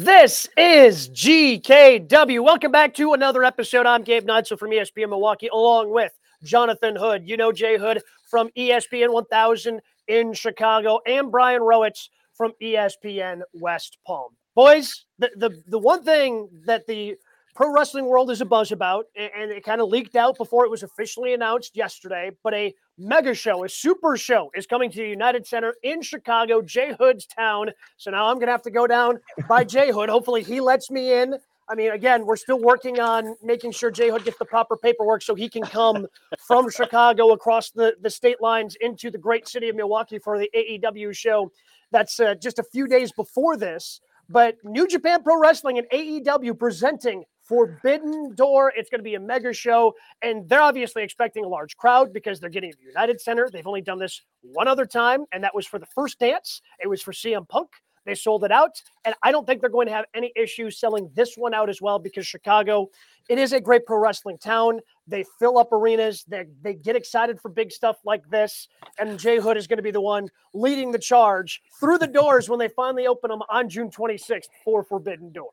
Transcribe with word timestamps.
This 0.00 0.48
is 0.56 1.10
GKW. 1.10 2.42
Welcome 2.42 2.72
back 2.72 2.94
to 2.94 3.12
another 3.12 3.44
episode. 3.44 3.84
I'm 3.84 4.02
Gabe 4.02 4.24
Neitzel 4.24 4.58
from 4.58 4.70
ESPN 4.70 5.10
Milwaukee, 5.10 5.48
along 5.52 5.90
with 5.90 6.10
Jonathan 6.42 6.96
Hood. 6.96 7.28
You 7.28 7.36
know 7.36 7.52
Jay 7.52 7.76
Hood 7.76 8.00
from 8.30 8.48
ESPN 8.56 9.12
1000 9.12 9.78
in 10.08 10.32
Chicago, 10.32 11.00
and 11.04 11.30
Brian 11.30 11.60
Rowitz 11.60 12.08
from 12.32 12.54
ESPN 12.62 13.42
West 13.52 13.98
Palm. 14.06 14.30
Boys, 14.54 15.04
the, 15.18 15.32
the, 15.36 15.62
the 15.66 15.78
one 15.78 16.02
thing 16.02 16.48
that 16.64 16.86
the 16.86 17.16
pro 17.54 17.72
wrestling 17.72 18.06
world 18.06 18.30
is 18.30 18.40
a 18.40 18.44
buzz 18.44 18.72
about, 18.72 19.06
and 19.16 19.50
it 19.50 19.64
kind 19.64 19.80
of 19.80 19.88
leaked 19.88 20.16
out 20.16 20.36
before 20.36 20.64
it 20.64 20.70
was 20.70 20.82
officially 20.82 21.34
announced 21.34 21.76
yesterday. 21.76 22.30
But 22.42 22.54
a 22.54 22.74
mega 22.98 23.34
show, 23.34 23.64
a 23.64 23.68
super 23.68 24.16
show, 24.16 24.50
is 24.54 24.66
coming 24.66 24.90
to 24.90 24.98
the 24.98 25.08
United 25.08 25.46
Center 25.46 25.74
in 25.82 26.02
Chicago, 26.02 26.62
Jay 26.62 26.94
Hood's 26.98 27.26
town. 27.26 27.70
So 27.96 28.10
now 28.10 28.26
I'm 28.26 28.40
to 28.40 28.46
have 28.46 28.62
to 28.62 28.70
go 28.70 28.86
down 28.86 29.20
by 29.48 29.64
Jay 29.64 29.90
Hood. 29.90 30.08
Hopefully, 30.08 30.42
he 30.42 30.60
lets 30.60 30.90
me 30.90 31.12
in. 31.12 31.36
I 31.68 31.76
mean, 31.76 31.92
again, 31.92 32.26
we're 32.26 32.36
still 32.36 32.58
working 32.58 32.98
on 32.98 33.36
making 33.44 33.70
sure 33.70 33.92
Jay 33.92 34.10
Hood 34.10 34.24
gets 34.24 34.38
the 34.38 34.44
proper 34.44 34.76
paperwork 34.76 35.22
so 35.22 35.36
he 35.36 35.48
can 35.48 35.62
come 35.62 36.08
from 36.44 36.68
Chicago 36.68 37.30
across 37.30 37.70
the, 37.70 37.94
the 38.00 38.10
state 38.10 38.40
lines 38.40 38.76
into 38.80 39.08
the 39.08 39.18
great 39.18 39.46
city 39.46 39.68
of 39.68 39.76
Milwaukee 39.76 40.18
for 40.18 40.36
the 40.36 40.50
AEW 40.54 41.14
show. 41.14 41.52
That's 41.92 42.18
uh, 42.18 42.34
just 42.34 42.58
a 42.58 42.64
few 42.64 42.88
days 42.88 43.12
before 43.12 43.56
this. 43.56 44.00
But 44.28 44.56
New 44.64 44.86
Japan 44.86 45.22
Pro 45.22 45.40
Wrestling 45.40 45.78
and 45.78 45.88
AEW 45.90 46.58
presenting 46.58 47.24
Forbidden 47.50 48.32
Door. 48.36 48.74
It's 48.76 48.88
going 48.90 49.00
to 49.00 49.04
be 49.04 49.16
a 49.16 49.20
mega 49.20 49.52
show, 49.52 49.92
and 50.22 50.48
they're 50.48 50.62
obviously 50.62 51.02
expecting 51.02 51.44
a 51.44 51.48
large 51.48 51.76
crowd 51.76 52.12
because 52.12 52.38
they're 52.38 52.48
getting 52.48 52.70
the 52.70 52.86
United 52.86 53.20
Center. 53.20 53.50
They've 53.52 53.66
only 53.66 53.82
done 53.82 53.98
this 53.98 54.22
one 54.40 54.68
other 54.68 54.86
time, 54.86 55.24
and 55.32 55.42
that 55.42 55.52
was 55.52 55.66
for 55.66 55.80
the 55.80 55.86
first 55.86 56.20
dance. 56.20 56.62
It 56.78 56.86
was 56.86 57.02
for 57.02 57.10
CM 57.10 57.48
Punk. 57.48 57.70
They 58.06 58.14
sold 58.14 58.44
it 58.44 58.52
out, 58.52 58.80
and 59.04 59.16
I 59.24 59.32
don't 59.32 59.46
think 59.48 59.60
they're 59.60 59.68
going 59.68 59.88
to 59.88 59.92
have 59.92 60.04
any 60.14 60.32
issues 60.36 60.78
selling 60.78 61.10
this 61.14 61.34
one 61.36 61.52
out 61.52 61.68
as 61.68 61.82
well 61.82 61.98
because 61.98 62.24
Chicago, 62.24 62.88
it 63.28 63.36
is 63.36 63.52
a 63.52 63.60
great 63.60 63.84
pro 63.84 63.98
wrestling 63.98 64.38
town. 64.38 64.78
They 65.08 65.24
fill 65.40 65.58
up 65.58 65.72
arenas. 65.72 66.24
They 66.28 66.46
they 66.62 66.74
get 66.74 66.94
excited 66.94 67.40
for 67.40 67.48
big 67.48 67.72
stuff 67.72 67.96
like 68.04 68.22
this, 68.30 68.68
and 69.00 69.18
Jay 69.18 69.40
Hood 69.40 69.56
is 69.56 69.66
going 69.66 69.78
to 69.78 69.82
be 69.82 69.90
the 69.90 70.00
one 70.00 70.28
leading 70.54 70.92
the 70.92 71.00
charge 71.00 71.62
through 71.80 71.98
the 71.98 72.06
doors 72.06 72.48
when 72.48 72.60
they 72.60 72.68
finally 72.68 73.08
open 73.08 73.28
them 73.28 73.42
on 73.50 73.68
June 73.68 73.90
26th 73.90 74.46
for 74.64 74.84
Forbidden 74.84 75.32
Door. 75.32 75.50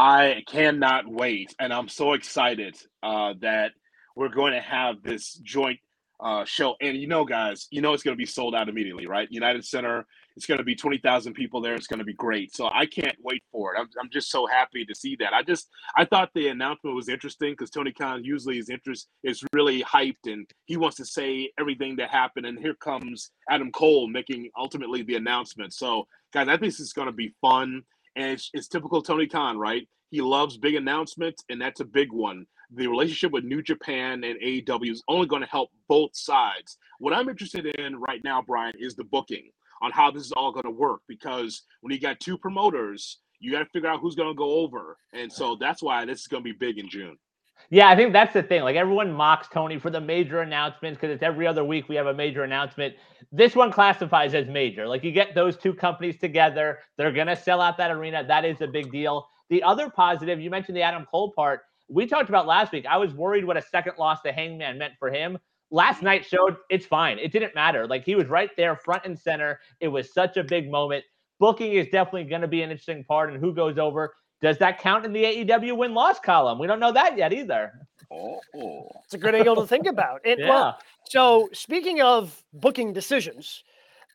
I 0.00 0.44
cannot 0.46 1.06
wait, 1.06 1.54
and 1.60 1.74
I'm 1.74 1.86
so 1.86 2.14
excited 2.14 2.74
uh, 3.02 3.34
that 3.42 3.72
we're 4.16 4.30
going 4.30 4.54
to 4.54 4.60
have 4.60 5.02
this 5.02 5.34
joint 5.34 5.78
uh, 6.18 6.46
show. 6.46 6.74
And 6.80 6.96
you 6.96 7.06
know, 7.06 7.26
guys, 7.26 7.68
you 7.70 7.82
know 7.82 7.92
it's 7.92 8.02
going 8.02 8.16
to 8.16 8.18
be 8.18 8.24
sold 8.24 8.54
out 8.54 8.70
immediately, 8.70 9.06
right? 9.06 9.28
United 9.30 9.62
Center, 9.62 10.06
it's 10.36 10.46
going 10.46 10.56
to 10.56 10.64
be 10.64 10.74
twenty 10.74 10.96
thousand 10.96 11.34
people 11.34 11.60
there. 11.60 11.74
It's 11.74 11.86
going 11.86 11.98
to 11.98 12.06
be 12.06 12.14
great. 12.14 12.56
So 12.56 12.70
I 12.72 12.86
can't 12.86 13.18
wait 13.22 13.42
for 13.52 13.74
it. 13.74 13.78
I'm, 13.78 13.88
I'm 14.00 14.08
just 14.10 14.30
so 14.30 14.46
happy 14.46 14.86
to 14.86 14.94
see 14.94 15.16
that. 15.20 15.34
I 15.34 15.42
just 15.42 15.68
I 15.94 16.06
thought 16.06 16.30
the 16.34 16.48
announcement 16.48 16.96
was 16.96 17.10
interesting 17.10 17.52
because 17.52 17.68
Tony 17.68 17.92
Khan 17.92 18.24
usually 18.24 18.56
is 18.56 18.70
interest 18.70 19.06
is 19.22 19.44
really 19.52 19.82
hyped 19.82 20.24
and 20.24 20.48
he 20.64 20.78
wants 20.78 20.96
to 20.96 21.04
say 21.04 21.52
everything 21.60 21.96
that 21.96 22.08
happened. 22.08 22.46
And 22.46 22.58
here 22.58 22.74
comes 22.74 23.32
Adam 23.50 23.70
Cole 23.70 24.08
making 24.08 24.48
ultimately 24.58 25.02
the 25.02 25.16
announcement. 25.16 25.74
So 25.74 26.06
guys, 26.32 26.48
I 26.48 26.52
think 26.52 26.72
this 26.72 26.80
is 26.80 26.94
going 26.94 27.08
to 27.08 27.12
be 27.12 27.34
fun. 27.42 27.82
And 28.16 28.32
it's, 28.32 28.50
it's 28.52 28.68
typical 28.68 29.02
Tony 29.02 29.26
Khan, 29.26 29.58
right? 29.58 29.88
He 30.10 30.20
loves 30.20 30.56
big 30.56 30.74
announcements, 30.74 31.44
and 31.48 31.60
that's 31.60 31.80
a 31.80 31.84
big 31.84 32.12
one. 32.12 32.46
The 32.74 32.86
relationship 32.86 33.32
with 33.32 33.44
New 33.44 33.62
Japan 33.62 34.24
and 34.24 34.40
AEW 34.40 34.90
is 34.90 35.02
only 35.08 35.26
going 35.26 35.42
to 35.42 35.48
help 35.48 35.70
both 35.88 36.10
sides. 36.14 36.78
What 36.98 37.14
I'm 37.14 37.28
interested 37.28 37.66
in 37.66 37.96
right 37.96 38.20
now, 38.24 38.42
Brian, 38.42 38.74
is 38.78 38.94
the 38.94 39.04
booking 39.04 39.50
on 39.82 39.92
how 39.92 40.10
this 40.10 40.24
is 40.24 40.32
all 40.32 40.52
going 40.52 40.64
to 40.64 40.70
work 40.70 41.00
because 41.08 41.62
when 41.80 41.92
you 41.92 42.00
got 42.00 42.20
two 42.20 42.36
promoters, 42.36 43.18
you 43.38 43.50
got 43.50 43.60
to 43.60 43.66
figure 43.66 43.88
out 43.88 44.00
who's 44.00 44.14
going 44.14 44.28
to 44.28 44.34
go 44.34 44.58
over. 44.58 44.98
And 45.12 45.32
so 45.32 45.56
that's 45.58 45.82
why 45.82 46.04
this 46.04 46.20
is 46.20 46.26
going 46.26 46.44
to 46.44 46.52
be 46.52 46.56
big 46.56 46.78
in 46.78 46.88
June. 46.88 47.16
Yeah, 47.72 47.88
I 47.88 47.94
think 47.94 48.12
that's 48.12 48.34
the 48.34 48.42
thing. 48.42 48.62
Like 48.62 48.74
everyone 48.74 49.12
mocks 49.12 49.46
Tony 49.48 49.78
for 49.78 49.90
the 49.90 50.00
major 50.00 50.40
announcements 50.40 50.98
because 51.00 51.14
it's 51.14 51.22
every 51.22 51.46
other 51.46 51.62
week 51.62 51.88
we 51.88 51.94
have 51.94 52.06
a 52.08 52.14
major 52.14 52.42
announcement. 52.42 52.94
This 53.30 53.54
one 53.54 53.70
classifies 53.70 54.34
as 54.34 54.48
major. 54.48 54.88
Like 54.88 55.04
you 55.04 55.12
get 55.12 55.36
those 55.36 55.56
two 55.56 55.72
companies 55.72 56.18
together, 56.18 56.80
they're 56.96 57.12
going 57.12 57.28
to 57.28 57.36
sell 57.36 57.60
out 57.60 57.78
that 57.78 57.92
arena. 57.92 58.24
That 58.26 58.44
is 58.44 58.60
a 58.60 58.66
big 58.66 58.90
deal. 58.90 59.28
The 59.50 59.62
other 59.62 59.88
positive, 59.88 60.40
you 60.40 60.50
mentioned 60.50 60.76
the 60.76 60.82
Adam 60.82 61.06
Cole 61.08 61.32
part. 61.34 61.60
We 61.88 62.06
talked 62.06 62.28
about 62.28 62.46
last 62.46 62.72
week. 62.72 62.86
I 62.86 62.96
was 62.96 63.14
worried 63.14 63.44
what 63.44 63.56
a 63.56 63.62
second 63.62 63.94
loss 63.98 64.20
to 64.22 64.32
Hangman 64.32 64.76
meant 64.78 64.94
for 64.98 65.08
him. 65.10 65.38
Last 65.70 66.02
night 66.02 66.24
showed 66.24 66.56
it's 66.70 66.86
fine. 66.86 67.20
It 67.20 67.30
didn't 67.30 67.54
matter. 67.54 67.86
Like 67.86 68.04
he 68.04 68.16
was 68.16 68.26
right 68.26 68.50
there, 68.56 68.74
front 68.76 69.04
and 69.04 69.16
center. 69.16 69.60
It 69.78 69.88
was 69.88 70.12
such 70.12 70.36
a 70.36 70.42
big 70.42 70.68
moment. 70.68 71.04
Booking 71.38 71.72
is 71.74 71.86
definitely 71.86 72.24
going 72.24 72.42
to 72.42 72.48
be 72.48 72.62
an 72.62 72.70
interesting 72.70 73.04
part, 73.04 73.32
and 73.32 73.40
who 73.40 73.54
goes 73.54 73.78
over. 73.78 74.12
Does 74.42 74.58
that 74.58 74.78
count 74.78 75.04
in 75.04 75.12
the 75.12 75.22
AEW 75.22 75.76
win 75.76 75.94
loss 75.94 76.18
column? 76.18 76.58
We 76.58 76.66
don't 76.66 76.80
know 76.80 76.92
that 76.92 77.16
yet 77.16 77.32
either. 77.32 77.72
Oh, 78.12 78.40
it's 79.04 79.14
a 79.14 79.18
good 79.18 79.34
angle 79.34 79.56
to 79.56 79.66
think 79.66 79.86
about. 79.86 80.20
And, 80.26 80.40
yeah. 80.40 80.48
Well, 80.48 80.78
so 81.08 81.48
speaking 81.52 82.00
of 82.00 82.42
booking 82.52 82.92
decisions, 82.92 83.62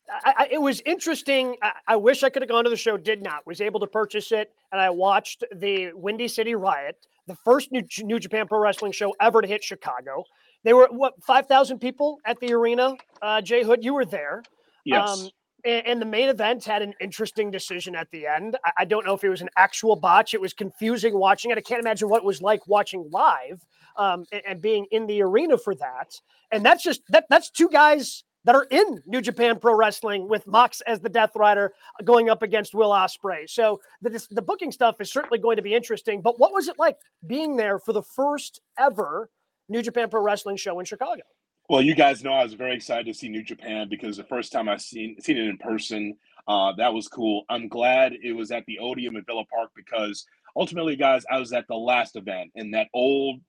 I, 0.10 0.34
I, 0.38 0.48
it 0.52 0.62
was 0.62 0.82
interesting. 0.86 1.56
I, 1.62 1.72
I, 1.88 1.96
wish 1.96 2.24
I 2.24 2.30
could 2.30 2.42
have 2.42 2.50
gone 2.50 2.64
to 2.64 2.70
the 2.70 2.78
show. 2.78 2.98
Did 2.98 3.22
not. 3.24 3.46
Was 3.48 3.62
able 3.62 3.80
to 3.80 3.88
purchase 3.88 4.32
it, 4.32 4.52
and 4.72 4.82
I 4.82 4.90
watched 4.90 5.44
the 5.56 5.92
Windy 5.94 6.28
City 6.28 6.56
Riot, 6.56 6.98
the 7.28 7.36
first 7.44 7.72
New, 7.72 7.84
New 8.02 8.20
Japan 8.20 8.48
Pro 8.48 8.60
Wrestling 8.60 8.92
show 8.92 9.16
ever 9.22 9.42
to 9.42 9.48
hit 9.48 9.64
Chicago. 9.64 10.24
They 10.64 10.74
were 10.74 10.88
what 10.92 11.14
five 11.24 11.48
thousand 11.48 11.80
people 11.80 12.20
at 12.26 12.40
the 12.40 12.54
arena. 12.54 12.96
Uh, 13.22 13.42
Jay 13.42 13.64
Hood, 13.64 13.84
you 13.84 13.94
were 13.94 14.06
there. 14.06 14.44
Yes. 14.84 15.22
Um, 15.22 15.30
and, 15.66 16.02
the 16.02 16.06
main 16.06 16.30
event 16.30 16.64
had 16.64 16.82
an 16.82 16.94
interesting 17.02 17.50
decision 17.50 17.96
at 17.96 18.10
the 18.12 18.28
end. 18.28 18.58
I, 18.78 18.86
don't 18.86 19.06
know 19.06 19.14
if 19.14 19.24
it 19.24 19.30
was 19.30 19.42
an 19.42 19.50
actual 19.58 19.96
botch. 19.96 20.34
It 20.34 20.42
was 20.42 20.54
confusing 20.54 21.18
watching 21.18 21.52
it. 21.52 21.58
I 21.58 21.62
can't 21.62 21.80
imagine 21.80 22.10
what 22.10 22.20
it 22.20 22.26
was 22.26 22.42
like 22.42 22.68
watching 22.68 23.10
live 23.12 23.66
um, 23.98 24.26
and, 24.48 24.62
being 24.62 24.86
in 24.92 25.08
the 25.08 25.22
arena 25.22 25.58
for 25.58 25.76
that. 25.76 26.20
And 26.52 26.66
that's 26.66 26.84
just 26.84 27.02
that 27.10 27.26
that's 27.30 27.50
two 27.50 27.70
guys 27.70 28.24
that 28.44 28.56
are 28.56 28.68
in 28.70 29.02
New 29.08 29.22
Japan 29.22 29.58
Pro 29.60 29.74
Wrestling 29.74 30.30
with 30.30 30.46
Mox 30.46 30.82
as 30.82 31.00
the 31.00 31.10
Death 31.10 31.32
Rider 31.36 31.74
going 32.04 32.30
up 32.30 32.44
against 32.44 32.76
Will 32.76 32.92
Ospreay. 32.92 33.50
So 33.50 33.82
the 34.02 34.26
the 34.32 34.42
booking 34.42 34.72
stuff 34.72 35.02
is 35.02 35.12
certainly 35.12 35.40
going 35.40 35.58
to 35.58 35.64
be 35.64 35.74
interesting. 35.74 36.22
But 36.22 36.40
what 36.40 36.54
was 36.54 36.68
it 36.68 36.78
like 36.78 36.98
being 37.26 37.58
there 37.58 37.80
for 37.80 37.92
the 37.92 38.04
first 38.04 38.62
ever 38.78 39.30
New 39.68 39.82
Japan 39.82 40.10
Pro 40.10 40.22
Wrestling 40.22 40.58
show 40.58 40.80
in 40.80 40.86
Chicago? 40.86 41.24
Well, 41.68 41.82
you 41.82 41.96
guys 41.96 42.24
know 42.24 42.32
I 42.32 42.44
was 42.44 42.54
very 42.54 42.76
excited 42.76 43.08
to 43.08 43.14
see 43.14 43.28
New 43.28 43.42
Japan 43.42 43.88
because 43.90 44.18
the 44.18 44.24
first 44.24 44.52
time 44.52 44.70
I 44.70 44.78
seen 44.78 45.20
seen 45.20 45.38
it 45.38 45.48
in 45.48 45.58
person, 45.58 46.16
uh, 46.48 46.74
that 46.78 46.94
was 46.94 47.08
cool. 47.08 47.44
I'm 47.50 47.68
glad 47.68 48.14
it 48.14 48.34
was 48.34 48.52
at 48.52 48.66
the 48.68 48.78
Odeum 48.80 49.18
at 49.18 49.26
Villa 49.26 49.46
Park 49.46 49.72
because 49.76 50.26
ultimately, 50.56 50.96
guys, 50.96 51.24
I 51.30 51.40
was 51.40 51.54
at 51.54 51.68
the 51.68 51.76
last 51.76 52.18
event 52.18 52.52
in 52.54 52.72
that 52.72 52.88
old 52.94 53.42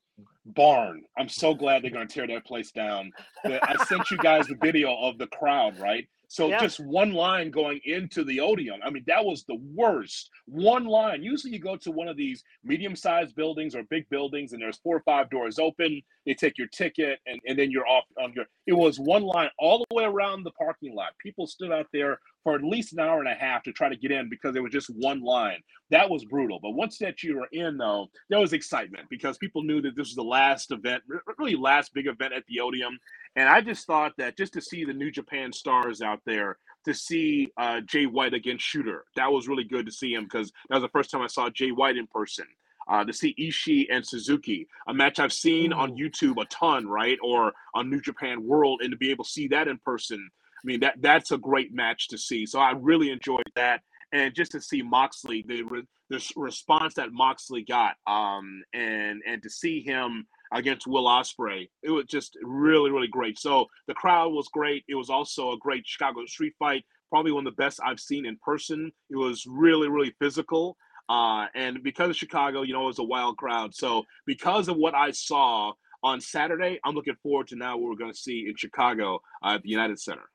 barn. 0.47 1.03
I'm 1.19 1.28
so 1.28 1.54
glad 1.54 1.82
they're 1.82 1.91
going 1.91 2.09
to 2.09 2.15
tear 2.15 2.27
that 2.28 2.47
place 2.47 2.71
down. 2.71 3.12
I 3.44 3.84
sent 3.87 4.10
you 4.10 4.16
guys 4.16 4.47
the 4.47 4.56
video 4.62 4.97
of 4.97 5.19
the 5.19 5.27
crowd, 5.27 5.78
right? 5.78 6.09
So 6.29 6.49
yeah. 6.49 6.61
just 6.61 6.81
one 6.81 7.13
line 7.13 7.51
going 7.51 7.81
into 7.85 8.25
the 8.25 8.41
Odeum. 8.41 8.81
I 8.85 8.91
mean, 8.91 9.05
that 9.07 9.25
was 9.25 9.45
the 9.45 9.59
worst. 9.75 10.31
One 10.47 10.85
line. 10.85 11.23
Usually 11.23 11.53
you 11.53 11.61
go 11.61 11.77
to 11.77 11.91
one 11.91 12.09
of 12.09 12.17
these 12.17 12.43
medium-sized 12.65 13.35
buildings 13.37 13.75
or 13.75 13.85
big 13.85 14.09
buildings 14.11 14.53
and 14.53 14.61
there's 14.61 14.79
four 14.79 14.97
or 14.97 15.03
five 15.03 15.31
doors 15.31 15.59
open. 15.59 16.03
They 16.25 16.35
take 16.35 16.59
your 16.59 16.69
ticket 16.69 17.21
and, 17.27 17.41
and 17.47 17.59
then 17.59 17.71
you're 17.71 17.87
off 17.87 18.05
on 18.21 18.33
your 18.35 18.47
it 18.67 18.73
was 18.73 18.99
one 18.99 19.23
line 19.23 19.51
all 19.59 19.85
the 19.89 19.95
way 19.95 20.05
around 20.05 20.43
the 20.43 20.51
parking 20.53 20.95
lot. 20.95 21.13
People 21.19 21.47
stood 21.47 21.71
out 21.71 21.87
there 21.93 22.19
for 22.47 22.55
at 22.55 22.62
least 22.62 22.93
an 22.93 23.01
hour 23.01 23.19
and 23.19 23.27
a 23.27 23.34
half 23.34 23.65
to 23.65 23.73
try 23.73 23.89
to 23.89 23.97
get 23.97 24.12
in 24.12 24.29
because 24.29 24.55
there 24.55 24.62
was 24.62 24.71
just 24.71 24.89
one 24.91 25.21
line. 25.21 25.59
That 25.91 26.09
was 26.09 26.25
brutal. 26.25 26.61
But 26.62 26.75
once 26.75 26.97
that 26.99 27.21
you 27.21 27.39
were 27.39 27.49
in, 27.51 27.77
though, 27.77 28.07
there 28.31 28.39
was 28.39 28.53
excitement 28.53 29.09
because 29.11 29.37
people 29.37 29.65
knew 29.65 29.83
that 29.83 29.97
this 29.97 30.07
was 30.07 30.15
the 30.15 30.23
last 30.23 30.71
event, 30.71 31.03
really 31.39 31.57
last 31.57 31.93
big 31.93 32.07
event 32.07 32.33
at 32.33 32.45
the 32.47 32.61
Odeum. 32.61 33.01
And 33.34 33.49
I 33.49 33.62
just 33.62 33.84
thought 33.84 34.13
that 34.19 34.37
just 34.37 34.53
to 34.53 34.60
see 34.60 34.84
the 34.84 34.93
New 34.93 35.10
Japan 35.10 35.53
stars 35.53 36.01
out 36.01 36.21
there, 36.25 36.59
to 36.84 36.95
see 36.95 37.48
uh, 37.57 37.81
Jay 37.81 38.07
White 38.07 38.33
against 38.33 38.65
Shooter, 38.65 39.07
that 39.16 39.33
was 39.33 39.48
really 39.48 39.65
good 39.65 39.84
to 39.87 39.91
see 39.91 40.15
him 40.15 40.22
because 40.22 40.53
that 40.69 40.77
was 40.77 40.84
the 40.84 40.89
first 40.91 41.10
time 41.10 41.22
I 41.22 41.27
saw 41.27 41.51
Jay 41.51 41.72
White 41.72 41.97
in 41.97 42.07
person. 42.07 42.47
Uh, 42.89 43.03
to 43.03 43.13
see 43.13 43.34
Ishii 43.41 43.87
and 43.91 44.07
Suzuki, 44.07 44.69
a 44.87 44.95
match 44.95 45.19
I've 45.19 45.33
seen 45.33 45.72
on 45.72 45.97
YouTube 45.97 46.41
a 46.41 46.45
ton, 46.45 46.87
right, 46.87 47.19
or 47.21 47.53
on 47.75 47.91
New 47.91 48.01
Japan 48.01 48.45
World, 48.45 48.81
and 48.81 48.93
to 48.93 48.97
be 48.97 49.10
able 49.10 49.25
to 49.25 49.31
see 49.31 49.48
that 49.48 49.66
in 49.66 49.78
person 49.78 50.31
I 50.59 50.65
mean, 50.65 50.81
that 50.81 50.95
that's 51.01 51.33
a 51.33 51.39
great 51.39 51.73
match 51.75 52.09
to 52.09 52.19
see. 52.19 52.47
So 52.47 52.59
I 52.59 52.73
really 52.73 53.11
enjoyed 53.11 53.51
that, 53.55 53.83
and 54.13 54.35
just 54.35 54.53
to 54.53 54.61
see 54.61 54.83
Moxley, 54.83 55.45
the 55.47 55.63
the 56.09 56.33
response 56.37 56.95
that 56.95 57.13
Moxley 57.13 57.63
got, 57.63 57.95
um, 58.07 58.63
and 58.73 59.23
and 59.27 59.43
to 59.43 59.51
see 59.51 59.83
him 59.83 60.27
against 60.53 60.87
Will 60.87 61.07
Ospreay, 61.07 61.69
it 61.83 61.91
was 61.91 62.07
just 62.07 62.37
really 62.43 62.91
really 62.91 63.09
great. 63.09 63.39
So 63.39 63.67
the 63.89 63.95
crowd 63.95 64.33
was 64.33 64.49
great. 64.49 64.85
It 64.89 64.95
was 64.95 65.11
also 65.11 65.53
a 65.53 65.59
great 65.59 65.87
Chicago 65.87 66.25
street 66.27 66.55
fight, 66.59 66.85
probably 67.11 67.33
one 67.33 67.47
of 67.47 67.53
the 67.55 67.63
best 67.63 67.81
I've 67.85 68.01
seen 68.01 68.27
in 68.27 68.37
person. 68.45 68.93
It 69.11 69.17
was 69.17 69.45
really 69.47 69.89
really 69.89 70.15
physical. 70.21 70.77
Uh, 71.09 71.47
and 71.55 71.83
because 71.85 72.11
of 72.11 72.17
Chicago, 72.17 72.63
you 72.63 72.73
know, 72.73 72.83
it 72.83 72.87
was 72.87 72.99
a 72.99 73.05
wild 73.05 73.37
crowd. 73.37 73.73
So 73.75 74.05
because 74.27 74.69
of 74.69 74.77
what 74.77 74.95
I 74.95 75.13
saw 75.13 75.73
on 76.03 76.21
Saturday, 76.21 76.81
I'm 76.85 76.95
looking 76.95 77.17
forward 77.23 77.49
to 77.49 77.57
now 77.57 77.77
what 77.77 77.91
we're 77.91 77.97
going 77.97 78.13
to 78.13 78.19
see 78.19 78.47
in 78.49 78.57
Chicago 78.57 79.21
uh, 79.45 79.55
at 79.55 79.63
the 79.63 79.69
United 79.69 80.01
Center. 80.01 80.29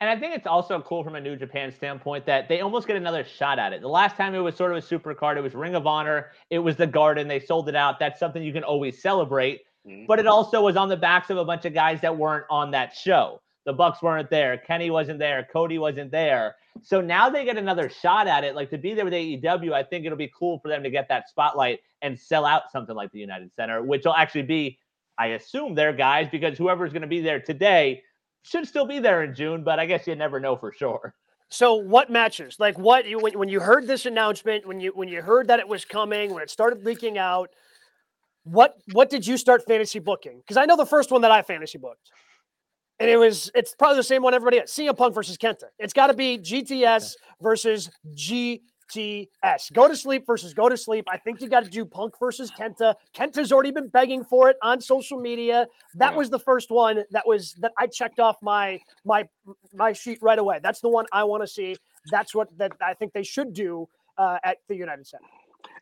And 0.00 0.08
I 0.08 0.16
think 0.16 0.34
it's 0.34 0.46
also 0.46 0.80
cool 0.80 1.02
from 1.02 1.16
a 1.16 1.20
New 1.20 1.34
Japan 1.34 1.72
standpoint 1.72 2.24
that 2.26 2.48
they 2.48 2.60
almost 2.60 2.86
get 2.86 2.96
another 2.96 3.24
shot 3.24 3.58
at 3.58 3.72
it. 3.72 3.80
The 3.80 3.88
last 3.88 4.16
time 4.16 4.32
it 4.34 4.38
was 4.38 4.54
sort 4.54 4.70
of 4.70 4.78
a 4.78 4.82
super 4.82 5.12
card, 5.12 5.36
it 5.38 5.40
was 5.40 5.54
Ring 5.54 5.74
of 5.74 5.88
Honor, 5.88 6.30
it 6.50 6.60
was 6.60 6.76
the 6.76 6.86
Garden, 6.86 7.26
they 7.26 7.40
sold 7.40 7.68
it 7.68 7.74
out. 7.74 7.98
That's 7.98 8.20
something 8.20 8.42
you 8.42 8.52
can 8.52 8.62
always 8.62 9.02
celebrate. 9.02 9.62
Mm-hmm. 9.86 10.06
But 10.06 10.20
it 10.20 10.28
also 10.28 10.62
was 10.62 10.76
on 10.76 10.88
the 10.88 10.96
backs 10.96 11.30
of 11.30 11.36
a 11.36 11.44
bunch 11.44 11.64
of 11.64 11.74
guys 11.74 12.00
that 12.02 12.16
weren't 12.16 12.44
on 12.48 12.70
that 12.70 12.94
show. 12.94 13.40
The 13.66 13.72
Bucks 13.72 14.00
weren't 14.00 14.30
there, 14.30 14.56
Kenny 14.56 14.90
wasn't 14.90 15.18
there, 15.18 15.46
Cody 15.52 15.78
wasn't 15.78 16.12
there. 16.12 16.54
So 16.82 17.00
now 17.00 17.28
they 17.28 17.44
get 17.44 17.58
another 17.58 17.88
shot 17.88 18.28
at 18.28 18.44
it. 18.44 18.54
Like 18.54 18.70
to 18.70 18.78
be 18.78 18.94
there 18.94 19.04
with 19.04 19.12
AEW, 19.12 19.72
I 19.72 19.82
think 19.82 20.06
it'll 20.06 20.16
be 20.16 20.32
cool 20.38 20.60
for 20.60 20.68
them 20.68 20.84
to 20.84 20.90
get 20.90 21.08
that 21.08 21.28
spotlight 21.28 21.80
and 22.02 22.18
sell 22.18 22.46
out 22.46 22.70
something 22.70 22.94
like 22.94 23.10
the 23.10 23.18
United 23.18 23.52
Center, 23.52 23.82
which 23.82 24.04
will 24.04 24.14
actually 24.14 24.42
be, 24.42 24.78
I 25.18 25.28
assume, 25.28 25.74
their 25.74 25.92
guys 25.92 26.28
because 26.30 26.56
whoever's 26.56 26.92
going 26.92 27.02
to 27.02 27.08
be 27.08 27.20
there 27.20 27.40
today 27.40 28.02
should 28.48 28.66
still 28.66 28.86
be 28.86 28.98
there 28.98 29.22
in 29.22 29.34
June, 29.34 29.62
but 29.62 29.78
I 29.78 29.86
guess 29.86 30.06
you 30.06 30.16
never 30.16 30.40
know 30.40 30.56
for 30.56 30.72
sure. 30.72 31.14
So 31.50 31.74
what 31.74 32.10
matches? 32.10 32.56
Like 32.58 32.78
what 32.78 33.06
you 33.06 33.18
when, 33.18 33.38
when 33.38 33.48
you 33.48 33.60
heard 33.60 33.86
this 33.86 34.06
announcement, 34.06 34.66
when 34.66 34.80
you 34.80 34.92
when 34.94 35.08
you 35.08 35.22
heard 35.22 35.48
that 35.48 35.60
it 35.60 35.68
was 35.68 35.84
coming, 35.84 36.32
when 36.32 36.42
it 36.42 36.50
started 36.50 36.84
leaking 36.84 37.18
out, 37.18 37.50
what 38.44 38.74
what 38.92 39.10
did 39.10 39.26
you 39.26 39.36
start 39.36 39.62
fantasy 39.66 39.98
booking? 39.98 40.38
Because 40.38 40.56
I 40.56 40.66
know 40.66 40.76
the 40.76 40.86
first 40.86 41.10
one 41.10 41.22
that 41.22 41.30
I 41.30 41.42
fantasy 41.42 41.78
booked. 41.78 42.10
And 43.00 43.08
it 43.08 43.16
was 43.16 43.50
it's 43.54 43.74
probably 43.74 43.96
the 43.96 44.02
same 44.02 44.22
one 44.22 44.34
everybody 44.34 44.58
has. 44.58 44.70
CM 44.70 44.96
Punk 44.96 45.14
versus 45.14 45.38
Kenta. 45.38 45.64
It's 45.78 45.92
got 45.92 46.08
to 46.08 46.14
be 46.14 46.38
GTS 46.38 47.14
versus 47.40 47.90
G 48.14 48.62
TS. 48.88 49.70
Go 49.72 49.88
to 49.88 49.96
sleep 49.96 50.26
versus 50.26 50.54
go 50.54 50.68
to 50.68 50.76
sleep. 50.76 51.06
I 51.08 51.18
think 51.18 51.40
you 51.40 51.48
got 51.48 51.64
to 51.64 51.70
do 51.70 51.84
Punk 51.84 52.14
versus 52.18 52.50
Kenta. 52.50 52.94
Kenta's 53.14 53.52
already 53.52 53.70
been 53.70 53.88
begging 53.88 54.24
for 54.24 54.50
it 54.50 54.56
on 54.62 54.80
social 54.80 55.20
media. 55.20 55.66
That 55.94 56.12
yeah. 56.12 56.16
was 56.16 56.30
the 56.30 56.38
first 56.38 56.70
one 56.70 57.04
that 57.10 57.26
was 57.26 57.54
that 57.60 57.72
I 57.78 57.86
checked 57.86 58.20
off 58.20 58.36
my 58.42 58.80
my 59.04 59.28
my 59.74 59.92
sheet 59.92 60.18
right 60.22 60.38
away. 60.38 60.60
That's 60.62 60.80
the 60.80 60.88
one 60.88 61.06
I 61.12 61.24
want 61.24 61.42
to 61.42 61.46
see. 61.46 61.76
That's 62.10 62.34
what 62.34 62.56
that 62.58 62.72
I 62.80 62.94
think 62.94 63.12
they 63.12 63.22
should 63.22 63.52
do 63.52 63.88
uh, 64.16 64.38
at 64.44 64.58
the 64.68 64.76
United 64.76 65.06
Center. 65.06 65.24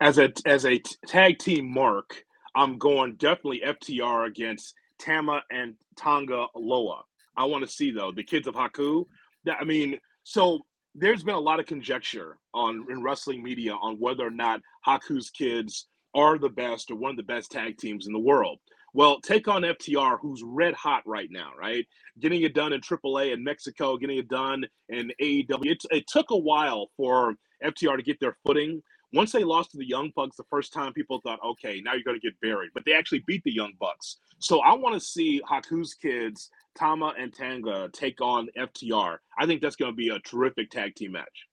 As 0.01 0.19
a 0.19 0.33
as 0.45 0.67
a 0.67 0.79
tag 1.07 1.39
team 1.39 1.73
mark, 1.73 2.25
I'm 2.55 2.79
going 2.79 3.17
definitely 3.17 3.63
FTR 3.65 4.27
against 4.27 4.75
Tama 4.99 5.43
and 5.51 5.75
Tonga 5.97 6.47
Loa. 6.55 7.03
I 7.37 7.45
want 7.45 7.65
to 7.65 7.71
see 7.71 7.91
though 7.91 8.13
the 8.13 8.25
kids 8.25 8.47
of 8.47 8.55
Haku. 8.55 9.05
That 9.45 9.59
I 9.61 9.65
mean, 9.65 9.99
so 10.25 10.61
there's 10.97 11.25
been 11.25 11.35
a 11.37 11.41
lot 11.41 11.61
of 11.61 11.67
conjecture 11.67 12.39
on 12.55 12.87
in 12.91 13.03
wrestling 13.03 13.43
media 13.43 13.75
on 13.75 13.97
whether 13.99 14.27
or 14.27 14.31
not 14.31 14.61
Haku's 14.87 15.31
kids 15.31 15.89
are 16.15 16.39
the 16.39 16.51
best 16.51 16.91
or 16.91 16.97
one 16.97 17.13
of 17.13 17.19
the 17.19 17.25
best 17.25 17.53
tag 17.53 17.79
teams 17.79 18.07
in 18.07 18.15
the 18.15 18.19
world. 18.21 18.59
Well, 18.95 19.21
take 19.21 19.49
on 19.49 19.63
FTR, 19.63 20.19
who's 20.21 20.43
red 20.45 20.75
hot 20.75 21.03
right 21.07 21.29
now, 21.31 21.51
right? 21.59 21.87
Getting 22.21 22.43
it 22.43 22.55
done 22.55 22.73
in 22.73 22.81
AAA 22.81 23.33
in 23.35 23.45
Mexico, 23.45 23.99
getting 23.99 24.19
it 24.19 24.29
done 24.29 24.65
in 24.89 25.13
AEW. 25.23 25.67
It, 25.67 25.79
it 25.91 26.07
took 26.09 26.31
a 26.31 26.39
while 26.39 26.89
for 26.97 27.35
FTR 27.65 27.99
to 27.99 28.03
get 28.03 28.21
their 28.21 28.37
footing. 28.47 28.83
Once 29.17 29.33
they 29.33 29.45
lost 29.45 29.71
to 29.71 29.79
the 29.79 29.89
Young 29.89 30.13
Bucks 30.15 30.37
the 30.37 30.45
first 30.51 30.75
time, 30.75 30.93
people 30.93 31.23
thought, 31.23 31.39
okay, 31.43 31.81
now 31.81 31.95
you're 31.95 32.03
going 32.03 32.21
to 32.21 32.21
get 32.21 32.39
buried. 32.43 32.69
But 32.75 32.85
they 32.85 32.93
actually 32.93 33.25
beat 33.27 33.43
the 33.45 33.51
Young 33.51 33.73
Bucks. 33.81 34.19
So 34.41 34.61
I 34.61 34.75
want 34.75 34.95
to 34.95 35.01
see 35.01 35.41
Haku's 35.49 35.95
kids 35.95 36.51
Tama 36.77 37.15
and 37.19 37.35
Tonga 37.35 37.89
take 37.95 38.21
on 38.21 38.49
FTR. 38.59 39.17
I 39.39 39.47
think 39.47 39.63
that's 39.63 39.75
going 39.75 39.91
to 39.91 39.97
be 39.97 40.11
a 40.11 40.19
terrific 40.19 40.71
tag 40.71 40.97
team 40.97 41.13
match. 41.13 41.47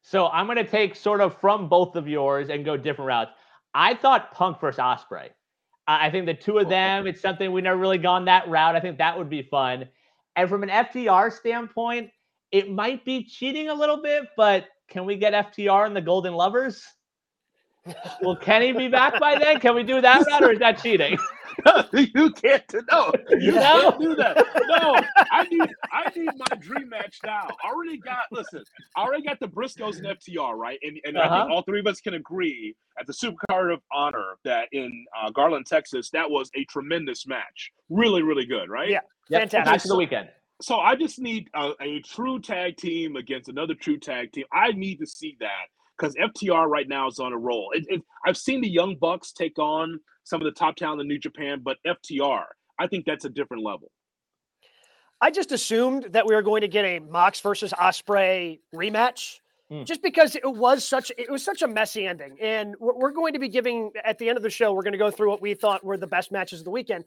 So 0.00 0.28
I'm 0.28 0.46
going 0.46 0.56
to 0.56 0.64
take 0.64 0.96
sort 0.96 1.20
of 1.20 1.38
from 1.42 1.68
both 1.68 1.94
of 1.94 2.08
yours 2.08 2.48
and 2.48 2.64
go 2.64 2.78
different 2.78 3.08
routes. 3.08 3.32
I 3.74 3.92
thought 3.96 4.32
Punk 4.32 4.58
versus 4.58 4.80
Ospreay. 4.80 5.28
I 5.86 6.08
think 6.08 6.24
the 6.24 6.32
two 6.32 6.56
of 6.56 6.68
oh, 6.68 6.70
them, 6.70 7.06
it's 7.06 7.20
something 7.20 7.52
we've 7.52 7.64
never 7.64 7.78
really 7.78 7.98
gone 7.98 8.24
that 8.24 8.48
route. 8.48 8.76
I 8.76 8.80
think 8.80 8.96
that 8.96 9.18
would 9.18 9.28
be 9.28 9.42
fun. 9.42 9.86
And 10.36 10.48
from 10.48 10.62
an 10.62 10.70
FTR 10.70 11.30
standpoint, 11.30 12.12
it 12.50 12.70
might 12.70 13.04
be 13.04 13.24
cheating 13.24 13.68
a 13.68 13.74
little 13.74 14.00
bit, 14.00 14.28
but 14.38 14.68
can 14.88 15.04
we 15.04 15.16
get 15.16 15.34
FTR 15.52 15.84
and 15.84 15.94
the 15.94 16.00
Golden 16.00 16.32
Lovers? 16.32 16.82
Will 18.22 18.36
Kenny 18.36 18.72
be 18.72 18.88
back 18.88 19.18
by 19.18 19.38
then? 19.38 19.58
Can 19.60 19.74
we 19.74 19.82
do 19.82 20.00
that 20.00 20.26
route, 20.26 20.42
or 20.42 20.52
is 20.52 20.58
that 20.58 20.82
cheating? 20.82 21.18
you 21.92 22.30
can't 22.30 22.74
no. 22.90 23.12
You 23.30 23.52
no. 23.52 23.60
can't 23.60 24.00
do 24.00 24.14
that. 24.16 24.36
No, 24.68 25.00
I 25.30 25.44
need 25.44 25.70
I 25.92 26.10
need 26.14 26.30
my 26.36 26.56
dream 26.56 26.88
match 26.88 27.18
now. 27.24 27.48
I 27.64 27.70
already 27.70 27.98
got 27.98 28.24
listen, 28.30 28.62
I 28.96 29.02
already 29.02 29.22
got 29.22 29.40
the 29.40 29.48
Briscoes 29.48 29.98
and 29.98 30.06
FTR, 30.06 30.54
right? 30.54 30.78
And 30.82 30.98
and 31.04 31.16
uh-huh. 31.16 31.26
I 31.26 31.28
think 31.28 31.44
uh-huh. 31.44 31.54
all 31.54 31.62
three 31.62 31.80
of 31.80 31.86
us 31.86 32.00
can 32.00 32.14
agree 32.14 32.74
at 32.98 33.06
the 33.06 33.12
Supercard 33.12 33.72
of 33.72 33.80
Honor 33.92 34.36
that 34.44 34.68
in 34.72 35.04
uh, 35.20 35.30
Garland, 35.30 35.66
Texas, 35.66 36.10
that 36.10 36.30
was 36.30 36.50
a 36.54 36.64
tremendous 36.64 37.26
match. 37.26 37.72
Really, 37.88 38.22
really 38.22 38.46
good, 38.46 38.68
right? 38.68 38.90
Yeah. 38.90 39.00
Fantastic. 39.30 39.64
Match 39.64 39.84
of 39.84 39.90
the 39.90 39.96
weekend. 39.96 40.28
So 40.62 40.78
I 40.78 40.94
just 40.94 41.18
need 41.18 41.48
a, 41.54 41.72
a 41.80 42.00
true 42.00 42.38
tag 42.38 42.76
team 42.76 43.16
against 43.16 43.48
another 43.48 43.74
true 43.74 43.96
tag 43.96 44.32
team. 44.32 44.44
I 44.52 44.72
need 44.72 44.98
to 44.98 45.06
see 45.06 45.36
that 45.40 45.66
because 46.00 46.14
FTR 46.14 46.66
right 46.66 46.88
now 46.88 47.08
is 47.08 47.18
on 47.18 47.32
a 47.32 47.38
roll. 47.38 47.70
It, 47.74 47.84
it, 47.88 48.02
I've 48.24 48.36
seen 48.36 48.60
the 48.60 48.68
Young 48.68 48.96
Bucks 48.96 49.32
take 49.32 49.58
on 49.58 50.00
some 50.24 50.40
of 50.40 50.44
the 50.44 50.52
top 50.52 50.76
talent 50.76 51.00
in 51.00 51.08
New 51.08 51.18
Japan, 51.18 51.60
but 51.62 51.76
FTR, 51.86 52.44
I 52.78 52.86
think 52.86 53.04
that's 53.04 53.24
a 53.24 53.28
different 53.28 53.64
level. 53.64 53.90
I 55.20 55.30
just 55.30 55.52
assumed 55.52 56.06
that 56.12 56.26
we 56.26 56.34
were 56.34 56.42
going 56.42 56.62
to 56.62 56.68
get 56.68 56.84
a 56.84 56.98
Mox 56.98 57.40
versus 57.40 57.72
Ospreay 57.72 58.60
rematch, 58.74 59.40
mm. 59.70 59.84
just 59.84 60.02
because 60.02 60.34
it 60.34 60.46
was 60.46 60.82
such 60.82 61.12
it 61.18 61.30
was 61.30 61.44
such 61.44 61.60
a 61.60 61.68
messy 61.68 62.06
ending. 62.06 62.38
And 62.40 62.74
we're, 62.80 62.94
we're 62.94 63.12
going 63.12 63.34
to 63.34 63.38
be 63.38 63.48
giving 63.48 63.90
at 64.02 64.16
the 64.16 64.30
end 64.30 64.38
of 64.38 64.42
the 64.42 64.48
show, 64.48 64.72
we're 64.72 64.82
going 64.82 64.92
to 64.92 64.98
go 64.98 65.10
through 65.10 65.28
what 65.28 65.42
we 65.42 65.52
thought 65.52 65.84
were 65.84 65.98
the 65.98 66.06
best 66.06 66.32
matches 66.32 66.60
of 66.60 66.64
the 66.64 66.70
weekend. 66.70 67.04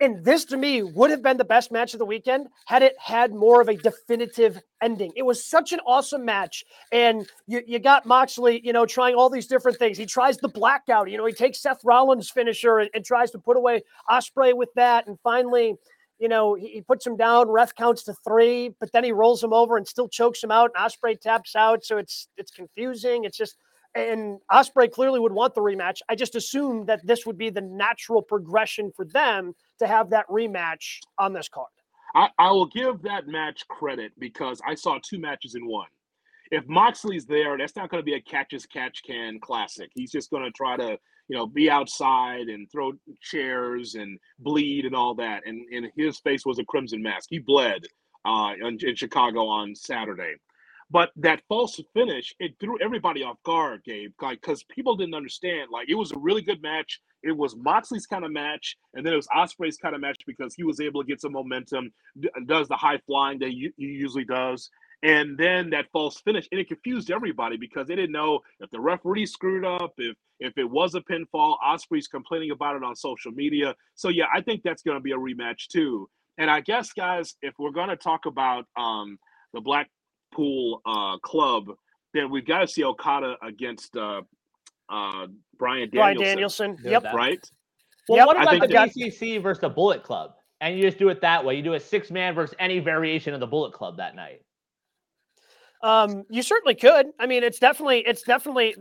And 0.00 0.24
this 0.24 0.44
to 0.46 0.56
me 0.56 0.82
would 0.82 1.10
have 1.10 1.22
been 1.22 1.38
the 1.38 1.44
best 1.44 1.72
match 1.72 1.94
of 1.94 1.98
the 1.98 2.04
weekend 2.04 2.48
had 2.66 2.82
it 2.82 2.94
had 2.98 3.32
more 3.32 3.62
of 3.62 3.68
a 3.68 3.76
definitive 3.76 4.60
ending. 4.82 5.12
It 5.16 5.22
was 5.22 5.44
such 5.44 5.72
an 5.72 5.80
awesome 5.86 6.24
match. 6.24 6.64
And 6.92 7.26
you, 7.46 7.62
you 7.66 7.78
got 7.78 8.04
Moxley, 8.04 8.60
you 8.62 8.72
know, 8.74 8.84
trying 8.84 9.14
all 9.14 9.30
these 9.30 9.46
different 9.46 9.78
things. 9.78 9.96
He 9.96 10.04
tries 10.04 10.36
the 10.36 10.48
blackout, 10.48 11.10
you 11.10 11.16
know, 11.16 11.24
he 11.24 11.32
takes 11.32 11.62
Seth 11.62 11.80
Rollins' 11.82 12.30
finisher 12.30 12.78
and, 12.78 12.90
and 12.94 13.04
tries 13.04 13.30
to 13.30 13.38
put 13.38 13.56
away 13.56 13.82
Ospreay 14.10 14.54
with 14.54 14.68
that. 14.74 15.06
And 15.06 15.18
finally, 15.22 15.76
you 16.18 16.28
know, 16.28 16.54
he, 16.54 16.68
he, 16.68 16.80
puts 16.82 17.06
him 17.06 17.16
down, 17.16 17.48
ref 17.48 17.74
counts 17.74 18.02
to 18.04 18.14
three, 18.26 18.74
but 18.80 18.92
then 18.92 19.04
he 19.04 19.12
rolls 19.12 19.42
him 19.42 19.52
over 19.52 19.76
and 19.76 19.86
still 19.86 20.08
chokes 20.08 20.42
him 20.42 20.50
out. 20.50 20.70
And 20.74 20.84
Ospreay 20.84 21.20
taps 21.20 21.56
out. 21.56 21.84
So 21.84 21.96
it's 21.96 22.28
it's 22.36 22.50
confusing. 22.50 23.24
It's 23.24 23.36
just 23.36 23.56
and 23.94 24.38
Ospreay 24.52 24.90
clearly 24.90 25.18
would 25.18 25.32
want 25.32 25.54
the 25.54 25.62
rematch. 25.62 26.00
I 26.08 26.14
just 26.14 26.34
assumed 26.34 26.86
that 26.88 27.06
this 27.06 27.24
would 27.24 27.38
be 27.38 27.48
the 27.48 27.62
natural 27.62 28.20
progression 28.20 28.92
for 28.94 29.06
them 29.06 29.54
to 29.78 29.86
have 29.86 30.10
that 30.10 30.26
rematch 30.28 30.98
on 31.18 31.32
this 31.32 31.48
card. 31.48 31.68
I, 32.14 32.28
I 32.38 32.50
will 32.50 32.66
give 32.66 33.02
that 33.02 33.26
match 33.26 33.66
credit 33.68 34.12
because 34.18 34.60
I 34.66 34.74
saw 34.74 34.98
two 35.02 35.18
matches 35.18 35.54
in 35.54 35.66
one. 35.66 35.88
If 36.50 36.66
Moxley's 36.68 37.26
there, 37.26 37.58
that's 37.58 37.76
not 37.76 37.90
going 37.90 38.00
to 38.00 38.04
be 38.04 38.14
a 38.14 38.20
catch 38.20 38.54
as 38.54 38.66
catch 38.66 39.02
can 39.04 39.40
classic. 39.40 39.90
He's 39.94 40.12
just 40.12 40.30
going 40.30 40.44
to 40.44 40.50
try 40.52 40.76
to, 40.76 40.96
you 41.28 41.36
know, 41.36 41.46
be 41.46 41.68
outside 41.68 42.48
and 42.48 42.70
throw 42.70 42.92
chairs 43.20 43.96
and 43.96 44.18
bleed 44.38 44.86
and 44.86 44.94
all 44.94 45.14
that. 45.16 45.42
And, 45.44 45.66
and 45.72 45.90
his 45.96 46.20
face 46.20 46.46
was 46.46 46.58
a 46.58 46.64
crimson 46.64 47.02
mask. 47.02 47.28
He 47.30 47.38
bled 47.40 47.84
uh, 48.24 48.52
in, 48.60 48.78
in 48.80 48.94
Chicago 48.94 49.46
on 49.46 49.74
Saturday. 49.74 50.34
But 50.90 51.10
that 51.16 51.42
false 51.48 51.80
finish, 51.94 52.34
it 52.38 52.52
threw 52.60 52.78
everybody 52.80 53.22
off 53.22 53.42
guard, 53.44 53.82
Gabe, 53.84 54.12
like 54.22 54.40
because 54.40 54.62
people 54.64 54.96
didn't 54.96 55.14
understand. 55.14 55.70
Like 55.72 55.88
it 55.88 55.96
was 55.96 56.12
a 56.12 56.18
really 56.18 56.42
good 56.42 56.62
match. 56.62 57.00
It 57.24 57.36
was 57.36 57.56
Moxley's 57.56 58.06
kind 58.06 58.24
of 58.24 58.30
match, 58.30 58.76
and 58.94 59.04
then 59.04 59.12
it 59.12 59.16
was 59.16 59.26
Ospreay's 59.36 59.78
kind 59.78 59.96
of 59.96 60.00
match 60.00 60.18
because 60.28 60.54
he 60.54 60.62
was 60.62 60.78
able 60.80 61.02
to 61.02 61.08
get 61.08 61.20
some 61.20 61.32
momentum, 61.32 61.90
d- 62.20 62.30
does 62.46 62.68
the 62.68 62.76
high 62.76 62.98
flying 63.06 63.40
that 63.40 63.50
he, 63.50 63.72
usually 63.78 64.24
does, 64.24 64.70
and 65.02 65.36
then 65.36 65.70
that 65.70 65.86
false 65.92 66.20
finish, 66.20 66.48
and 66.52 66.60
it 66.60 66.68
confused 66.68 67.10
everybody 67.10 67.56
because 67.56 67.88
they 67.88 67.96
didn't 67.96 68.12
know 68.12 68.40
if 68.60 68.70
the 68.70 68.80
referee 68.80 69.26
screwed 69.26 69.64
up, 69.64 69.94
if 69.98 70.16
if 70.38 70.56
it 70.56 70.70
was 70.70 70.94
a 70.94 71.00
pinfall. 71.00 71.56
Ospreay's 71.66 72.06
complaining 72.06 72.52
about 72.52 72.76
it 72.76 72.84
on 72.84 72.94
social 72.94 73.32
media. 73.32 73.74
So 73.96 74.08
yeah, 74.08 74.26
I 74.32 74.40
think 74.40 74.62
that's 74.62 74.82
going 74.84 74.98
to 74.98 75.02
be 75.02 75.12
a 75.12 75.18
rematch 75.18 75.66
too. 75.68 76.08
And 76.38 76.50
I 76.50 76.60
guess, 76.60 76.92
guys, 76.92 77.34
if 77.42 77.54
we're 77.58 77.72
going 77.72 77.88
to 77.88 77.96
talk 77.96 78.26
about 78.26 78.66
um, 78.78 79.18
the 79.54 79.60
Black 79.62 79.90
Pool 80.36 80.82
uh, 80.84 81.16
club, 81.18 81.70
then 82.12 82.30
we've 82.30 82.46
got 82.46 82.60
to 82.60 82.68
see 82.68 82.84
Okada 82.84 83.36
against 83.42 83.96
uh, 83.96 84.20
uh, 84.90 85.26
Bryan 85.58 85.88
Danielson. 85.88 85.90
Bryan 85.92 86.16
Danielson. 86.18 86.78
Yep. 86.84 87.04
Right. 87.14 87.50
Well, 88.08 88.18
yep. 88.18 88.26
what 88.26 88.40
about 88.40 88.60
the 88.60 88.74
BCC 88.74 89.42
versus 89.42 89.62
the 89.62 89.70
Bullet 89.70 90.02
Club? 90.02 90.32
And 90.60 90.76
you 90.76 90.82
just 90.84 90.98
do 90.98 91.08
it 91.08 91.20
that 91.22 91.44
way. 91.44 91.56
You 91.56 91.62
do 91.62 91.74
a 91.74 91.80
six 91.80 92.10
man 92.10 92.34
versus 92.34 92.54
any 92.58 92.78
variation 92.78 93.34
of 93.34 93.40
the 93.40 93.46
Bullet 93.46 93.72
Club 93.72 93.96
that 93.96 94.14
night. 94.14 94.42
Um, 95.82 96.24
you 96.30 96.42
certainly 96.42 96.74
could. 96.74 97.06
I 97.18 97.26
mean, 97.26 97.42
it's 97.42 97.58
definitely, 97.58 98.00
it's 98.00 98.22
definitely. 98.22 98.76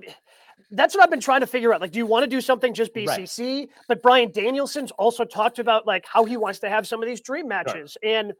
That's 0.72 0.96
what 0.96 1.04
I've 1.04 1.10
been 1.10 1.20
trying 1.20 1.42
to 1.42 1.48
figure 1.48 1.74
out. 1.74 1.82
Like, 1.82 1.92
do 1.92 2.00
you 2.00 2.06
want 2.06 2.24
to 2.24 2.28
do 2.28 2.42
something 2.42 2.74
just 2.74 2.94
BCC? 2.94 3.60
Right. 3.60 3.70
But 3.88 4.02
Bryan 4.02 4.32
Danielson's 4.32 4.92
also 4.92 5.26
talked 5.26 5.60
about 5.60 5.86
like 5.86 6.06
how 6.06 6.26
he 6.26 6.38
wants 6.38 6.60
to 6.60 6.70
have 6.70 6.88
some 6.88 7.02
of 7.02 7.08
these 7.08 7.22
dream 7.22 7.48
matches, 7.48 7.98
sure. 8.02 8.12
and 8.12 8.34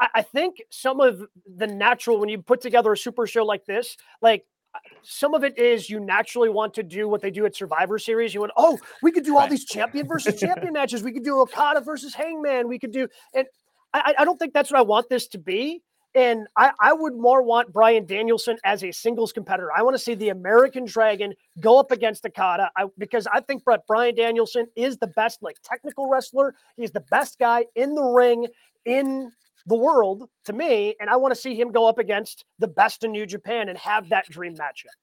I, 0.00 0.08
I 0.16 0.22
think 0.22 0.62
some 0.70 1.00
of 1.00 1.22
the 1.56 1.66
natural 1.66 2.18
when 2.18 2.28
you 2.28 2.42
put 2.42 2.60
together 2.60 2.92
a 2.92 2.96
super 2.96 3.26
show 3.26 3.44
like 3.44 3.64
this, 3.66 3.96
like 4.22 4.44
uh, 4.74 4.78
some 5.02 5.34
of 5.34 5.44
it 5.44 5.58
is 5.58 5.88
you 5.88 6.00
naturally 6.00 6.48
want 6.48 6.74
to 6.74 6.82
do 6.82 7.08
what 7.08 7.20
they 7.22 7.30
do 7.30 7.46
at 7.46 7.56
Survivor 7.56 7.98
Series. 7.98 8.34
You 8.34 8.40
want, 8.40 8.52
oh, 8.56 8.78
we 9.02 9.12
could 9.12 9.24
do 9.24 9.36
all 9.36 9.48
these 9.48 9.64
champion 9.64 10.06
versus 10.08 10.38
champion 10.38 10.72
matches. 10.72 11.02
We 11.02 11.12
could 11.12 11.24
do 11.24 11.40
Okada 11.40 11.80
versus 11.80 12.14
Hangman. 12.14 12.68
We 12.68 12.78
could 12.78 12.92
do, 12.92 13.08
and 13.34 13.46
I, 13.92 14.14
I 14.18 14.24
don't 14.24 14.38
think 14.38 14.52
that's 14.52 14.70
what 14.70 14.78
I 14.78 14.82
want 14.82 15.08
this 15.08 15.26
to 15.28 15.38
be. 15.38 15.82
And 16.14 16.46
I, 16.56 16.72
I 16.80 16.94
would 16.94 17.14
more 17.14 17.42
want 17.42 17.74
Bryan 17.74 18.06
Danielson 18.06 18.56
as 18.64 18.82
a 18.82 18.90
singles 18.90 19.34
competitor. 19.34 19.68
I 19.76 19.82
want 19.82 19.94
to 19.96 20.02
see 20.02 20.14
the 20.14 20.30
American 20.30 20.86
Dragon 20.86 21.34
go 21.60 21.78
up 21.78 21.90
against 21.90 22.24
Okada 22.24 22.70
I, 22.74 22.86
because 22.96 23.26
I 23.26 23.40
think 23.40 23.64
Brett 23.64 23.86
Bryan 23.86 24.14
Danielson 24.14 24.66
is 24.76 24.96
the 24.96 25.08
best 25.08 25.42
like 25.42 25.58
technical 25.62 26.08
wrestler. 26.08 26.54
He's 26.78 26.90
the 26.90 27.04
best 27.10 27.38
guy 27.38 27.66
in 27.74 27.94
the 27.94 28.02
ring 28.02 28.46
in 28.86 29.30
the 29.66 29.76
world 29.76 30.28
to 30.44 30.52
me, 30.52 30.94
and 31.00 31.10
I 31.10 31.16
want 31.16 31.34
to 31.34 31.40
see 31.40 31.58
him 31.58 31.72
go 31.72 31.88
up 31.88 31.98
against 31.98 32.44
the 32.58 32.68
best 32.68 33.04
in 33.04 33.12
New 33.12 33.26
Japan 33.26 33.68
and 33.68 33.76
have 33.78 34.08
that 34.10 34.28
dream 34.28 34.54
matchup. 34.54 34.94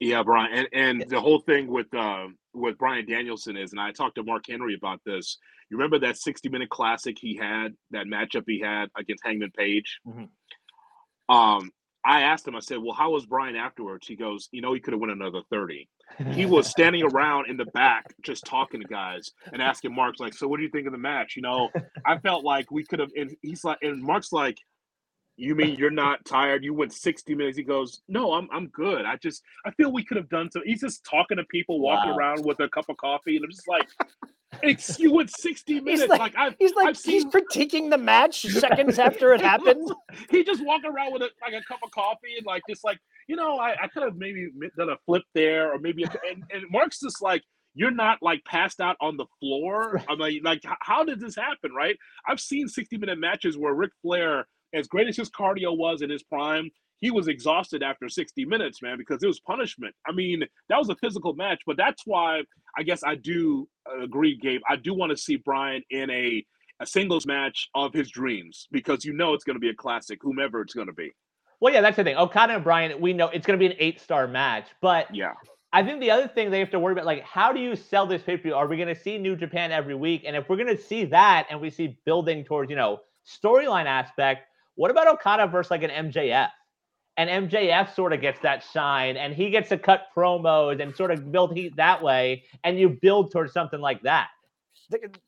Yeah, 0.00 0.22
Brian, 0.22 0.52
and, 0.72 1.00
and 1.00 1.10
the 1.10 1.20
whole 1.20 1.40
thing 1.40 1.66
with 1.66 1.92
uh, 1.94 2.26
with 2.54 2.78
Bryan 2.78 3.06
Danielson 3.06 3.56
is, 3.56 3.72
and 3.72 3.80
I 3.80 3.92
talked 3.92 4.16
to 4.16 4.22
Mark 4.22 4.44
Henry 4.48 4.74
about 4.74 5.00
this. 5.04 5.38
You 5.70 5.76
remember 5.76 5.98
that 6.00 6.16
60 6.16 6.48
minute 6.48 6.70
classic 6.70 7.16
he 7.20 7.36
had, 7.36 7.74
that 7.90 8.06
matchup 8.06 8.44
he 8.46 8.60
had 8.60 8.88
against 8.96 9.24
Hangman 9.24 9.50
Page? 9.56 10.00
Mm-hmm. 10.06 11.34
Um, 11.34 11.70
I 12.08 12.22
asked 12.22 12.48
him, 12.48 12.56
I 12.56 12.60
said, 12.60 12.78
Well, 12.78 12.94
how 12.94 13.10
was 13.10 13.26
Brian 13.26 13.54
afterwards? 13.54 14.06
He 14.06 14.16
goes, 14.16 14.48
You 14.50 14.62
know, 14.62 14.72
he 14.72 14.80
could 14.80 14.94
have 14.94 15.00
won 15.00 15.10
another 15.10 15.42
30. 15.50 15.86
he 16.32 16.46
was 16.46 16.66
standing 16.70 17.02
around 17.02 17.50
in 17.50 17.58
the 17.58 17.66
back 17.66 18.14
just 18.22 18.46
talking 18.46 18.80
to 18.80 18.88
guys 18.88 19.30
and 19.52 19.60
asking 19.60 19.94
Mark's 19.94 20.18
like, 20.18 20.32
So 20.32 20.48
what 20.48 20.56
do 20.56 20.62
you 20.62 20.70
think 20.70 20.86
of 20.86 20.92
the 20.92 20.98
match? 20.98 21.36
You 21.36 21.42
know, 21.42 21.68
I 22.06 22.16
felt 22.18 22.44
like 22.44 22.70
we 22.70 22.82
could 22.84 22.98
have 22.98 23.10
and 23.14 23.36
he's 23.42 23.62
like 23.62 23.78
and 23.82 24.02
Mark's 24.02 24.32
like, 24.32 24.58
you 25.36 25.54
mean 25.54 25.76
you're 25.76 25.90
not 25.90 26.24
tired? 26.24 26.64
You 26.64 26.72
went 26.72 26.94
60 26.94 27.34
minutes. 27.34 27.58
He 27.58 27.62
goes, 27.62 28.00
No, 28.08 28.32
I'm 28.32 28.48
I'm 28.50 28.68
good. 28.68 29.04
I 29.04 29.16
just 29.16 29.42
I 29.66 29.70
feel 29.72 29.92
we 29.92 30.02
could 30.02 30.16
have 30.16 30.30
done 30.30 30.50
so. 30.50 30.62
He's 30.64 30.80
just 30.80 31.04
talking 31.04 31.36
to 31.36 31.44
people, 31.44 31.78
walking 31.78 32.10
wow. 32.10 32.16
around 32.16 32.44
with 32.44 32.58
a 32.60 32.70
cup 32.70 32.88
of 32.88 32.96
coffee, 32.96 33.36
and 33.36 33.44
I'm 33.44 33.50
just 33.50 33.68
like, 33.68 33.86
it's 34.62 34.98
you 34.98 35.12
went 35.12 35.30
60 35.30 35.80
minutes. 35.80 36.02
He's 36.02 36.10
like, 36.10 36.20
like 36.20 36.36
I've, 36.36 36.54
he's 36.58 36.74
like 36.74 36.88
I've 36.88 37.02
he's 37.02 37.22
seen... 37.22 37.30
critiquing 37.30 37.90
the 37.90 37.98
match 37.98 38.42
seconds 38.42 38.98
after 38.98 39.32
it 39.32 39.40
happened. 39.40 39.90
he 40.30 40.44
just 40.44 40.64
walk 40.64 40.82
around 40.84 41.12
with 41.12 41.22
a, 41.22 41.30
like 41.42 41.54
a 41.54 41.64
cup 41.66 41.80
of 41.82 41.90
coffee 41.90 42.36
and 42.36 42.46
like 42.46 42.62
just 42.68 42.84
like 42.84 42.98
you 43.28 43.36
know 43.36 43.58
I, 43.58 43.74
I 43.82 43.88
could 43.88 44.02
have 44.02 44.16
maybe 44.16 44.48
done 44.76 44.90
a 44.90 44.96
flip 45.06 45.22
there 45.34 45.72
or 45.72 45.78
maybe 45.78 46.04
a, 46.04 46.10
and, 46.30 46.44
and 46.50 46.64
Mark's 46.70 47.00
just 47.00 47.22
like 47.22 47.42
you're 47.74 47.90
not 47.90 48.18
like 48.22 48.44
passed 48.44 48.80
out 48.80 48.96
on 49.00 49.16
the 49.16 49.26
floor. 49.40 50.02
I'm 50.08 50.18
like, 50.18 50.40
like, 50.42 50.62
how 50.80 51.04
did 51.04 51.20
this 51.20 51.36
happen? 51.36 51.72
Right? 51.72 51.96
I've 52.26 52.40
seen 52.40 52.68
60 52.68 52.96
minute 52.96 53.18
matches 53.18 53.56
where 53.56 53.74
Ric 53.74 53.92
Flair 54.02 54.46
as 54.74 54.86
great 54.86 55.08
as 55.08 55.16
his 55.16 55.30
cardio 55.30 55.76
was 55.76 56.02
in 56.02 56.10
his 56.10 56.22
prime, 56.22 56.70
he 57.00 57.10
was 57.10 57.28
exhausted 57.28 57.82
after 57.82 58.08
60 58.08 58.44
minutes, 58.44 58.82
man, 58.82 58.98
because 58.98 59.22
it 59.22 59.26
was 59.26 59.40
punishment. 59.40 59.94
I 60.06 60.12
mean, 60.12 60.42
that 60.68 60.78
was 60.78 60.88
a 60.88 60.96
physical 60.96 61.34
match, 61.34 61.60
but 61.66 61.76
that's 61.76 62.02
why 62.04 62.42
I 62.78 62.84
guess 62.84 63.02
I 63.02 63.16
do 63.16 63.68
agree, 64.00 64.36
Gabe. 64.36 64.60
I 64.68 64.76
do 64.76 64.94
want 64.94 65.10
to 65.10 65.16
see 65.16 65.36
Brian 65.36 65.82
in 65.90 66.08
a, 66.10 66.46
a 66.80 66.86
singles 66.86 67.26
match 67.26 67.68
of 67.74 67.92
his 67.92 68.08
dreams 68.08 68.68
because 68.70 69.04
you 69.04 69.12
know 69.12 69.34
it's 69.34 69.42
going 69.42 69.56
to 69.56 69.60
be 69.60 69.70
a 69.70 69.74
classic, 69.74 70.20
whomever 70.22 70.62
it's 70.62 70.74
going 70.74 70.86
to 70.86 70.92
be. 70.92 71.10
Well, 71.60 71.74
yeah, 71.74 71.80
that's 71.80 71.96
the 71.96 72.04
thing. 72.04 72.16
Okada 72.16 72.54
and 72.54 72.62
Brian, 72.62 73.00
we 73.00 73.12
know 73.12 73.28
it's 73.28 73.44
going 73.44 73.58
to 73.58 73.62
be 73.62 73.66
an 73.66 73.76
eight 73.80 74.00
star 74.00 74.28
match, 74.28 74.66
but 74.80 75.12
yeah. 75.12 75.32
I 75.72 75.82
think 75.82 76.00
the 76.00 76.12
other 76.12 76.28
thing 76.28 76.50
they 76.50 76.60
have 76.60 76.70
to 76.70 76.78
worry 76.78 76.92
about, 76.92 77.04
like, 77.04 77.24
how 77.24 77.52
do 77.52 77.58
you 77.58 77.74
sell 77.74 78.06
this 78.06 78.22
pay 78.22 78.36
per 78.36 78.44
view? 78.44 78.54
Are 78.54 78.68
we 78.68 78.76
going 78.76 78.94
to 78.94 78.98
see 78.98 79.18
New 79.18 79.34
Japan 79.34 79.72
every 79.72 79.96
week? 79.96 80.22
And 80.24 80.36
if 80.36 80.48
we're 80.48 80.56
going 80.56 80.74
to 80.74 80.80
see 80.80 81.04
that 81.06 81.48
and 81.50 81.60
we 81.60 81.68
see 81.68 81.98
building 82.06 82.44
towards, 82.44 82.70
you 82.70 82.76
know, 82.76 83.00
storyline 83.26 83.86
aspect, 83.86 84.46
what 84.76 84.92
about 84.92 85.08
Okada 85.08 85.48
versus 85.48 85.72
like 85.72 85.82
an 85.82 85.90
MJF? 85.90 86.48
And 87.18 87.50
MJF 87.50 87.94
sort 87.96 88.12
of 88.12 88.20
gets 88.20 88.38
that 88.40 88.64
shine 88.72 89.16
and 89.16 89.34
he 89.34 89.50
gets 89.50 89.68
to 89.70 89.76
cut 89.76 90.06
promos 90.16 90.80
and 90.80 90.94
sort 90.94 91.10
of 91.10 91.30
build 91.32 91.52
heat 91.52 91.74
that 91.76 92.00
way. 92.00 92.44
And 92.62 92.78
you 92.78 92.88
build 92.88 93.32
towards 93.32 93.52
something 93.52 93.80
like 93.80 94.00
that. 94.02 94.28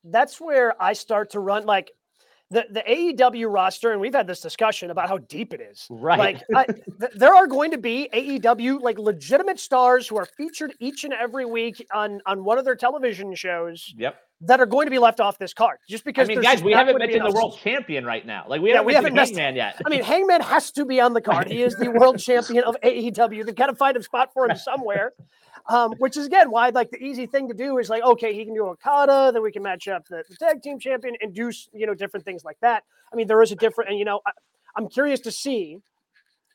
That's 0.05 0.41
where 0.41 0.81
I 0.81 0.93
start 0.93 1.31
to 1.31 1.41
run 1.41 1.67
like 1.67 1.91
the, 2.49 2.65
the 2.71 2.81
AEW 2.81 3.53
roster, 3.53 3.93
and 3.93 4.01
we've 4.01 4.15
had 4.15 4.27
this 4.27 4.41
discussion 4.41 4.91
about 4.91 5.09
how 5.09 5.19
deep 5.19 5.53
it 5.53 5.61
is. 5.61 5.87
Right. 5.89 6.19
Like, 6.19 6.43
I, 6.55 6.65
th- 7.01 7.13
there 7.15 7.35
are 7.35 7.47
going 7.47 7.71
to 7.71 7.79
be 7.79 8.09
AEW 8.13 8.81
like 8.81 8.99
legitimate 8.99 9.61
stars 9.61 10.09
who 10.09 10.17
are 10.17 10.27
featured 10.37 10.75
each 10.81 11.05
and 11.05 11.13
every 11.13 11.45
week 11.45 11.87
on 11.93 12.21
on 12.27 12.45
one 12.45 12.59
of 12.59 12.65
their 12.65 12.77
television 12.77 13.35
shows. 13.35 13.93
Yep 13.97 14.17
that 14.43 14.61
are 14.61 14.67
going 14.67 14.87
to 14.87 14.91
be 14.91 14.99
left 14.99 15.21
off 15.21 15.39
this 15.39 15.53
card 15.53 15.79
just 15.89 16.05
because. 16.05 16.29
I 16.29 16.35
mean, 16.35 16.43
guys, 16.43 16.63
we 16.63 16.73
haven't 16.73 16.99
mentioned 16.99 17.27
the 17.27 17.33
world 17.33 17.59
champion 17.63 18.05
right 18.05 18.25
now. 18.25 18.45
Like 18.49 18.61
we 18.61 18.71
yeah, 18.71 18.77
haven't 18.77 18.87
we 18.87 18.95
haven't 18.95 19.17
Hangman 19.17 19.57
yet. 19.57 19.81
I 19.85 19.91
mean, 19.91 20.03
Hangman 20.03 20.41
has 20.41 20.71
to 20.73 20.85
be 20.85 21.01
on 21.01 21.13
the 21.13 21.21
card. 21.21 21.49
He 21.49 21.63
is 21.63 21.75
the 21.77 21.91
world 21.91 22.19
champion 22.21 22.65
of 22.65 22.77
AEW. 22.83 23.45
They've 23.45 23.55
got 23.55 23.67
to 23.67 23.75
find 23.75 23.97
a 23.97 24.03
spot 24.03 24.31
for 24.33 24.49
him 24.49 24.57
somewhere. 24.57 25.13
Um, 25.69 25.93
which 25.99 26.17
is 26.17 26.27
again 26.27 26.51
why 26.51 26.71
like 26.71 26.91
the 26.91 26.97
easy 26.97 27.27
thing 27.27 27.47
to 27.49 27.55
do 27.55 27.77
is 27.77 27.91
like 27.91 28.03
okay 28.03 28.33
he 28.33 28.47
can 28.47 28.55
do 28.55 28.65
Okada 28.65 29.31
then 29.31 29.43
we 29.43 29.53
can 29.53 29.63
match 29.63 29.89
up 29.89 30.07
the, 30.09 30.25
the 30.27 30.35
tag 30.37 30.63
team 30.63 30.79
champion 30.79 31.17
and 31.21 31.35
do 31.35 31.53
you 31.75 31.87
know 31.87 31.95
different 31.95 32.25
things 32.25 32.45
like 32.45 32.57
that. 32.63 32.83
I 33.13 33.17
mean 33.17 33.27
there 33.27 33.43
is 33.43 33.53
a 33.53 33.57
different 33.57 33.91
and 33.91 33.99
you 33.99 34.07
know 34.07 34.21
I, 34.27 34.31
I'm 34.75 34.89
curious 34.89 35.21
to 35.21 35.31
see 35.31 35.79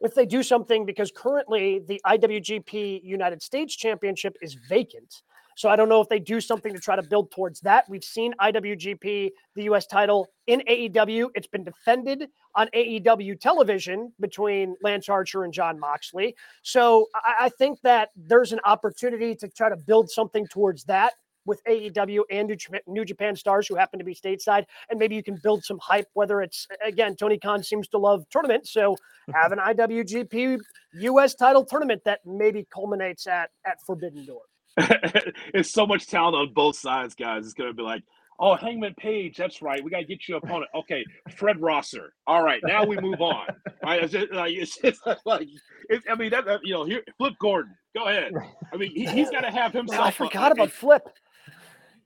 if 0.02 0.16
they 0.16 0.26
do 0.26 0.42
something 0.42 0.86
because 0.86 1.12
currently 1.16 1.84
the 1.88 2.02
IWGP 2.06 3.04
United 3.04 3.42
States 3.42 3.76
Championship 3.76 4.36
is 4.42 4.56
vacant. 4.56 5.22
So 5.56 5.70
I 5.70 5.76
don't 5.76 5.90
know 5.90 6.02
if 6.02 6.10
they 6.10 6.20
do 6.20 6.40
something 6.42 6.74
to 6.74 6.80
try 6.80 6.96
to 6.96 7.04
build 7.04 7.32
towards 7.32 7.62
that. 7.62 7.86
We've 7.90 8.04
seen 8.04 8.34
IWGP, 8.40 9.32
the 9.56 9.64
US 9.64 9.86
title 9.88 10.28
in 10.48 10.62
AEW. 10.70 11.30
It's 11.34 11.48
been 11.48 11.64
defended 11.64 12.28
on 12.54 12.68
AEW 12.76 13.40
television 13.40 14.14
between 14.20 14.76
Lance 14.84 15.10
Archer 15.10 15.44
and 15.44 15.54
Jon 15.54 15.80
Moxley. 15.80 16.36
So 16.62 17.08
I, 17.16 17.46
I 17.46 17.50
think 17.50 17.80
that 17.82 18.10
there's 18.16 18.52
an 18.52 18.60
opportunity 18.66 19.34
to 19.36 19.48
try 19.48 19.70
to 19.70 19.78
build 19.78 20.10
something 20.10 20.46
towards 20.48 20.84
that 20.86 21.14
with 21.46 21.64
AEW 21.66 22.24
and 22.32 22.48
New 22.48 22.56
Japan, 22.56 22.82
New 22.88 23.06
Japan, 23.06 23.36
stars 23.36 23.68
who 23.68 23.76
happen 23.76 24.00
to 24.00 24.06
be 24.06 24.16
stateside, 24.16 24.66
and 24.90 25.00
maybe 25.00 25.16
you 25.16 25.24
can 25.24 25.38
build 25.42 25.64
some 25.64 25.78
hype. 25.80 26.08
Whether 26.14 26.42
it's 26.42 26.68
again, 26.84 27.16
Tony 27.16 27.38
Khan 27.38 27.64
seems 27.64 27.88
to 27.90 27.98
love 27.98 28.26
tournaments, 28.32 28.72
so 28.72 28.96
have 29.34 29.52
an 29.52 29.60
IWGP 29.66 30.60
US 30.94 31.36
title 31.36 31.64
tournament 31.64 32.02
that 32.06 32.22
maybe 32.26 32.68
culminates 32.74 33.28
at 33.28 33.52
at 33.66 33.80
Forbidden 33.86 34.26
Door. 34.26 34.42
it's 35.54 35.72
so 35.72 35.88
much 35.88 36.08
talent 36.08 36.36
on 36.36 36.54
both 36.54 36.76
sides, 36.76 37.16
guys. 37.16 37.46
It's 37.46 37.54
gonna 37.54 37.74
be 37.74 37.84
like, 37.84 38.04
oh, 38.40 38.56
Hangman 38.56 38.94
Page, 38.96 39.38
that's 39.38 39.62
right. 39.62 39.84
We 39.84 39.90
gotta 39.90 40.04
get 40.04 40.28
you 40.28 40.36
opponent. 40.36 40.70
Okay, 40.76 41.06
Fred 41.38 41.62
Rosser. 41.62 42.14
All 42.28 42.44
right, 42.44 42.62
now 42.64 42.86
we 42.86 42.98
move 42.98 43.22
on. 43.22 43.48
Right? 43.84 44.02
It's 44.02 44.14
just 44.14 44.32
like 44.32 44.54
it's 44.54 44.78
just 44.78 45.00
like 45.26 45.48
it's, 45.90 46.04
I 46.10 46.16
mean 46.16 46.32
that, 46.32 46.60
you 46.64 46.74
know 46.74 46.86
here 46.86 47.04
Flip 47.20 47.36
Gordon. 47.40 47.78
Go 47.96 48.08
ahead. 48.08 48.34
I 48.74 48.78
mean 48.78 48.90
he, 48.90 49.06
has 49.06 49.30
got 49.30 49.42
to 49.42 49.52
have 49.52 49.74
himself. 49.74 50.02
I 50.02 50.10
forgot 50.10 50.52
a, 50.52 50.54
about 50.54 50.70
a, 50.70 50.72
Flip. 50.72 51.08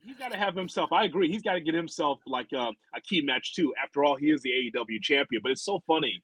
He's 0.01 0.17
got 0.17 0.33
to 0.33 0.37
have 0.37 0.55
himself. 0.55 0.91
I 0.91 1.05
agree. 1.05 1.31
He's 1.31 1.41
got 1.41 1.53
to 1.53 1.61
get 1.61 1.73
himself 1.73 2.19
like 2.27 2.47
a, 2.51 2.59
uh, 2.59 2.71
a 2.93 2.99
key 2.99 3.21
match 3.21 3.55
too. 3.55 3.73
After 3.81 4.03
all, 4.03 4.17
he 4.17 4.29
is 4.29 4.41
the 4.41 4.49
AEW 4.49 5.01
champion. 5.01 5.41
But 5.41 5.53
it's 5.53 5.63
so 5.63 5.81
funny. 5.87 6.21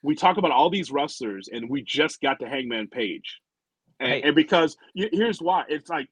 We 0.00 0.14
talk 0.14 0.38
about 0.38 0.52
all 0.52 0.70
these 0.70 0.90
wrestlers, 0.90 1.50
and 1.52 1.68
we 1.68 1.82
just 1.82 2.22
got 2.22 2.38
to 2.38 2.48
Hangman 2.48 2.88
Page 2.88 3.42
and, 4.00 4.10
right. 4.10 4.24
and 4.24 4.34
because 4.34 4.76
here's 4.94 5.40
why 5.40 5.64
it's 5.68 5.88
like 5.88 6.08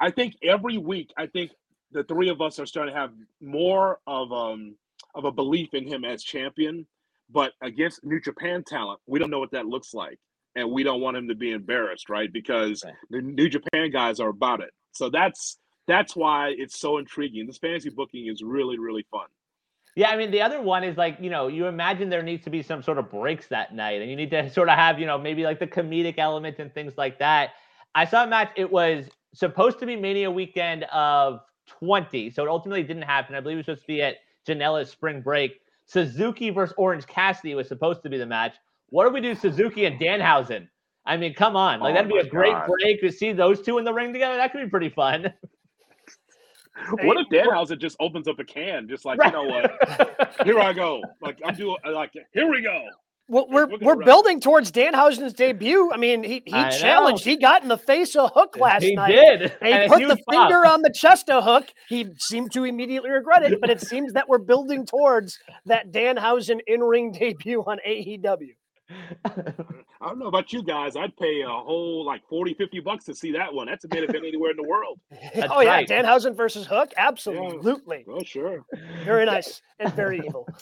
I 0.00 0.10
think 0.10 0.34
every 0.42 0.78
week 0.78 1.10
I 1.16 1.26
think 1.26 1.52
the 1.92 2.04
three 2.04 2.28
of 2.28 2.40
us 2.40 2.58
are 2.58 2.66
starting 2.66 2.94
to 2.94 3.00
have 3.00 3.12
more 3.40 3.98
of 4.06 4.32
um 4.32 4.76
of 5.14 5.24
a 5.24 5.32
belief 5.32 5.74
in 5.74 5.86
him 5.86 6.04
as 6.04 6.22
champion, 6.22 6.86
but 7.30 7.52
against 7.62 8.04
New 8.04 8.20
Japan 8.20 8.62
talent, 8.64 9.00
we 9.06 9.18
don't 9.18 9.30
know 9.30 9.40
what 9.40 9.52
that 9.52 9.66
looks 9.66 9.94
like. 9.94 10.18
And 10.56 10.70
we 10.72 10.82
don't 10.82 11.00
want 11.00 11.16
him 11.16 11.28
to 11.28 11.34
be 11.34 11.52
embarrassed, 11.52 12.10
right? 12.10 12.32
Because 12.32 12.82
right. 12.84 12.94
the 13.08 13.20
New 13.20 13.48
Japan 13.48 13.90
guys 13.92 14.18
are 14.18 14.30
about 14.30 14.60
it. 14.60 14.70
So 14.92 15.08
that's 15.08 15.58
that's 15.86 16.16
why 16.16 16.54
it's 16.56 16.78
so 16.78 16.98
intriguing. 16.98 17.46
This 17.46 17.58
fantasy 17.58 17.90
booking 17.90 18.26
is 18.26 18.42
really, 18.42 18.78
really 18.78 19.06
fun. 19.10 19.26
Yeah, 20.00 20.08
I 20.08 20.16
mean, 20.16 20.30
the 20.30 20.40
other 20.40 20.62
one 20.62 20.82
is 20.82 20.96
like, 20.96 21.18
you 21.20 21.28
know, 21.28 21.48
you 21.48 21.66
imagine 21.66 22.08
there 22.08 22.22
needs 22.22 22.42
to 22.44 22.50
be 22.50 22.62
some 22.62 22.82
sort 22.82 22.96
of 22.96 23.10
breaks 23.10 23.48
that 23.48 23.74
night, 23.74 24.00
and 24.00 24.08
you 24.08 24.16
need 24.16 24.30
to 24.30 24.48
sort 24.54 24.70
of 24.70 24.76
have, 24.76 24.98
you 24.98 25.04
know, 25.04 25.18
maybe 25.18 25.44
like 25.44 25.58
the 25.58 25.66
comedic 25.66 26.14
element 26.16 26.58
and 26.58 26.72
things 26.72 26.94
like 26.96 27.18
that. 27.18 27.50
I 27.94 28.06
saw 28.06 28.24
a 28.24 28.26
match, 28.26 28.48
it 28.56 28.72
was 28.72 29.10
supposed 29.34 29.78
to 29.80 29.84
be 29.84 29.96
Mania 29.96 30.30
weekend 30.30 30.84
of 30.84 31.42
20, 31.66 32.30
so 32.30 32.42
it 32.42 32.48
ultimately 32.48 32.82
didn't 32.82 33.02
happen. 33.02 33.34
I 33.34 33.40
believe 33.40 33.56
it 33.56 33.58
was 33.58 33.66
supposed 33.66 33.82
to 33.82 33.86
be 33.88 34.00
at 34.00 34.16
Janela's 34.48 34.88
spring 34.88 35.20
break. 35.20 35.60
Suzuki 35.84 36.48
versus 36.48 36.74
Orange 36.78 37.06
Cassidy 37.06 37.54
was 37.54 37.68
supposed 37.68 38.02
to 38.02 38.08
be 38.08 38.16
the 38.16 38.24
match. 38.24 38.54
What 38.88 39.04
do 39.04 39.10
we 39.10 39.20
do, 39.20 39.34
Suzuki 39.34 39.84
and 39.84 40.00
Danhausen? 40.00 40.66
I 41.04 41.18
mean, 41.18 41.34
come 41.34 41.56
on. 41.56 41.80
Like, 41.80 41.90
oh 41.90 41.94
that'd 41.96 42.10
be 42.10 42.16
a 42.16 42.24
great 42.24 42.54
God. 42.54 42.70
break 42.70 43.02
to 43.02 43.12
see 43.12 43.32
those 43.34 43.60
two 43.60 43.76
in 43.76 43.84
the 43.84 43.92
ring 43.92 44.14
together. 44.14 44.38
That 44.38 44.50
could 44.50 44.64
be 44.64 44.70
pretty 44.70 44.88
fun. 44.88 45.30
what 47.02 47.16
if 47.18 47.26
Danhausen 47.28 47.78
just 47.78 47.96
opens 48.00 48.28
up 48.28 48.38
a 48.38 48.44
can, 48.44 48.88
just 48.88 49.04
like 49.04 49.18
you 49.24 49.30
know 49.30 49.44
what? 49.44 50.36
here 50.44 50.58
I 50.58 50.72
go. 50.72 51.02
Like 51.20 51.38
I'm 51.44 51.54
doing. 51.54 51.76
Uh, 51.84 51.92
like 51.92 52.12
here 52.32 52.50
we 52.50 52.62
go. 52.62 52.86
Well, 53.28 53.46
we're 53.48 53.68
we're, 53.68 53.78
we're 53.80 54.04
building 54.04 54.40
towards 54.40 54.72
Danhausen's 54.72 55.32
debut. 55.34 55.90
I 55.92 55.96
mean, 55.96 56.24
he 56.24 56.42
he 56.46 56.52
I 56.52 56.70
challenged. 56.70 57.24
Know. 57.24 57.30
He 57.30 57.36
got 57.38 57.62
in 57.62 57.68
the 57.68 57.78
face 57.78 58.16
of 58.16 58.32
Hook 58.34 58.56
last 58.58 58.82
he 58.82 58.94
night. 58.94 59.10
He 59.10 59.16
did. 59.16 59.56
And 59.60 59.82
he 59.84 59.88
put 59.88 60.08
the 60.08 60.22
pop. 60.28 60.48
finger 60.48 60.66
on 60.66 60.82
the 60.82 60.90
chest 60.90 61.30
of 61.30 61.44
Hook. 61.44 61.68
He 61.88 62.08
seemed 62.18 62.52
to 62.52 62.64
immediately 62.64 63.10
regret 63.10 63.44
it, 63.44 63.60
but 63.60 63.70
it 63.70 63.80
seems 63.80 64.12
that 64.14 64.28
we're 64.28 64.38
building 64.38 64.84
towards 64.84 65.38
that 65.66 65.92
Danhausen 65.92 66.58
in 66.66 66.80
ring 66.80 67.12
debut 67.12 67.62
on 67.62 67.78
AEW. 67.86 68.54
I 69.24 70.08
don't 70.08 70.18
know 70.18 70.26
about 70.26 70.52
you 70.52 70.62
guys. 70.62 70.96
I'd 70.96 71.16
pay 71.16 71.42
a 71.42 71.48
whole 71.48 72.04
like 72.04 72.26
40, 72.28 72.54
50 72.54 72.80
bucks 72.80 73.04
to 73.04 73.14
see 73.14 73.32
that 73.32 73.52
one. 73.52 73.66
That's 73.66 73.84
a 73.84 73.88
main 73.88 74.04
event 74.04 74.24
anywhere 74.26 74.50
in 74.50 74.56
the 74.56 74.62
world. 74.62 74.98
oh, 75.50 75.60
yeah. 75.60 75.82
Danhausen 75.82 76.34
versus 76.34 76.66
Hook? 76.66 76.92
Absolutely. 76.96 78.04
Yeah. 78.06 78.14
Oh, 78.14 78.22
sure. 78.22 78.64
Very 79.04 79.26
nice 79.26 79.62
and 79.78 79.92
very 79.94 80.18
evil. 80.24 80.48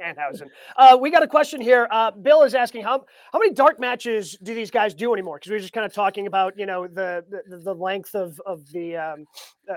Danhausen. 0.00 0.48
Uh, 0.76 0.98
we 1.00 1.10
got 1.10 1.22
a 1.22 1.28
question 1.28 1.60
here. 1.60 1.86
Uh, 1.90 2.10
Bill 2.10 2.42
is 2.42 2.54
asking 2.54 2.82
how 2.82 3.04
how 3.32 3.38
many 3.38 3.52
dark 3.52 3.78
matches 3.78 4.36
do 4.42 4.52
these 4.54 4.70
guys 4.70 4.92
do 4.92 5.12
anymore? 5.12 5.36
Because 5.38 5.50
we 5.50 5.56
are 5.56 5.60
just 5.60 5.72
kind 5.72 5.86
of 5.86 5.92
talking 5.92 6.26
about 6.26 6.58
you 6.58 6.66
know 6.66 6.88
the 6.88 7.24
the, 7.48 7.58
the 7.58 7.74
length 7.74 8.14
of 8.14 8.40
of 8.44 8.68
the 8.72 8.96
um, 8.96 9.24
uh, 9.70 9.74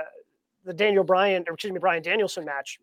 the 0.65 0.73
Daniel 0.73 1.03
Bryan 1.03 1.43
or 1.47 1.53
excuse 1.53 1.71
me 1.71 1.79
Bryan 1.79 2.01
Danielson 2.01 2.45
match. 2.45 2.79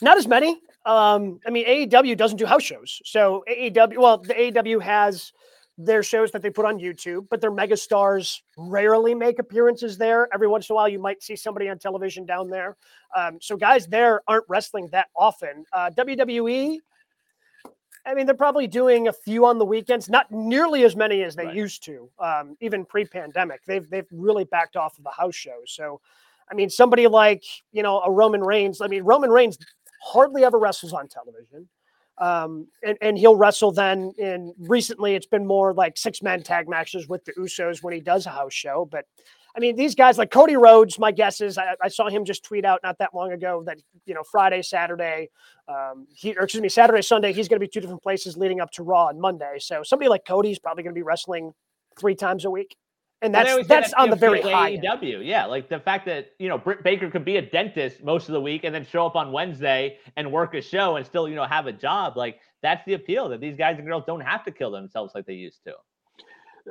Not 0.00 0.18
as 0.18 0.26
many. 0.26 0.60
Um, 0.86 1.40
I 1.46 1.50
mean, 1.50 1.66
AEW 1.66 2.16
doesn't 2.16 2.36
do 2.36 2.46
house 2.46 2.62
shows, 2.62 3.00
so 3.04 3.42
AEW. 3.48 3.98
Well, 3.98 4.18
the 4.18 4.34
AEW 4.34 4.82
has 4.82 5.32
their 5.76 6.02
shows 6.02 6.30
that 6.30 6.42
they 6.42 6.50
put 6.50 6.66
on 6.66 6.78
YouTube, 6.78 7.26
but 7.30 7.40
their 7.40 7.50
megastars 7.50 8.40
rarely 8.56 9.14
make 9.14 9.38
appearances 9.38 9.98
there. 9.98 10.28
Every 10.32 10.46
once 10.46 10.68
in 10.68 10.74
a 10.74 10.76
while, 10.76 10.88
you 10.88 10.98
might 10.98 11.22
see 11.22 11.34
somebody 11.34 11.68
on 11.68 11.78
television 11.78 12.24
down 12.24 12.48
there. 12.48 12.76
Um, 13.16 13.38
so 13.40 13.56
guys 13.56 13.86
there 13.86 14.22
aren't 14.28 14.44
wrestling 14.48 14.88
that 14.92 15.08
often. 15.16 15.64
Uh, 15.72 15.90
WWE, 15.96 16.78
I 18.06 18.14
mean, 18.14 18.26
they're 18.26 18.34
probably 18.34 18.66
doing 18.66 19.08
a 19.08 19.12
few 19.12 19.46
on 19.46 19.58
the 19.58 19.64
weekends, 19.64 20.08
not 20.08 20.30
nearly 20.30 20.84
as 20.84 20.94
many 20.94 21.22
as 21.22 21.34
they 21.34 21.46
right. 21.46 21.56
used 21.56 21.82
to, 21.84 22.08
um, 22.18 22.56
even 22.60 22.84
pre-pandemic. 22.84 23.64
They've 23.64 23.88
they've 23.88 24.06
really 24.12 24.44
backed 24.44 24.76
off 24.76 24.98
of 24.98 25.04
the 25.04 25.10
house 25.10 25.34
shows. 25.34 25.72
So, 25.72 26.00
I 26.50 26.54
mean, 26.54 26.68
somebody 26.68 27.06
like 27.06 27.44
you 27.72 27.82
know 27.82 28.00
a 28.00 28.10
Roman 28.10 28.42
Reigns. 28.42 28.80
I 28.80 28.88
mean, 28.88 29.04
Roman 29.04 29.30
Reigns 29.30 29.58
hardly 30.04 30.44
ever 30.44 30.58
wrestles 30.58 30.92
on 30.92 31.08
television 31.08 31.68
um, 32.18 32.68
and, 32.84 32.96
and 33.00 33.18
he'll 33.18 33.36
wrestle 33.36 33.72
then 33.72 34.12
in 34.18 34.54
recently 34.58 35.14
it's 35.14 35.26
been 35.26 35.46
more 35.46 35.74
like 35.74 35.96
six 35.96 36.22
man 36.22 36.42
tag 36.42 36.68
matches 36.68 37.08
with 37.08 37.24
the 37.24 37.32
Usos 37.32 37.82
when 37.82 37.92
he 37.92 38.00
does 38.00 38.26
a 38.26 38.30
house 38.30 38.52
show. 38.52 38.88
But 38.90 39.06
I 39.56 39.60
mean, 39.60 39.76
these 39.76 39.94
guys 39.94 40.18
like 40.18 40.30
Cody 40.30 40.56
Rhodes, 40.56 40.98
my 40.98 41.12
guess 41.12 41.40
is 41.40 41.58
I, 41.58 41.74
I 41.82 41.88
saw 41.88 42.08
him 42.08 42.24
just 42.24 42.44
tweet 42.44 42.64
out 42.64 42.80
not 42.82 42.98
that 42.98 43.14
long 43.14 43.32
ago 43.32 43.62
that 43.66 43.78
you 44.06 44.14
know 44.14 44.22
Friday, 44.30 44.62
Saturday, 44.62 45.28
um, 45.68 46.06
he 46.14 46.36
or 46.36 46.42
excuse 46.44 46.62
me, 46.62 46.68
Saturday, 46.68 47.02
Sunday, 47.02 47.32
he's 47.32 47.48
going 47.48 47.58
to 47.58 47.64
be 47.64 47.68
two 47.68 47.80
different 47.80 48.02
places 48.02 48.36
leading 48.36 48.60
up 48.60 48.70
to 48.72 48.84
Raw 48.84 49.06
on 49.06 49.20
Monday. 49.20 49.56
So 49.58 49.82
somebody 49.82 50.08
like 50.08 50.24
Cody's 50.24 50.58
probably 50.58 50.84
going 50.84 50.94
to 50.94 50.98
be 50.98 51.02
wrestling 51.02 51.52
three 51.98 52.14
times 52.14 52.44
a 52.44 52.50
week 52.50 52.76
and 53.22 53.34
that's 53.34 53.66
that's 53.66 53.92
on 53.94 54.10
the 54.10 54.16
very 54.16 54.42
high 54.42 54.76
AEW. 54.76 55.14
End. 55.16 55.24
Yeah, 55.24 55.46
like 55.46 55.68
the 55.68 55.80
fact 55.80 56.06
that 56.06 56.32
you 56.38 56.48
know 56.48 56.58
Britt 56.58 56.82
Baker 56.82 57.10
could 57.10 57.24
be 57.24 57.36
a 57.36 57.42
dentist 57.42 58.02
most 58.02 58.28
of 58.28 58.34
the 58.34 58.40
week 58.40 58.64
and 58.64 58.74
then 58.74 58.84
show 58.84 59.06
up 59.06 59.16
on 59.16 59.32
Wednesday 59.32 59.98
and 60.16 60.30
work 60.30 60.54
a 60.54 60.60
show 60.60 60.96
and 60.96 61.06
still 61.06 61.28
you 61.28 61.34
know 61.34 61.44
have 61.44 61.66
a 61.66 61.72
job. 61.72 62.16
Like 62.16 62.40
that's 62.62 62.84
the 62.84 62.94
appeal 62.94 63.28
that 63.30 63.40
these 63.40 63.56
guys 63.56 63.76
and 63.78 63.86
girls 63.86 64.04
don't 64.06 64.20
have 64.20 64.44
to 64.44 64.50
kill 64.50 64.70
themselves 64.70 65.14
like 65.14 65.26
they 65.26 65.34
used 65.34 65.60
to. 65.64 65.74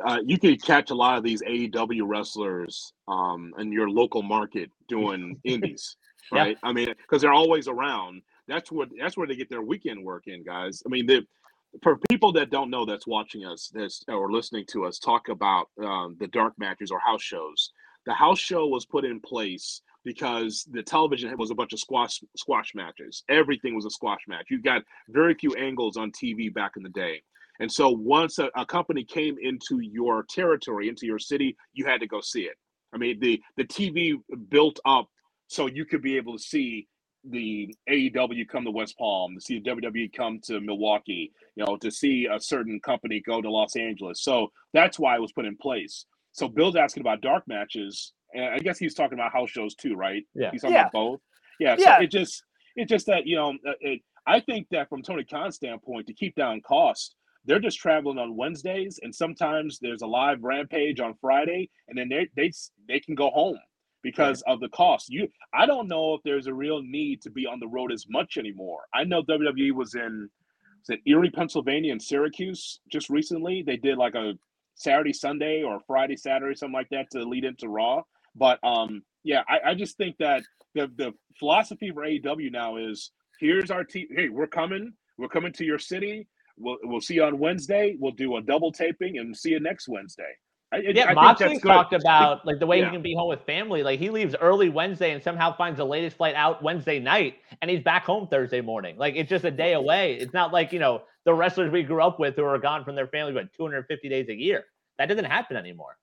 Uh, 0.03 0.19
you 0.25 0.39
could 0.39 0.61
catch 0.63 0.89
a 0.89 0.95
lot 0.95 1.17
of 1.17 1.23
these 1.23 1.41
AEW 1.43 2.01
wrestlers 2.05 2.93
um, 3.07 3.53
in 3.59 3.71
your 3.71 3.89
local 3.89 4.23
market 4.23 4.71
doing 4.87 5.39
indies, 5.43 5.95
right? 6.31 6.57
I 6.63 6.73
mean, 6.73 6.87
because 6.87 7.21
they're 7.21 7.33
always 7.33 7.67
around. 7.67 8.21
That's 8.47 8.71
what 8.71 8.89
that's 8.99 9.15
where 9.15 9.27
they 9.27 9.35
get 9.35 9.49
their 9.49 9.61
weekend 9.61 10.03
work 10.03 10.23
in, 10.27 10.43
guys. 10.43 10.83
I 10.85 10.89
mean, 10.89 11.05
the 11.05 11.25
for 11.81 11.97
people 12.09 12.31
that 12.31 12.51
don't 12.51 12.69
know 12.69 12.85
that's 12.85 13.07
watching 13.07 13.45
us 13.45 13.71
that's 13.73 14.03
or 14.07 14.31
listening 14.31 14.65
to 14.67 14.85
us 14.85 14.99
talk 14.99 15.29
about 15.29 15.67
um, 15.83 16.15
the 16.19 16.27
dark 16.27 16.53
matches 16.57 16.91
or 16.91 16.99
house 16.99 17.21
shows 17.21 17.71
the 18.05 18.13
house 18.13 18.39
show 18.39 18.67
was 18.67 18.85
put 18.85 19.05
in 19.05 19.19
place 19.19 19.81
because 20.03 20.67
the 20.71 20.83
television 20.83 21.35
was 21.37 21.51
a 21.51 21.55
bunch 21.55 21.73
of 21.73 21.79
squash 21.79 22.19
squash 22.35 22.73
matches. 22.75 23.23
Everything 23.29 23.75
was 23.75 23.85
a 23.85 23.89
squash 23.89 24.21
match. 24.27 24.47
You 24.49 24.61
got 24.61 24.83
very 25.09 25.33
few 25.35 25.53
angles 25.55 25.97
on 25.97 26.11
tv 26.11 26.53
back 26.53 26.71
in 26.75 26.83
the 26.83 26.89
day. 26.89 27.21
And 27.59 27.71
so 27.71 27.89
once 27.89 28.39
a, 28.39 28.49
a 28.55 28.65
company 28.65 29.03
came 29.03 29.37
into 29.41 29.79
your 29.79 30.25
territory 30.29 30.89
into 30.89 31.05
your 31.05 31.19
city 31.19 31.55
you 31.73 31.85
had 31.85 32.01
to 32.01 32.07
go 32.07 32.21
see 32.21 32.43
it. 32.43 32.57
I 32.93 32.97
mean 32.97 33.19
the 33.19 33.41
the 33.57 33.65
tv 33.65 34.15
built 34.49 34.79
up 34.85 35.07
so 35.47 35.67
you 35.67 35.85
could 35.85 36.01
be 36.01 36.17
able 36.17 36.37
to 36.37 36.43
see 36.43 36.87
the 37.29 37.73
AEW 37.89 38.47
come 38.47 38.65
to 38.65 38.71
West 38.71 38.97
Palm, 38.97 39.35
to 39.35 39.41
see 39.41 39.59
the 39.59 39.69
WWE 39.71 40.13
come 40.13 40.39
to 40.43 40.59
Milwaukee, 40.59 41.31
you 41.55 41.65
know, 41.65 41.77
to 41.77 41.91
see 41.91 42.27
a 42.31 42.39
certain 42.39 42.79
company 42.79 43.21
go 43.25 43.41
to 43.41 43.49
Los 43.49 43.75
Angeles. 43.75 44.21
So 44.23 44.51
that's 44.73 44.99
why 44.99 45.15
it 45.15 45.21
was 45.21 45.31
put 45.31 45.45
in 45.45 45.57
place. 45.57 46.05
So 46.31 46.47
Bill's 46.47 46.75
asking 46.75 47.01
about 47.01 47.21
dark 47.21 47.43
matches, 47.47 48.13
and 48.33 48.45
I 48.45 48.59
guess 48.59 48.77
he's 48.77 48.95
talking 48.95 49.17
about 49.17 49.31
house 49.31 49.51
shows 49.51 49.75
too, 49.75 49.95
right? 49.95 50.23
Yeah, 50.33 50.51
he's 50.51 50.61
talking 50.61 50.75
yeah. 50.75 50.81
about 50.81 50.91
both. 50.91 51.19
Yeah, 51.59 51.75
so 51.75 51.83
yeah. 51.83 52.01
it 52.01 52.11
just 52.11 52.43
it's 52.75 52.89
just 52.89 53.05
that 53.05 53.27
you 53.27 53.35
know, 53.35 53.51
uh, 53.67 53.73
it, 53.79 54.01
I 54.25 54.39
think 54.39 54.67
that 54.71 54.89
from 54.89 55.03
Tony 55.03 55.23
Khan's 55.23 55.55
standpoint, 55.55 56.07
to 56.07 56.13
keep 56.13 56.35
down 56.35 56.61
cost, 56.61 57.15
they're 57.45 57.59
just 57.59 57.77
traveling 57.77 58.17
on 58.17 58.35
Wednesdays, 58.35 58.99
and 59.03 59.13
sometimes 59.13 59.79
there's 59.79 60.01
a 60.01 60.07
live 60.07 60.43
rampage 60.43 60.99
on 60.99 61.13
Friday, 61.21 61.69
and 61.87 61.97
then 61.97 62.09
they 62.09 62.27
they 62.35 62.51
they 62.87 62.99
can 62.99 63.15
go 63.15 63.29
home 63.29 63.59
because 64.03 64.43
of 64.47 64.59
the 64.59 64.69
cost. 64.69 65.09
You, 65.09 65.27
I 65.53 65.65
don't 65.65 65.87
know 65.87 66.13
if 66.15 66.21
there's 66.23 66.47
a 66.47 66.53
real 66.53 66.81
need 66.83 67.21
to 67.23 67.31
be 67.31 67.47
on 67.47 67.59
the 67.59 67.67
road 67.67 67.91
as 67.91 68.05
much 68.09 68.37
anymore. 68.37 68.81
I 68.93 69.05
know 69.05 69.23
WWE 69.23 69.71
was 69.73 69.95
in, 69.95 70.29
was 70.81 70.89
it 70.89 71.01
Erie, 71.09 71.31
Pennsylvania, 71.31 71.91
and 71.93 72.01
Syracuse 72.01 72.79
just 72.91 73.09
recently. 73.09 73.63
They 73.65 73.77
did 73.77 73.97
like 73.97 74.15
a 74.15 74.33
Saturday, 74.75 75.13
Sunday, 75.13 75.63
or 75.63 75.79
Friday, 75.87 76.17
Saturday, 76.17 76.55
something 76.55 76.73
like 76.73 76.89
that 76.91 77.09
to 77.11 77.23
lead 77.23 77.45
into 77.45 77.69
Raw. 77.69 78.03
But 78.35 78.59
um, 78.63 79.03
yeah, 79.23 79.43
I, 79.47 79.71
I 79.71 79.75
just 79.75 79.97
think 79.97 80.17
that 80.19 80.43
the 80.75 80.91
the 80.97 81.13
philosophy 81.39 81.91
for 81.91 82.03
AEW 82.03 82.51
now 82.51 82.77
is 82.77 83.11
here's 83.39 83.71
our 83.71 83.83
team. 83.83 84.07
Hey, 84.15 84.29
we're 84.29 84.47
coming. 84.47 84.93
We're 85.17 85.29
coming 85.29 85.53
to 85.53 85.65
your 85.65 85.79
city. 85.79 86.27
We'll 86.57 86.77
we'll 86.83 87.01
see 87.01 87.15
you 87.15 87.23
on 87.23 87.39
Wednesday. 87.39 87.95
We'll 87.99 88.11
do 88.11 88.37
a 88.37 88.41
double 88.41 88.71
taping 88.71 89.17
and 89.19 89.35
see 89.35 89.51
you 89.51 89.59
next 89.59 89.87
Wednesday. 89.87 90.33
I, 90.73 90.77
yeah, 90.77 91.05
I 91.05 91.13
Moxley 91.13 91.59
talked 91.59 91.93
about 91.93 92.45
like 92.45 92.59
the 92.59 92.65
way 92.65 92.79
yeah. 92.79 92.85
he 92.85 92.91
can 92.91 93.01
be 93.01 93.13
home 93.13 93.29
with 93.29 93.41
family. 93.41 93.83
Like 93.83 93.99
he 93.99 94.09
leaves 94.09 94.35
early 94.41 94.69
Wednesday 94.69 95.11
and 95.11 95.21
somehow 95.21 95.55
finds 95.55 95.77
the 95.77 95.85
latest 95.85 96.17
flight 96.17 96.35
out 96.35 96.63
Wednesday 96.63 96.99
night, 96.99 97.35
and 97.61 97.69
he's 97.69 97.81
back 97.81 98.05
home 98.05 98.27
Thursday 98.27 98.61
morning. 98.61 98.97
Like 98.97 99.15
it's 99.15 99.29
just 99.29 99.45
a 99.45 99.51
day 99.51 99.73
away. 99.73 100.15
It's 100.15 100.33
not 100.33 100.51
like 100.51 100.73
you 100.73 100.79
know 100.79 101.03
the 101.25 101.33
wrestlers 101.33 101.71
we 101.71 101.83
grew 101.83 102.01
up 102.01 102.19
with 102.19 102.35
who 102.35 102.43
are 102.43 102.57
gone 102.57 102.83
from 102.83 102.95
their 102.95 103.07
family 103.07 103.33
but 103.33 103.53
250 103.53 104.09
days 104.09 104.29
a 104.29 104.33
year. 104.33 104.65
That 104.97 105.07
doesn't 105.07 105.25
happen 105.25 105.57
anymore. 105.57 105.95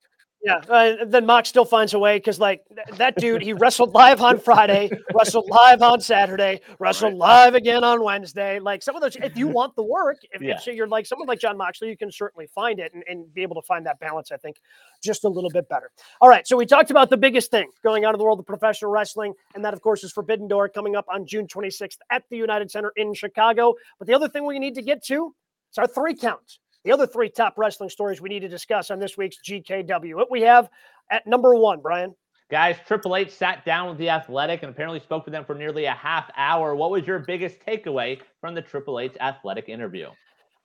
Yeah, 0.43 0.61
uh, 0.69 1.05
then 1.05 1.27
Mox 1.27 1.49
still 1.49 1.65
finds 1.65 1.93
a 1.93 1.99
way 1.99 2.17
because, 2.17 2.39
like, 2.39 2.63
th- 2.69 2.97
that 2.97 3.15
dude, 3.17 3.43
he 3.43 3.53
wrestled 3.53 3.93
live 3.93 4.21
on 4.21 4.39
Friday, 4.39 4.89
wrestled 5.13 5.47
live 5.47 5.83
on 5.83 6.01
Saturday, 6.01 6.61
wrestled 6.79 7.13
right. 7.13 7.19
live 7.19 7.55
again 7.55 7.83
on 7.83 8.03
Wednesday. 8.03 8.57
Like, 8.59 8.81
some 8.81 8.95
of 8.95 9.03
those, 9.03 9.15
if 9.17 9.37
you 9.37 9.47
want 9.59 9.75
the 9.75 9.83
work, 9.83 10.17
if, 10.31 10.41
yeah. 10.41 10.57
if 10.57 10.65
you're 10.75 10.87
like 10.87 11.05
someone 11.05 11.27
like 11.27 11.39
Jon 11.39 11.57
Moxley, 11.57 11.89
you 11.89 11.97
can 11.97 12.11
certainly 12.11 12.47
find 12.47 12.79
it 12.79 12.91
and, 12.95 13.03
and 13.07 13.31
be 13.35 13.43
able 13.43 13.55
to 13.55 13.61
find 13.61 13.85
that 13.85 13.99
balance, 13.99 14.31
I 14.31 14.37
think, 14.37 14.57
just 15.03 15.25
a 15.25 15.29
little 15.29 15.51
bit 15.51 15.69
better. 15.69 15.91
All 16.21 16.29
right, 16.29 16.47
so 16.47 16.57
we 16.57 16.65
talked 16.65 16.89
about 16.89 17.11
the 17.11 17.17
biggest 17.17 17.51
thing 17.51 17.69
going 17.83 18.05
on 18.05 18.15
in 18.15 18.17
the 18.17 18.23
world 18.23 18.39
of 18.39 18.47
professional 18.47 18.89
wrestling, 18.89 19.35
and 19.53 19.63
that, 19.63 19.75
of 19.75 19.81
course, 19.81 20.03
is 20.03 20.11
Forbidden 20.11 20.47
Door 20.47 20.69
coming 20.69 20.95
up 20.95 21.05
on 21.07 21.27
June 21.27 21.45
26th 21.45 21.97
at 22.09 22.23
the 22.31 22.37
United 22.37 22.71
Center 22.71 22.91
in 22.95 23.13
Chicago. 23.13 23.75
But 23.99 24.07
the 24.07 24.15
other 24.15 24.27
thing 24.27 24.47
we 24.47 24.57
need 24.57 24.73
to 24.73 24.81
get 24.81 25.03
to 25.05 25.35
is 25.71 25.77
our 25.77 25.87
three 25.87 26.15
counts 26.15 26.60
the 26.83 26.91
other 26.91 27.07
three 27.07 27.29
top 27.29 27.53
wrestling 27.57 27.89
stories 27.89 28.21
we 28.21 28.29
need 28.29 28.41
to 28.41 28.47
discuss 28.47 28.91
on 28.91 28.99
this 28.99 29.17
week's 29.17 29.37
GKW. 29.45 30.15
What 30.15 30.31
we 30.31 30.41
have 30.41 30.69
at 31.09 31.25
number 31.27 31.55
one, 31.55 31.79
Brian. 31.81 32.15
Guys, 32.49 32.75
Triple 32.85 33.15
H 33.15 33.31
sat 33.31 33.63
down 33.63 33.89
with 33.89 33.97
the 33.97 34.09
Athletic 34.09 34.61
and 34.61 34.69
apparently 34.69 34.99
spoke 34.99 35.25
with 35.25 35.31
them 35.31 35.45
for 35.45 35.55
nearly 35.55 35.85
a 35.85 35.93
half 35.93 36.29
hour. 36.35 36.75
What 36.75 36.91
was 36.91 37.07
your 37.07 37.19
biggest 37.19 37.59
takeaway 37.65 38.19
from 38.41 38.55
the 38.55 38.61
Triple 38.61 38.99
H 38.99 39.13
Athletic 39.21 39.69
interview? 39.69 40.09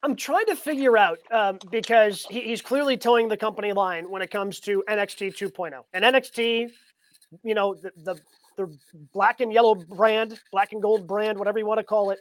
I'm 0.02 0.16
trying 0.16 0.46
to 0.46 0.56
figure 0.56 0.98
out 0.98 1.18
um, 1.30 1.58
because 1.70 2.26
he, 2.28 2.40
he's 2.40 2.60
clearly 2.60 2.96
toeing 2.96 3.28
the 3.28 3.36
company 3.36 3.72
line 3.72 4.10
when 4.10 4.20
it 4.20 4.30
comes 4.30 4.60
to 4.60 4.82
NXT 4.88 5.36
2.0 5.36 5.72
and 5.94 6.04
NXT. 6.04 6.70
You 7.42 7.54
know 7.54 7.74
the, 7.74 7.92
the 7.96 8.20
the 8.56 8.78
black 9.12 9.40
and 9.40 9.52
yellow 9.52 9.74
brand, 9.74 10.40
black 10.50 10.72
and 10.72 10.82
gold 10.82 11.06
brand, 11.06 11.38
whatever 11.38 11.58
you 11.58 11.66
want 11.66 11.78
to 11.78 11.84
call 11.84 12.10
it. 12.10 12.18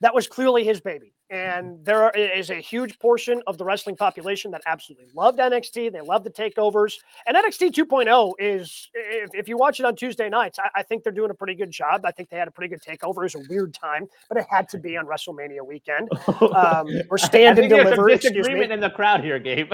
That 0.00 0.14
was 0.14 0.26
clearly 0.26 0.64
his 0.64 0.80
baby. 0.80 1.12
And 1.30 1.84
there 1.84 2.08
is 2.10 2.48
a 2.48 2.54
huge 2.54 2.98
portion 2.98 3.42
of 3.46 3.58
the 3.58 3.64
wrestling 3.64 3.96
population 3.96 4.50
that 4.52 4.62
absolutely 4.64 5.08
loved 5.14 5.38
NXT. 5.38 5.92
They 5.92 6.00
love 6.00 6.24
the 6.24 6.30
takeovers. 6.30 6.94
And 7.26 7.36
NXT 7.36 7.72
2.0 7.72 8.32
is, 8.38 8.88
if, 8.94 9.30
if 9.34 9.46
you 9.48 9.58
watch 9.58 9.78
it 9.78 9.84
on 9.84 9.94
Tuesday 9.94 10.30
nights, 10.30 10.58
I, 10.58 10.70
I, 10.76 10.82
think 10.82 11.02
they're 11.02 11.12
doing 11.12 11.30
a 11.30 11.34
pretty 11.34 11.54
good 11.54 11.70
job. 11.70 12.06
I 12.06 12.12
think 12.12 12.30
they 12.30 12.38
had 12.38 12.48
a 12.48 12.50
pretty 12.50 12.74
good 12.74 12.80
takeover. 12.80 13.18
It 13.18 13.34
was 13.34 13.34
a 13.34 13.42
weird 13.50 13.74
time, 13.74 14.06
but 14.30 14.38
it 14.38 14.46
had 14.48 14.70
to 14.70 14.78
be 14.78 14.96
on 14.96 15.06
WrestleMania 15.06 15.66
weekend. 15.66 16.08
Um, 16.48 16.88
or 17.10 17.18
stand 17.18 17.58
and 17.58 17.68
deliver. 17.68 18.06
disagreement 18.08 18.72
in 18.72 18.80
the 18.80 18.90
crowd 18.90 19.22
here, 19.22 19.38
Gabe. 19.38 19.72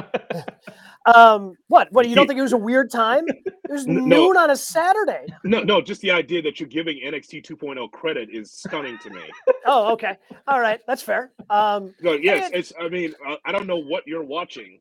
um, 1.15 1.57
what? 1.69 1.91
What? 1.93 2.09
You 2.09 2.15
don't 2.15 2.27
think 2.27 2.39
it 2.39 2.43
was 2.43 2.53
a 2.53 2.59
weird 2.59 2.91
time? 2.91 3.25
It 3.67 3.73
was 3.73 3.87
no, 3.87 4.05
noon 4.05 4.37
on 4.37 4.51
a 4.51 4.57
Saturday. 4.57 5.25
No, 5.43 5.63
no. 5.63 5.81
Just 5.81 6.03
the 6.03 6.11
idea 6.11 6.43
that 6.43 6.61
you're 6.61 6.69
giving 6.69 6.99
NXT 6.99 7.47
2.0 7.47 7.91
credit 7.93 8.29
is 8.31 8.53
stunning 8.53 8.99
to 8.99 9.09
me. 9.09 9.23
oh, 9.65 9.91
okay. 9.93 10.14
All 10.47 10.61
right. 10.61 10.81
That's 10.87 11.03
fair. 11.03 11.33
Um, 11.51 11.95
no, 12.03 12.13
yes, 12.13 12.47
and, 12.47 12.55
it's. 12.55 12.73
I 12.81 12.89
mean, 12.89 13.15
uh, 13.27 13.37
I 13.45 13.53
don't 13.53 13.67
know 13.67 13.81
what 13.81 14.05
you're 14.07 14.25
watching. 14.25 14.81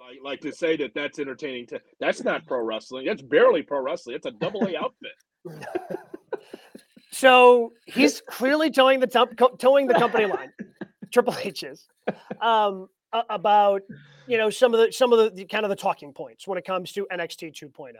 Like, 0.00 0.18
like 0.22 0.40
to 0.40 0.52
say 0.52 0.76
that 0.78 0.94
that's 0.94 1.18
entertaining. 1.18 1.66
To 1.68 1.80
that's 2.00 2.22
not 2.22 2.46
pro 2.46 2.62
wrestling. 2.62 3.06
That's 3.06 3.22
barely 3.22 3.62
pro 3.62 3.80
wrestling. 3.80 4.16
It's 4.16 4.26
a 4.26 4.30
double 4.30 4.66
A 4.66 4.76
outfit. 4.82 5.98
so 7.10 7.72
he's 7.86 8.20
clearly 8.22 8.70
toeing 8.70 9.00
the 9.00 9.54
toeing 9.58 9.86
the 9.86 9.94
company 9.94 10.26
line. 10.26 10.52
Triple 11.12 11.34
H 11.42 11.62
is 11.62 11.86
um, 12.42 12.88
about 13.12 13.82
you 14.26 14.36
know 14.36 14.50
some 14.50 14.74
of 14.74 14.80
the 14.80 14.92
some 14.92 15.12
of 15.12 15.18
the, 15.18 15.30
the, 15.30 15.44
kind 15.44 15.64
of 15.64 15.70
the 15.70 15.76
talking 15.76 16.12
points 16.12 16.46
when 16.46 16.58
it 16.58 16.64
comes 16.64 16.92
to 16.92 17.06
NXT 17.10 17.54
2.0. 17.54 17.92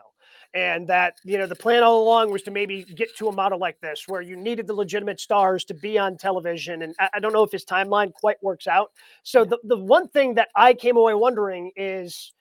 and 0.54 0.86
that 0.88 1.14
you 1.24 1.38
know 1.38 1.46
the 1.46 1.56
plan 1.56 1.82
all 1.82 2.02
along 2.02 2.30
was 2.30 2.42
to 2.42 2.50
maybe 2.50 2.84
get 2.84 3.16
to 3.16 3.28
a 3.28 3.32
model 3.32 3.58
like 3.58 3.80
this 3.80 4.04
where 4.06 4.20
you 4.20 4.36
needed 4.36 4.66
the 4.66 4.74
legitimate 4.74 5.20
stars 5.20 5.64
to 5.64 5.74
be 5.74 5.98
on 5.98 6.16
television. 6.16 6.82
And 6.82 6.94
i, 6.98 7.08
I 7.14 7.20
don't 7.20 7.32
know 7.32 7.42
if 7.42 7.52
his 7.52 7.64
timeline 7.64 8.12
quite 8.12 8.36
works 8.42 8.66
out. 8.66 8.92
So 9.22 9.44
the, 9.44 9.58
the 9.64 9.78
one 9.78 10.08
thing 10.08 10.34
that 10.34 10.48
i 10.54 10.74
came 10.74 10.96
away 10.96 11.14
wondering 11.14 11.72
is 11.76 12.32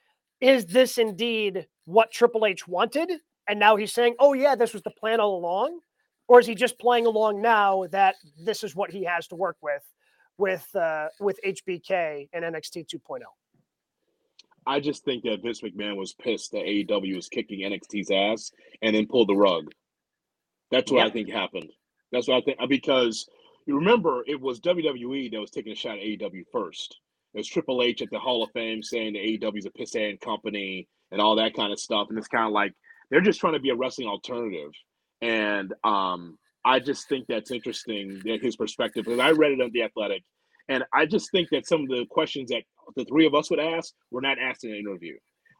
is 0.41 0.65
this 0.65 0.97
indeed 0.97 1.67
what 1.85 2.11
triple 2.11 2.45
h 2.45 2.67
wanted? 2.67 3.11
And 3.47 3.59
now 3.59 3.77
he's 3.77 3.93
saying 3.93 4.15
oh 4.19 4.33
yeah 4.33 4.55
this 4.55 4.73
was 4.73 4.83
the 4.83 4.91
plan 4.91 5.19
all 5.19 5.37
along. 5.37 5.79
Or 6.29 6.41
is 6.41 6.45
he 6.45 6.55
just 6.55 6.77
playing 6.77 7.05
along 7.05 7.41
now 7.41 7.85
that 7.91 8.15
this 8.37 8.61
is 8.61 8.75
what 8.75 8.91
he 8.91 9.05
has 9.05 9.27
to 9.27 9.35
work 9.35 9.55
with 9.61 9.81
with 10.37 10.67
uh, 10.75 11.07
with 11.19 11.39
hbk 11.45 12.29
and 12.33 12.43
nxt 12.43 12.85
2.0 12.85 13.21
I 14.67 14.81
just 14.81 15.05
think 15.05 15.23
that 15.23 15.41
Vince 15.41 15.61
McMahon 15.61 15.95
was 15.95 16.13
pissed 16.13 16.51
that 16.51 16.65
AEW 16.65 17.15
was 17.15 17.29
kicking 17.29 17.61
NXT's 17.61 18.11
ass 18.11 18.51
and 18.81 18.93
then 18.93 19.07
pulled 19.07 19.29
the 19.29 19.35
rug. 19.35 19.71
That's 20.71 20.91
what 20.91 20.97
yep. 20.97 21.07
I 21.07 21.09
think 21.11 21.29
happened. 21.29 21.71
That's 22.11 22.27
what 22.27 22.35
I 22.35 22.41
think 22.41 22.59
because 22.69 23.29
you 23.65 23.75
remember 23.75 24.23
it 24.27 24.39
was 24.39 24.59
WWE 24.59 25.31
that 25.31 25.39
was 25.39 25.51
taking 25.51 25.71
a 25.71 25.75
shot 25.75 25.97
at 25.97 26.03
AEW 26.03 26.43
first. 26.51 26.97
It 27.33 27.37
was 27.37 27.47
Triple 27.47 27.81
H 27.81 28.01
at 28.01 28.09
the 28.11 28.19
Hall 28.19 28.43
of 28.43 28.51
Fame 28.51 28.83
saying 28.83 29.13
the 29.13 29.19
AEW 29.19 29.57
is 29.57 29.65
a 29.65 29.69
pissant 29.69 30.19
company 30.19 30.89
and 31.11 31.21
all 31.21 31.37
that 31.37 31.53
kind 31.53 31.71
of 31.71 31.79
stuff. 31.79 32.07
And 32.09 32.17
it's 32.17 32.27
kind 32.27 32.45
of 32.45 32.51
like 32.51 32.73
they're 33.09 33.21
just 33.21 33.39
trying 33.39 33.53
to 33.53 33.59
be 33.59 33.69
a 33.69 33.75
wrestling 33.75 34.09
alternative. 34.09 34.71
And 35.21 35.73
um, 35.85 36.37
I 36.67 36.79
just 36.79 37.07
think 37.07 37.27
that's 37.27 37.49
interesting, 37.51 38.21
that 38.25 38.41
his 38.41 38.57
perspective, 38.57 39.05
because 39.05 39.21
I 39.21 39.31
read 39.31 39.53
it 39.53 39.61
on 39.61 39.71
The 39.73 39.83
Athletic. 39.83 40.23
And 40.67 40.83
I 40.93 41.05
just 41.05 41.31
think 41.31 41.47
that 41.51 41.65
some 41.65 41.83
of 41.83 41.87
the 41.87 42.05
questions 42.09 42.49
that 42.49 42.63
the 42.97 43.05
three 43.05 43.25
of 43.25 43.33
us 43.33 43.49
would 43.49 43.61
ask, 43.61 43.93
we're 44.11 44.19
not 44.19 44.37
asked 44.37 44.65
in 44.65 44.71
an 44.71 44.77
interview. 44.77 45.15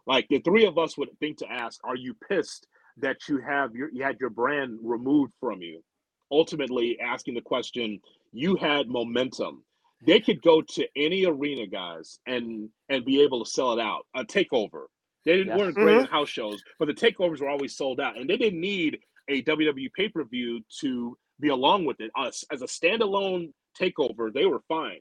Like 0.06 0.28
the 0.30 0.41
three 0.41 0.65
of 0.65 0.78
us 0.78 0.98
would 0.98 1.08
think 1.22 1.38
to 1.38 1.50
ask, 1.50 1.80
are 1.86 1.96
you 1.96 2.13
pissed 2.30 2.67
that 2.98 3.17
you 3.30 3.38
have 3.38 3.74
your 3.74 3.89
you 3.93 4.04
had 4.04 4.17
your 4.20 4.30
brand 4.30 4.80
removed 4.84 5.32
from 5.39 5.62
you? 5.62 5.82
Ultimately 6.30 7.00
asking 7.00 7.36
the 7.36 7.41
question, 7.41 8.02
you 8.34 8.58
had 8.58 8.89
momentum. 8.89 9.63
They 10.06 10.20
could 10.20 10.41
go 10.41 10.62
to 10.62 10.88
any 10.98 11.26
arena, 11.26 11.67
guys, 11.67 12.20
and 12.28 12.70
and 12.89 13.06
be 13.06 13.22
able 13.22 13.46
to 13.46 13.50
sell 13.50 13.72
it 13.74 13.82
out. 13.82 14.06
A 14.13 14.26
takeover. 14.26 14.88
They 15.26 15.38
didn't 15.38 15.58
weren't 15.58 15.76
great 15.76 16.00
mm-hmm. 16.00 16.12
house 16.12 16.30
shows, 16.30 16.62
but 16.80 16.88
the 16.88 16.93
takeovers 16.93 17.39
were 17.39 17.50
always 17.50 17.78
sold 17.78 18.02
out. 18.02 18.17
And 18.17 18.30
they 18.30 18.38
didn't 18.38 18.60
need 18.60 19.00
a 19.27 19.43
WWE 19.43 19.91
pay-per-view 19.93 20.61
to 20.81 21.17
be 21.39 21.49
along 21.49 21.85
with 21.85 21.99
it. 21.99 22.11
Us 22.17 22.43
as 22.51 22.61
a 22.61 22.65
standalone 22.65 23.51
takeover, 23.79 24.33
they 24.33 24.45
were 24.45 24.61
fine 24.67 24.99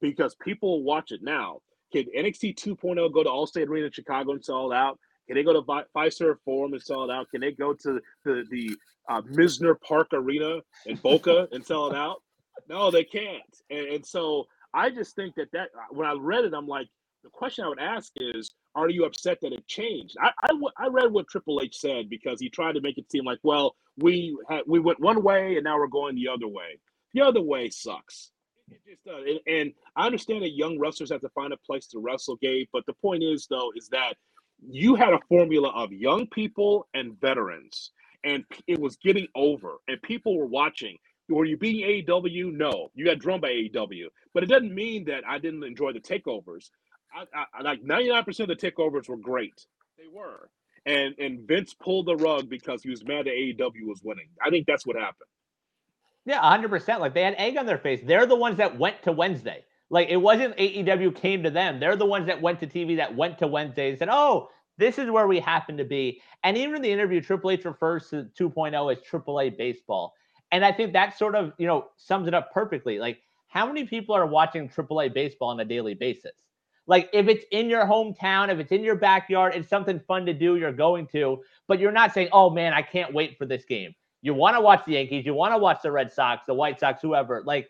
because 0.00 0.34
people 0.36 0.82
watch 0.82 1.12
it 1.12 1.20
now. 1.22 1.60
Can 1.92 2.04
NXT 2.16 2.56
2.0 2.56 3.12
go 3.12 3.22
to 3.22 3.30
Allstate 3.30 3.68
Arena 3.68 3.86
in 3.86 3.92
Chicago 3.92 4.32
and 4.32 4.44
sell 4.44 4.70
it 4.70 4.74
out? 4.74 4.98
Can 5.26 5.36
they 5.36 5.42
go 5.42 5.52
to 5.52 5.62
Fiserv 5.96 6.36
Forum 6.44 6.72
and 6.72 6.82
sell 6.82 7.04
it 7.04 7.10
out? 7.10 7.30
Can 7.30 7.40
they 7.40 7.52
go 7.52 7.72
to 7.72 8.00
the 8.24 8.44
the 8.50 8.76
uh, 9.08 9.22
Mizner 9.22 9.80
Park 9.80 10.08
Arena 10.12 10.60
in 10.86 10.96
Boca 10.96 11.48
and 11.52 11.64
sell 11.64 11.86
it 11.90 11.96
out? 11.96 12.22
No, 12.68 12.90
they 12.90 13.04
can't. 13.04 13.42
And, 13.70 13.86
and 13.86 14.06
so 14.06 14.46
I 14.72 14.90
just 14.90 15.14
think 15.14 15.34
that 15.36 15.50
that 15.52 15.68
when 15.90 16.06
I 16.06 16.14
read 16.18 16.44
it, 16.44 16.52
I'm 16.54 16.66
like, 16.66 16.88
the 17.22 17.30
question 17.30 17.64
I 17.64 17.68
would 17.68 17.80
ask 17.80 18.12
is, 18.16 18.52
are 18.74 18.90
you 18.90 19.04
upset 19.04 19.40
that 19.42 19.52
it 19.52 19.66
changed? 19.66 20.16
I, 20.20 20.30
read 20.88 21.12
what 21.12 21.28
Triple 21.28 21.60
H 21.62 21.76
said 21.78 22.10
because 22.10 22.40
he 22.40 22.48
tried 22.48 22.74
to 22.74 22.80
make 22.80 22.98
it 22.98 23.10
seem 23.10 23.24
like, 23.24 23.38
well, 23.42 23.76
we 23.98 24.36
had, 24.48 24.62
we 24.66 24.80
went 24.80 25.00
one 25.00 25.22
way 25.22 25.56
and 25.56 25.64
now 25.64 25.78
we're 25.78 25.86
going 25.86 26.16
the 26.16 26.28
other 26.28 26.48
way. 26.48 26.78
The 27.12 27.22
other 27.22 27.42
way 27.42 27.70
sucks. 27.70 28.30
It 28.70 28.80
just 28.88 29.04
does. 29.04 29.24
And, 29.26 29.40
and 29.46 29.72
I 29.96 30.06
understand 30.06 30.42
that 30.42 30.56
young 30.56 30.78
wrestlers 30.78 31.10
have 31.10 31.20
to 31.22 31.28
find 31.30 31.52
a 31.52 31.56
place 31.58 31.86
to 31.88 31.98
wrestle, 32.00 32.36
Gabe. 32.36 32.68
But 32.72 32.86
the 32.86 32.94
point 32.94 33.22
is, 33.22 33.46
though, 33.48 33.70
is 33.76 33.88
that 33.88 34.14
you 34.68 34.94
had 34.94 35.12
a 35.12 35.20
formula 35.28 35.70
of 35.70 35.92
young 35.92 36.26
people 36.28 36.88
and 36.94 37.20
veterans, 37.20 37.92
and 38.24 38.44
it 38.66 38.80
was 38.80 38.96
getting 38.96 39.28
over, 39.34 39.76
and 39.88 40.00
people 40.02 40.36
were 40.38 40.46
watching. 40.46 40.96
Were 41.28 41.44
you 41.44 41.56
being 41.56 41.86
AEW? 41.86 42.52
No, 42.52 42.88
you 42.94 43.04
got 43.04 43.18
drummed 43.18 43.42
by 43.42 43.50
AEW, 43.50 44.06
but 44.34 44.42
it 44.42 44.48
doesn't 44.48 44.74
mean 44.74 45.04
that 45.06 45.24
I 45.26 45.38
didn't 45.38 45.64
enjoy 45.64 45.92
the 45.92 46.00
takeovers. 46.00 46.70
I, 47.14 47.44
I, 47.58 47.62
like 47.62 47.82
99% 47.82 48.40
of 48.40 48.48
the 48.48 48.56
takeovers 48.56 49.08
were 49.08 49.16
great. 49.16 49.66
They 49.98 50.04
were. 50.12 50.50
And 50.86 51.14
and 51.18 51.48
Vince 51.48 51.72
pulled 51.72 52.06
the 52.06 52.16
rug 52.16 52.48
because 52.48 52.82
he 52.82 52.90
was 52.90 53.04
mad 53.04 53.26
that 53.26 53.32
AEW 53.32 53.86
was 53.86 54.02
winning. 54.02 54.28
I 54.44 54.50
think 54.50 54.66
that's 54.66 54.86
what 54.86 54.96
happened. 54.96 55.28
Yeah, 56.26 56.40
100%. 56.40 57.00
Like 57.00 57.14
they 57.14 57.22
had 57.22 57.34
egg 57.38 57.56
on 57.56 57.66
their 57.66 57.78
face. 57.78 58.00
They're 58.04 58.26
the 58.26 58.36
ones 58.36 58.58
that 58.58 58.78
went 58.78 59.02
to 59.02 59.12
Wednesday. 59.12 59.64
Like 59.90 60.08
it 60.08 60.16
wasn't 60.16 60.56
AEW 60.56 61.14
came 61.14 61.42
to 61.42 61.50
them. 61.50 61.80
They're 61.80 61.96
the 61.96 62.06
ones 62.06 62.26
that 62.26 62.40
went 62.40 62.60
to 62.60 62.66
TV 62.66 62.96
that 62.96 63.14
went 63.14 63.38
to 63.38 63.46
Wednesday 63.46 63.90
and 63.90 63.98
said, 63.98 64.08
oh, 64.10 64.48
this 64.76 64.98
is 64.98 65.10
where 65.10 65.26
we 65.26 65.38
happen 65.40 65.76
to 65.76 65.84
be. 65.84 66.20
And 66.42 66.58
even 66.58 66.76
in 66.76 66.82
the 66.82 66.90
interview, 66.90 67.20
Triple 67.20 67.50
H 67.50 67.64
refers 67.64 68.08
to 68.10 68.28
2.0 68.38 68.92
as 68.92 68.98
AAA 69.08 69.56
baseball. 69.56 70.14
And 70.52 70.64
I 70.64 70.72
think 70.72 70.92
that 70.92 71.16
sort 71.16 71.34
of, 71.34 71.52
you 71.58 71.66
know, 71.66 71.86
sums 71.96 72.28
it 72.28 72.34
up 72.34 72.52
perfectly. 72.52 72.98
Like 72.98 73.20
how 73.48 73.66
many 73.66 73.84
people 73.84 74.14
are 74.14 74.26
watching 74.26 74.68
AAA 74.68 75.14
baseball 75.14 75.48
on 75.48 75.60
a 75.60 75.64
daily 75.64 75.94
basis? 75.94 76.32
Like 76.86 77.08
if 77.12 77.28
it's 77.28 77.44
in 77.50 77.70
your 77.70 77.84
hometown, 77.86 78.50
if 78.50 78.58
it's 78.58 78.72
in 78.72 78.82
your 78.82 78.96
backyard, 78.96 79.54
it's 79.54 79.68
something 79.68 80.00
fun 80.00 80.26
to 80.26 80.34
do, 80.34 80.56
you're 80.56 80.72
going 80.72 81.06
to, 81.08 81.42
but 81.66 81.78
you're 81.78 81.92
not 81.92 82.12
saying, 82.12 82.28
oh 82.32 82.50
man, 82.50 82.72
I 82.72 82.82
can't 82.82 83.14
wait 83.14 83.38
for 83.38 83.46
this 83.46 83.64
game. 83.64 83.94
You 84.22 84.34
want 84.34 84.56
to 84.56 84.60
watch 84.60 84.84
the 84.84 84.92
Yankees, 84.92 85.24
you 85.26 85.34
want 85.34 85.54
to 85.54 85.58
watch 85.58 85.80
the 85.82 85.92
Red 85.92 86.12
Sox, 86.12 86.44
the 86.46 86.54
White 86.54 86.80
Sox, 86.80 87.00
whoever. 87.00 87.42
Like 87.44 87.68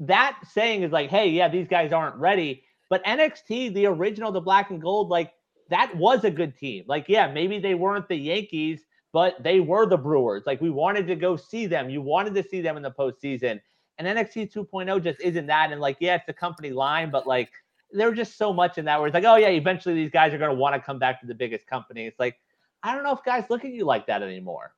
that 0.00 0.38
saying 0.50 0.82
is 0.82 0.92
like, 0.92 1.10
hey, 1.10 1.28
yeah, 1.28 1.48
these 1.48 1.68
guys 1.68 1.92
aren't 1.92 2.16
ready. 2.16 2.64
But 2.90 3.04
NXT, 3.04 3.74
the 3.74 3.86
original, 3.86 4.32
the 4.32 4.40
black 4.40 4.70
and 4.70 4.80
gold, 4.80 5.08
like 5.08 5.32
that 5.70 5.94
was 5.96 6.24
a 6.24 6.30
good 6.30 6.56
team. 6.56 6.84
Like, 6.86 7.06
yeah, 7.08 7.30
maybe 7.30 7.58
they 7.58 7.74
weren't 7.74 8.08
the 8.08 8.16
Yankees, 8.16 8.84
but 9.12 9.42
they 9.42 9.60
were 9.60 9.86
the 9.86 9.96
Brewers. 9.96 10.44
Like, 10.46 10.60
we 10.60 10.70
wanted 10.70 11.06
to 11.06 11.16
go 11.16 11.36
see 11.36 11.66
them. 11.66 11.88
You 11.88 12.02
wanted 12.02 12.34
to 12.34 12.42
see 12.42 12.60
them 12.60 12.76
in 12.76 12.82
the 12.82 12.90
postseason. 12.90 13.60
And 13.98 14.06
NXT 14.06 14.52
2.0 14.52 15.02
just 15.02 15.20
isn't 15.20 15.46
that. 15.46 15.70
And 15.70 15.80
like, 15.80 15.96
yeah, 16.00 16.16
it's 16.16 16.26
the 16.26 16.32
company 16.32 16.70
line, 16.70 17.10
but 17.10 17.26
like, 17.26 17.50
there's 17.94 18.16
just 18.16 18.36
so 18.36 18.52
much 18.52 18.78
in 18.78 18.84
that 18.84 18.98
where 18.98 19.06
it's 19.06 19.14
like, 19.14 19.24
oh 19.24 19.36
yeah, 19.36 19.48
eventually 19.48 19.94
these 19.94 20.10
guys 20.10 20.34
are 20.34 20.38
going 20.38 20.50
to 20.50 20.56
want 20.56 20.74
to 20.74 20.80
come 20.80 20.98
back 20.98 21.20
to 21.20 21.26
the 21.26 21.34
biggest 21.34 21.66
company. 21.66 22.06
It's 22.06 22.18
like, 22.18 22.36
I 22.82 22.94
don't 22.94 23.04
know 23.04 23.12
if 23.12 23.24
guys 23.24 23.44
look 23.48 23.64
at 23.64 23.72
you 23.72 23.84
like 23.84 24.06
that 24.06 24.22
anymore 24.22 24.74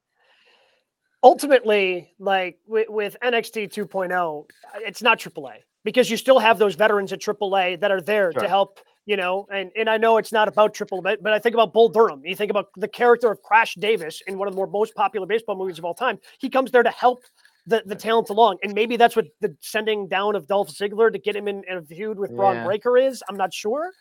ultimately, 1.26 2.12
like 2.18 2.58
with, 2.66 2.88
with 2.88 3.16
NXT 3.22 3.72
2.0, 3.72 4.44
it's 4.80 5.02
not 5.02 5.18
AAA 5.18 5.56
because 5.84 6.08
you 6.08 6.16
still 6.16 6.38
have 6.38 6.58
those 6.58 6.76
veterans 6.76 7.12
at 7.12 7.20
AAA 7.20 7.80
that 7.80 7.90
are 7.90 8.00
there 8.00 8.32
sure. 8.32 8.42
to 8.42 8.48
help. 8.48 8.78
You 9.08 9.16
know, 9.16 9.46
and 9.52 9.70
and 9.76 9.88
I 9.88 9.98
know 9.98 10.16
it's 10.16 10.32
not 10.32 10.48
about 10.48 10.74
triple, 10.74 11.00
but, 11.00 11.22
but 11.22 11.32
I 11.32 11.38
think 11.38 11.54
about 11.54 11.72
Bull 11.72 11.88
Durham. 11.88 12.22
You 12.24 12.34
think 12.34 12.50
about 12.50 12.70
the 12.76 12.88
character 12.88 13.30
of 13.30 13.40
Crash 13.40 13.76
Davis 13.76 14.20
in 14.26 14.36
one 14.36 14.48
of 14.48 14.54
the 14.54 14.56
more 14.56 14.66
most 14.66 14.96
popular 14.96 15.28
baseball 15.28 15.54
movies 15.54 15.78
of 15.78 15.84
all 15.84 15.94
time. 15.94 16.18
He 16.40 16.50
comes 16.50 16.72
there 16.72 16.82
to 16.82 16.90
help 16.90 17.22
the, 17.66 17.82
the 17.84 17.94
talent 17.94 18.30
along. 18.30 18.58
And 18.62 18.74
maybe 18.74 18.96
that's 18.96 19.16
what 19.16 19.26
the 19.40 19.56
sending 19.60 20.08
down 20.08 20.36
of 20.36 20.46
Dolph 20.46 20.68
Ziggler 20.68 21.12
to 21.12 21.18
get 21.18 21.36
him 21.36 21.48
in, 21.48 21.64
in 21.68 21.78
a 21.78 21.82
feud 21.82 22.18
with 22.18 22.34
Bron 22.34 22.64
Breakker 22.64 22.96
is. 22.96 23.22
I'm 23.28 23.36
not 23.36 23.52
sure. 23.52 23.92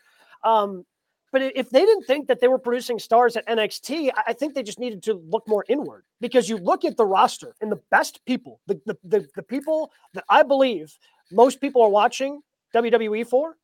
Um, 0.44 0.84
but 1.32 1.42
if 1.42 1.70
they 1.70 1.80
didn't 1.80 2.04
think 2.04 2.28
that 2.28 2.40
they 2.40 2.48
were 2.48 2.58
producing 2.58 2.98
stars 2.98 3.36
at 3.36 3.46
NXT, 3.46 4.10
I 4.26 4.32
think 4.32 4.54
they 4.54 4.62
just 4.62 4.78
needed 4.78 5.02
to 5.02 5.14
look 5.28 5.46
more 5.48 5.64
inward 5.68 6.04
because 6.20 6.48
you 6.48 6.56
look 6.56 6.84
at 6.84 6.96
the 6.96 7.04
roster 7.04 7.54
and 7.60 7.70
the 7.70 7.80
best 7.90 8.24
people, 8.24 8.60
the, 8.66 8.80
the, 8.86 8.96
the, 9.04 9.28
the 9.34 9.42
people 9.42 9.92
that 10.14 10.24
I 10.30 10.44
believe 10.44 10.96
most 11.32 11.60
people 11.60 11.82
are 11.82 11.90
watching 11.90 12.40
WWE 12.74 13.26
for, 13.26 13.56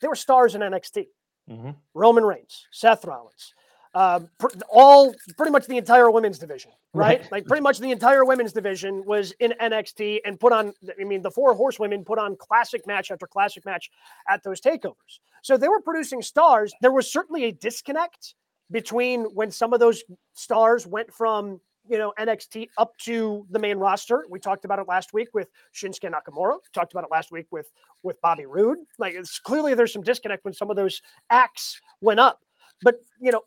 they 0.00 0.08
were 0.08 0.16
stars 0.16 0.54
in 0.54 0.60
NXT. 0.60 1.06
Mm-hmm. 1.48 1.70
Roman 1.94 2.24
Reigns, 2.24 2.66
Seth 2.72 3.04
Rollins, 3.04 3.54
um, 3.96 4.28
all 4.68 5.14
pretty 5.38 5.50
much 5.50 5.66
the 5.66 5.78
entire 5.78 6.10
women's 6.10 6.38
division, 6.38 6.70
right? 6.92 7.20
right? 7.20 7.32
Like 7.32 7.46
pretty 7.46 7.62
much 7.62 7.78
the 7.78 7.90
entire 7.90 8.26
women's 8.26 8.52
division 8.52 9.02
was 9.06 9.32
in 9.40 9.54
NXT 9.58 10.20
and 10.26 10.38
put 10.38 10.52
on. 10.52 10.74
I 11.00 11.04
mean, 11.04 11.22
the 11.22 11.30
four 11.30 11.54
horsewomen 11.54 12.04
put 12.04 12.18
on 12.18 12.36
classic 12.36 12.86
match 12.86 13.10
after 13.10 13.26
classic 13.26 13.64
match 13.64 13.90
at 14.28 14.42
those 14.42 14.60
takeovers. 14.60 15.20
So 15.42 15.56
they 15.56 15.68
were 15.68 15.80
producing 15.80 16.20
stars. 16.20 16.74
There 16.82 16.92
was 16.92 17.10
certainly 17.10 17.44
a 17.44 17.52
disconnect 17.52 18.34
between 18.70 19.24
when 19.34 19.50
some 19.50 19.72
of 19.72 19.80
those 19.80 20.04
stars 20.34 20.86
went 20.86 21.10
from 21.10 21.58
you 21.88 21.96
know 21.96 22.12
NXT 22.18 22.68
up 22.76 22.92
to 22.98 23.46
the 23.48 23.58
main 23.58 23.78
roster. 23.78 24.26
We 24.28 24.40
talked 24.40 24.66
about 24.66 24.78
it 24.78 24.86
last 24.86 25.14
week 25.14 25.28
with 25.32 25.48
Shinsuke 25.74 26.12
Nakamura. 26.12 26.56
We 26.56 26.68
talked 26.74 26.92
about 26.92 27.04
it 27.04 27.10
last 27.10 27.32
week 27.32 27.46
with 27.50 27.70
with 28.02 28.20
Bobby 28.20 28.44
Roode. 28.44 28.78
Like 28.98 29.14
it's 29.14 29.38
clearly 29.38 29.72
there's 29.72 29.94
some 29.94 30.02
disconnect 30.02 30.44
when 30.44 30.52
some 30.52 30.68
of 30.68 30.76
those 30.76 31.00
acts 31.30 31.80
went 32.02 32.20
up. 32.20 32.40
But 32.82 32.96
you 33.20 33.32
know, 33.32 33.40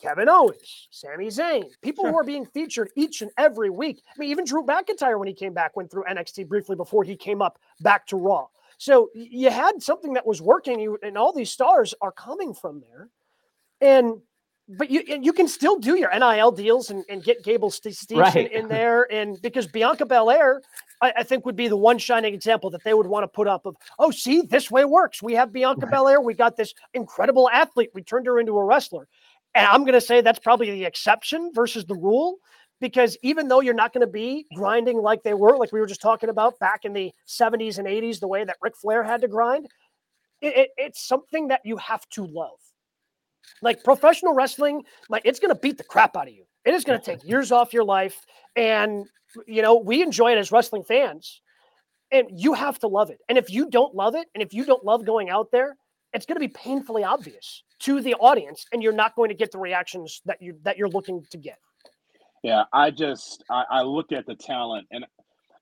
Kevin 0.00 0.28
Owens, 0.28 0.88
Sami 0.90 1.26
Zayn, 1.26 1.64
people 1.82 2.04
sure. 2.04 2.12
who 2.12 2.18
are 2.18 2.24
being 2.24 2.46
featured 2.46 2.90
each 2.96 3.22
and 3.22 3.30
every 3.36 3.70
week. 3.70 4.02
I 4.08 4.18
mean, 4.18 4.30
even 4.30 4.44
Drew 4.44 4.64
McIntyre, 4.64 5.18
when 5.18 5.28
he 5.28 5.34
came 5.34 5.52
back, 5.52 5.76
went 5.76 5.90
through 5.90 6.04
NXT 6.04 6.48
briefly 6.48 6.76
before 6.76 7.04
he 7.04 7.16
came 7.16 7.42
up 7.42 7.58
back 7.80 8.06
to 8.08 8.16
Raw. 8.16 8.46
So 8.78 9.10
you 9.14 9.50
had 9.50 9.82
something 9.82 10.12
that 10.14 10.26
was 10.26 10.40
working, 10.40 10.78
you 10.78 10.98
and 11.02 11.18
all 11.18 11.32
these 11.32 11.50
stars 11.50 11.94
are 12.00 12.12
coming 12.12 12.54
from 12.54 12.80
there. 12.80 13.08
And 13.80 14.20
but 14.68 14.90
you 14.90 15.02
you 15.20 15.32
can 15.32 15.48
still 15.48 15.78
do 15.78 15.96
your 15.96 16.10
NIL 16.16 16.52
deals 16.52 16.90
and, 16.90 17.04
and 17.08 17.22
get 17.24 17.42
Gable 17.42 17.70
Steveson 17.70 18.18
right. 18.18 18.52
in 18.52 18.68
there. 18.68 19.10
And 19.10 19.40
because 19.40 19.66
Bianca 19.66 20.04
Belair, 20.04 20.62
I, 21.00 21.12
I, 21.16 21.22
think 21.22 21.46
would 21.46 21.56
be 21.56 21.68
the 21.68 21.76
one 21.76 21.96
shining 21.98 22.34
example 22.34 22.68
that 22.70 22.84
they 22.84 22.92
would 22.92 23.06
want 23.06 23.24
to 23.24 23.28
put 23.28 23.46
up 23.46 23.64
of, 23.64 23.76
oh, 23.98 24.10
see, 24.10 24.42
this 24.42 24.70
way 24.70 24.84
works. 24.84 25.22
We 25.22 25.34
have 25.34 25.52
Bianca 25.52 25.86
right. 25.86 25.92
Belair. 25.92 26.20
We 26.20 26.34
got 26.34 26.56
this 26.56 26.74
incredible 26.92 27.48
athlete. 27.48 27.90
We 27.94 28.02
turned 28.02 28.26
her 28.26 28.38
into 28.38 28.58
a 28.58 28.64
wrestler 28.64 29.08
And 29.58 29.66
I'm 29.66 29.80
going 29.80 29.94
to 29.94 30.00
say 30.00 30.20
that's 30.20 30.38
probably 30.38 30.70
the 30.70 30.84
exception 30.84 31.50
versus 31.52 31.84
the 31.84 31.96
rule 31.96 32.36
because 32.80 33.16
even 33.24 33.48
though 33.48 33.58
you're 33.58 33.74
not 33.74 33.92
going 33.92 34.06
to 34.06 34.12
be 34.12 34.46
grinding 34.54 34.98
like 34.98 35.24
they 35.24 35.34
were, 35.34 35.56
like 35.56 35.72
we 35.72 35.80
were 35.80 35.86
just 35.86 36.00
talking 36.00 36.28
about 36.30 36.60
back 36.60 36.84
in 36.84 36.92
the 36.92 37.10
70s 37.26 37.78
and 37.78 37.88
80s, 37.88 38.20
the 38.20 38.28
way 38.28 38.44
that 38.44 38.56
Ric 38.62 38.76
Flair 38.76 39.02
had 39.02 39.20
to 39.22 39.26
grind, 39.26 39.66
it, 40.40 40.56
it, 40.56 40.70
it's 40.76 41.04
something 41.04 41.48
that 41.48 41.62
you 41.64 41.76
have 41.78 42.08
to 42.10 42.24
love. 42.24 42.60
Like 43.60 43.82
professional 43.82 44.32
wrestling, 44.32 44.84
like 45.08 45.22
it's 45.24 45.40
going 45.40 45.52
to 45.52 45.60
beat 45.60 45.76
the 45.76 45.82
crap 45.82 46.16
out 46.16 46.28
of 46.28 46.34
you. 46.34 46.44
It 46.64 46.72
is 46.72 46.84
going 46.84 47.00
to 47.00 47.04
take 47.04 47.28
years 47.28 47.50
off 47.50 47.72
your 47.72 47.82
life. 47.82 48.16
And, 48.54 49.06
you 49.48 49.62
know, 49.62 49.76
we 49.76 50.02
enjoy 50.02 50.30
it 50.30 50.38
as 50.38 50.52
wrestling 50.52 50.84
fans. 50.84 51.40
And 52.12 52.28
you 52.32 52.52
have 52.52 52.78
to 52.78 52.86
love 52.86 53.10
it. 53.10 53.18
And 53.28 53.36
if 53.36 53.50
you 53.50 53.68
don't 53.68 53.92
love 53.92 54.14
it, 54.14 54.28
and 54.36 54.42
if 54.42 54.54
you 54.54 54.64
don't 54.64 54.84
love 54.84 55.04
going 55.04 55.30
out 55.30 55.50
there, 55.50 55.76
it's 56.12 56.26
going 56.26 56.36
to 56.36 56.40
be 56.40 56.46
painfully 56.46 57.02
obvious 57.02 57.64
to 57.80 58.00
the 58.00 58.14
audience, 58.14 58.66
and 58.72 58.82
you're 58.82 58.92
not 58.92 59.14
going 59.16 59.28
to 59.30 59.34
get 59.34 59.52
the 59.52 59.58
reactions 59.58 60.22
that 60.26 60.40
you 60.40 60.58
that 60.64 60.78
you're 60.78 60.88
looking 60.88 61.24
to 61.30 61.38
get. 61.38 61.58
Yeah, 62.42 62.64
I 62.72 62.90
just 62.90 63.44
I, 63.50 63.64
I 63.70 63.82
look 63.82 64.12
at 64.12 64.26
the 64.26 64.34
talent 64.34 64.86
and 64.90 65.04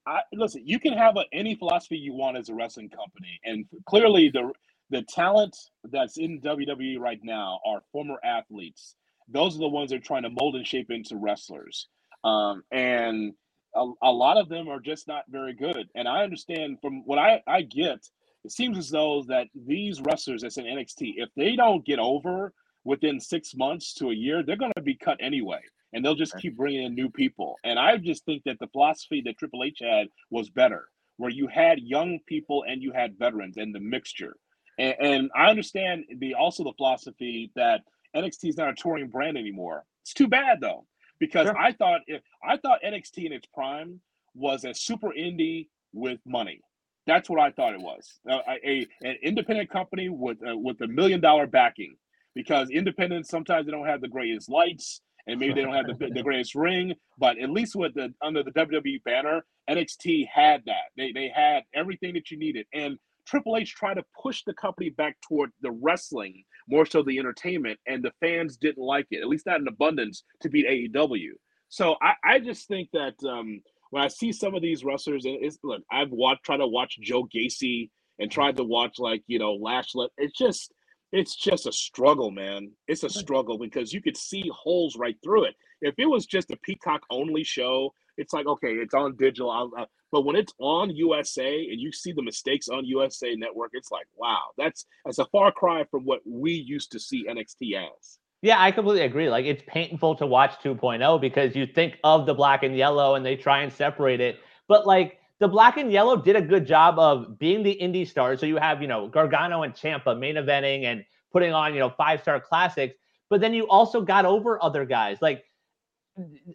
I 0.07 0.21
listen. 0.33 0.63
You 0.65 0.79
can 0.79 0.93
have 0.95 1.17
a, 1.17 1.25
any 1.33 1.55
philosophy 1.57 1.97
you 1.97 2.15
want 2.15 2.37
as 2.37 2.49
a 2.49 2.55
wrestling 2.55 2.91
company, 2.91 3.41
and 3.45 3.67
clearly 3.87 4.31
the 4.31 4.53
the 4.91 5.03
talent 5.03 5.57
that's 5.85 6.17
in 6.19 6.41
WWE 6.41 6.99
right 7.01 7.21
now 7.23 7.61
are 7.67 7.81
former 7.93 8.17
athletes. 8.25 8.95
Those 9.29 9.57
are 9.57 9.61
the 9.61 9.69
ones 9.69 9.91
that 9.91 9.97
are 9.97 10.05
trying 10.05 10.23
to 10.23 10.31
mold 10.31 10.57
and 10.57 10.67
shape 10.67 10.91
into 10.91 11.17
wrestlers, 11.17 11.89
um, 12.25 12.63
and 12.71 13.35
a, 13.75 13.87
a 14.03 14.13
lot 14.13 14.37
of 14.37 14.49
them 14.49 14.69
are 14.69 14.81
just 14.81 15.09
not 15.09 15.25
very 15.29 15.55
good. 15.55 15.89
And 15.97 16.07
I 16.07 16.23
understand 16.23 16.79
from 16.81 17.05
what 17.07 17.19
I 17.19 17.43
I 17.47 17.63
get, 17.63 18.09
it 18.47 18.53
seems 18.53 18.79
as 18.79 18.91
though 18.91 19.25
that 19.29 19.49
these 19.55 20.01
wrestlers 20.01 20.43
that's 20.43 20.57
in 20.57 20.65
NXT, 20.65 21.15
if 21.17 21.29
they 21.37 21.57
don't 21.57 21.85
get 21.85 21.99
over 21.99 22.53
within 22.85 23.19
six 23.19 23.55
months 23.57 23.93
to 23.95 24.11
a 24.11 24.15
year, 24.15 24.43
they're 24.43 24.57
going 24.57 24.73
to 24.77 24.83
be 24.83 24.95
cut 24.95 25.19
anyway 25.21 25.61
and 25.93 26.05
they'll 26.05 26.15
just 26.15 26.37
keep 26.39 26.57
bringing 26.57 26.85
in 26.85 26.95
new 26.95 27.11
people. 27.11 27.57
And 27.65 27.79
I 27.79 27.97
just 27.97 28.25
think 28.25 28.45
that 28.45 28.59
the 28.61 28.69
philosophy 28.69 29.23
that 29.25 29.39
Triple 29.39 29.65
H 29.65 29.79
had 29.81 30.09
was 30.31 30.51
better, 30.51 30.89
where 31.17 31.31
you 31.31 31.49
had 31.49 31.81
young 31.81 32.21
people 32.27 32.65
and 32.69 32.83
you 32.83 32.93
had 32.93 33.19
veterans 33.19 33.57
and 33.57 33.75
the 33.75 33.81
mixture. 33.81 34.37
And, 34.79 34.95
and 35.01 35.31
I 35.35 35.49
understand 35.49 36.05
the 36.19 36.35
also 36.35 36.65
the 36.65 36.75
philosophy 36.77 37.51
that 37.57 37.81
NXT 38.15 38.51
is 38.51 38.57
not 38.57 38.69
a 38.69 38.75
touring 38.75 39.09
brand 39.09 39.37
anymore. 39.37 39.85
It's 40.03 40.15
too 40.15 40.29
bad 40.29 40.61
though, 40.61 40.87
because 41.19 41.47
sure. 41.47 41.59
I 41.59 41.73
thought 41.73 42.03
if 42.07 42.23
I 42.47 42.59
thought 42.59 42.81
NXT 42.87 43.27
in 43.27 43.33
its 43.33 43.47
prime 43.53 44.01
was 44.35 44.65
a 44.65 44.75
super 44.75 45.09
indie 45.19 45.69
with 45.93 46.21
money. 46.27 46.61
That's 47.07 47.31
what 47.31 47.41
I 47.41 47.51
thought 47.51 47.75
it 47.75 47.81
was. 47.81 48.19
Uh, 48.29 48.41
a, 48.65 48.87
an 49.03 49.17
independent 49.23 49.71
company 49.71 50.09
with 50.09 50.39
uh, 50.47 50.57
with 50.57 50.81
a 50.81 50.87
million 50.89 51.21
dollar 51.21 51.47
backing 51.47 51.97
because 52.35 52.71
independents 52.71 53.31
sometimes 53.31 53.67
they 53.67 53.73
don't 53.73 53.87
have 53.87 54.01
the 54.01 54.09
greatest 54.09 54.51
lights 54.51 55.01
and 55.27 55.41
maybe 55.41 55.55
they 55.55 55.63
don't 55.63 55.75
have 55.75 55.87
the, 55.87 56.09
the 56.09 56.23
greatest 56.23 56.55
ring, 56.55 56.95
but 57.19 57.39
at 57.39 57.51
least 57.51 57.75
with 57.75 57.95
the 57.95 58.13
under 58.23 58.43
the 58.43 58.53
WWE 58.53 59.03
banner, 59.05 59.45
NXT 59.69 60.27
had 60.33 60.63
that. 60.67 60.91
They 60.97 61.13
they 61.13 61.33
had 61.35 61.63
everything 61.75 62.15
that 62.15 62.31
you 62.31 62.39
needed, 62.39 62.67
and 62.73 62.99
Triple 63.27 63.57
H 63.57 63.75
tried 63.75 63.95
to 63.95 64.05
push 64.21 64.43
the 64.47 64.55
company 64.55 64.91
back 64.91 65.17
toward 65.27 65.51
the 65.63 65.73
wrestling 65.73 66.45
more 66.69 66.87
so 66.87 67.03
the 67.03 67.19
entertainment, 67.19 67.79
and 67.87 68.03
the 68.03 68.13
fans 68.21 68.57
didn't 68.57 68.83
like 68.83 69.07
it, 69.11 69.21
at 69.21 69.29
least 69.29 69.47
not 69.47 69.61
in 69.61 69.69
abundance, 69.69 70.23
to 70.43 70.49
beat 70.49 70.67
AEW. 70.67 71.31
So 71.69 71.97
I, 72.01 72.15
I 72.25 72.39
just 72.39 72.69
think 72.69 72.89
that 72.93 73.15
um, 73.29 73.61
when 73.91 74.03
I 74.03 74.09
see 74.09 74.33
some 74.33 74.55
of 74.55 74.63
these 74.63 74.85
wrestlers, 74.85 75.25
and 75.25 75.39
it's 75.41 75.59
look, 75.63 75.83
I've 75.91 76.11
watched 76.11 76.45
tried 76.45 76.59
to 76.59 76.67
watch 76.67 76.99
Joe 77.01 77.25
Gacy 77.25 77.91
and 78.19 78.31
tried 78.31 78.57
to 78.57 78.65
watch 78.65 78.99
like 78.99 79.23
you 79.27 79.39
know 79.39 79.55
Lashley. 79.55 80.09
It's 80.19 80.37
just 80.37 80.73
it's 81.13 81.37
just 81.37 81.67
a 81.67 81.73
struggle, 81.73 82.31
man. 82.31 82.73
It's 82.89 83.05
a 83.05 83.09
struggle 83.09 83.59
because 83.59 83.93
you 83.93 84.03
could 84.03 84.17
see 84.17 84.51
holes 84.53 84.97
right 84.97 85.17
through 85.23 85.45
it. 85.45 85.55
If 85.81 85.95
it 85.99 86.07
was 86.07 86.27
just 86.27 86.51
a 86.51 86.57
Peacock 86.59 87.03
only 87.11 87.45
show, 87.45 87.93
it's 88.17 88.33
like 88.33 88.47
okay, 88.47 88.73
it's 88.73 88.95
on 88.95 89.17
digital. 89.17 89.73
Uh, 89.77 89.85
but 90.13 90.25
when 90.25 90.37
it's 90.37 90.53
on 90.59 90.91
USA 90.91 91.69
and 91.71 91.81
you 91.81 91.93
see 91.93 92.13
the 92.13 92.23
mistakes 92.23 92.69
on 92.69 92.85
USA 92.85 93.35
Network, 93.35 93.71
it's 93.75 93.91
like 93.91 94.07
wow, 94.17 94.51
that's 94.57 94.87
that's 95.05 95.19
a 95.19 95.27
far 95.27 95.53
cry 95.53 95.85
from 95.91 96.05
what 96.05 96.21
we 96.27 96.53
used 96.53 96.93
to 96.93 97.01
see 97.01 97.27
NXT 97.27 97.77
as. 97.77 98.19
Yeah, 98.47 98.63
I 98.63 98.71
completely 98.71 99.03
agree. 99.03 99.29
Like 99.29 99.45
it's 99.45 99.65
painful 99.67 100.15
to 100.15 100.25
watch 100.25 100.53
2.0 100.63 101.21
because 101.21 101.57
you 101.57 101.67
think 101.67 101.99
of 102.05 102.27
the 102.27 102.33
black 102.33 102.63
and 102.63 102.77
yellow 102.77 103.17
and 103.17 103.27
they 103.27 103.35
try 103.35 103.63
and 103.63 103.73
separate 103.73 104.21
it, 104.21 104.39
but 104.69 104.87
like 104.87 105.19
the 105.41 105.49
black 105.49 105.79
and 105.79 105.91
yellow 105.91 106.17
did 106.17 106.37
a 106.37 106.41
good 106.41 106.65
job 106.65 106.97
of 106.97 107.41
being 107.41 107.65
the 107.65 107.77
indie 107.83 108.07
stars. 108.07 108.39
So 108.39 108.47
you 108.47 108.57
have, 108.59 108.81
you 108.81 108.87
know, 108.87 109.09
Gargano 109.09 109.65
and 109.65 109.75
Ciampa 109.75 110.17
main 110.17 110.37
eventing 110.37 110.85
and 110.85 111.05
putting 111.33 111.53
on, 111.53 111.75
you 111.75 111.81
know, 111.81 111.91
five 111.91 112.21
star 112.21 112.39
classics. 112.39 112.95
But 113.31 113.41
then 113.41 113.53
you 113.53 113.67
also 113.67 114.01
got 114.01 114.25
over 114.25 114.63
other 114.63 114.85
guys 114.85 115.19
like 115.21 115.43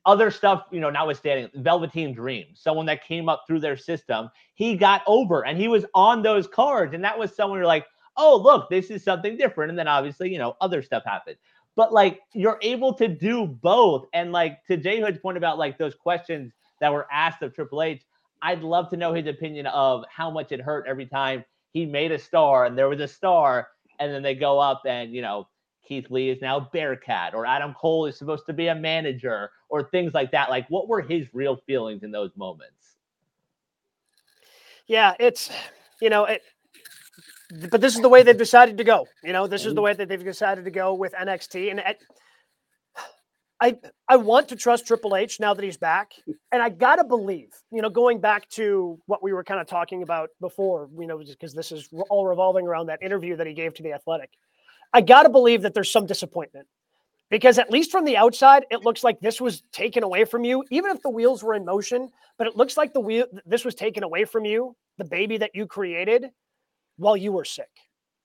other 0.05 0.31
stuff, 0.31 0.67
you 0.71 0.79
know, 0.79 0.89
notwithstanding 0.89 1.49
Velveteen 1.55 2.13
Dream, 2.13 2.45
someone 2.53 2.85
that 2.85 3.05
came 3.05 3.27
up 3.27 3.43
through 3.45 3.59
their 3.59 3.75
system, 3.75 4.29
he 4.53 4.77
got 4.77 5.01
over 5.07 5.45
and 5.45 5.57
he 5.57 5.67
was 5.67 5.83
on 5.93 6.21
those 6.21 6.47
cards. 6.47 6.93
And 6.93 7.03
that 7.03 7.19
was 7.19 7.35
someone 7.35 7.59
you're 7.59 7.67
like, 7.67 7.85
oh, 8.15 8.37
look, 8.37 8.69
this 8.69 8.89
is 8.89 9.03
something 9.03 9.35
different. 9.35 9.71
And 9.71 9.77
then 9.77 9.89
obviously, 9.89 10.31
you 10.31 10.39
know, 10.39 10.55
other 10.61 10.81
stuff 10.81 11.03
happened. 11.05 11.35
But 11.75 11.93
like 11.93 12.21
you're 12.33 12.59
able 12.61 12.93
to 12.95 13.07
do 13.07 13.47
both. 13.47 14.05
And 14.13 14.31
like 14.31 14.63
to 14.65 14.77
Jay 14.77 14.99
Hood's 14.99 15.19
point 15.19 15.37
about 15.37 15.57
like 15.57 15.77
those 15.77 15.95
questions 15.95 16.51
that 16.79 16.91
were 16.91 17.07
asked 17.11 17.41
of 17.41 17.53
Triple 17.53 17.81
H, 17.81 18.03
I'd 18.41 18.61
love 18.61 18.89
to 18.89 18.97
know 18.97 19.13
his 19.13 19.27
opinion 19.27 19.67
of 19.67 20.03
how 20.09 20.29
much 20.29 20.51
it 20.51 20.61
hurt 20.61 20.85
every 20.87 21.05
time 21.05 21.45
he 21.73 21.85
made 21.85 22.11
a 22.11 22.19
star 22.19 22.65
and 22.65 22.77
there 22.77 22.89
was 22.89 22.99
a 22.99 23.07
star, 23.07 23.69
and 23.99 24.11
then 24.11 24.23
they 24.23 24.35
go 24.35 24.59
up 24.59 24.81
and 24.85 25.13
you 25.13 25.21
know 25.21 25.47
Keith 25.87 26.09
Lee 26.09 26.29
is 26.29 26.41
now 26.41 26.69
Bearcat 26.71 27.33
or 27.33 27.45
Adam 27.45 27.73
Cole 27.73 28.05
is 28.05 28.17
supposed 28.17 28.45
to 28.45 28.53
be 28.53 28.67
a 28.67 28.75
manager 28.75 29.51
or 29.69 29.83
things 29.83 30.13
like 30.13 30.31
that. 30.31 30.49
Like, 30.49 30.69
what 30.69 30.87
were 30.87 31.01
his 31.01 31.27
real 31.33 31.57
feelings 31.67 32.03
in 32.03 32.11
those 32.11 32.31
moments? 32.35 32.95
Yeah, 34.87 35.15
it's 35.19 35.49
you 36.01 36.09
know 36.09 36.25
it. 36.25 36.41
But 37.69 37.81
this 37.81 37.95
is 37.95 38.01
the 38.01 38.09
way 38.09 38.23
they've 38.23 38.37
decided 38.37 38.77
to 38.77 38.83
go. 38.83 39.07
You 39.23 39.33
know, 39.33 39.47
this 39.47 39.65
is 39.65 39.73
the 39.73 39.81
way 39.81 39.93
that 39.93 40.07
they've 40.07 40.23
decided 40.23 40.65
to 40.65 40.71
go 40.71 40.93
with 40.93 41.13
NXT, 41.13 41.71
and 41.71 41.81
I 43.61 43.77
I 44.07 44.15
want 44.15 44.49
to 44.49 44.55
trust 44.55 44.87
Triple 44.87 45.15
H 45.15 45.39
now 45.39 45.53
that 45.53 45.63
he's 45.63 45.77
back, 45.77 46.13
and 46.51 46.63
I 46.63 46.69
gotta 46.69 47.03
believe, 47.03 47.49
you 47.71 47.81
know, 47.81 47.89
going 47.89 48.19
back 48.19 48.49
to 48.49 48.99
what 49.05 49.21
we 49.21 49.33
were 49.33 49.43
kind 49.43 49.61
of 49.61 49.67
talking 49.67 50.01
about 50.01 50.29
before, 50.39 50.89
you 50.97 51.05
know, 51.05 51.19
because 51.19 51.53
this 51.53 51.71
is 51.71 51.87
all 52.09 52.25
revolving 52.27 52.65
around 52.65 52.87
that 52.87 53.03
interview 53.03 53.35
that 53.35 53.45
he 53.45 53.53
gave 53.53 53.75
to 53.75 53.83
the 53.83 53.93
Athletic. 53.93 54.31
I 54.93 55.01
gotta 55.01 55.29
believe 55.29 55.61
that 55.61 55.75
there's 55.75 55.91
some 55.91 56.07
disappointment 56.07 56.67
because 57.29 57.59
at 57.59 57.69
least 57.69 57.91
from 57.91 58.03
the 58.03 58.17
outside, 58.17 58.65
it 58.71 58.83
looks 58.83 59.03
like 59.03 59.19
this 59.19 59.39
was 59.39 59.61
taken 59.71 60.01
away 60.03 60.25
from 60.25 60.43
you, 60.43 60.63
even 60.71 60.89
if 60.91 61.01
the 61.03 61.09
wheels 61.09 61.43
were 61.43 61.53
in 61.53 61.63
motion. 61.63 62.09
But 62.39 62.47
it 62.47 62.57
looks 62.57 62.77
like 62.77 62.93
the 62.93 62.99
wheel 62.99 63.27
this 63.45 63.63
was 63.63 63.75
taken 63.75 64.03
away 64.03 64.25
from 64.25 64.43
you, 64.43 64.75
the 64.97 65.05
baby 65.05 65.37
that 65.37 65.51
you 65.53 65.67
created, 65.67 66.31
while 66.97 67.17
you 67.17 67.31
were 67.31 67.45
sick. 67.45 67.69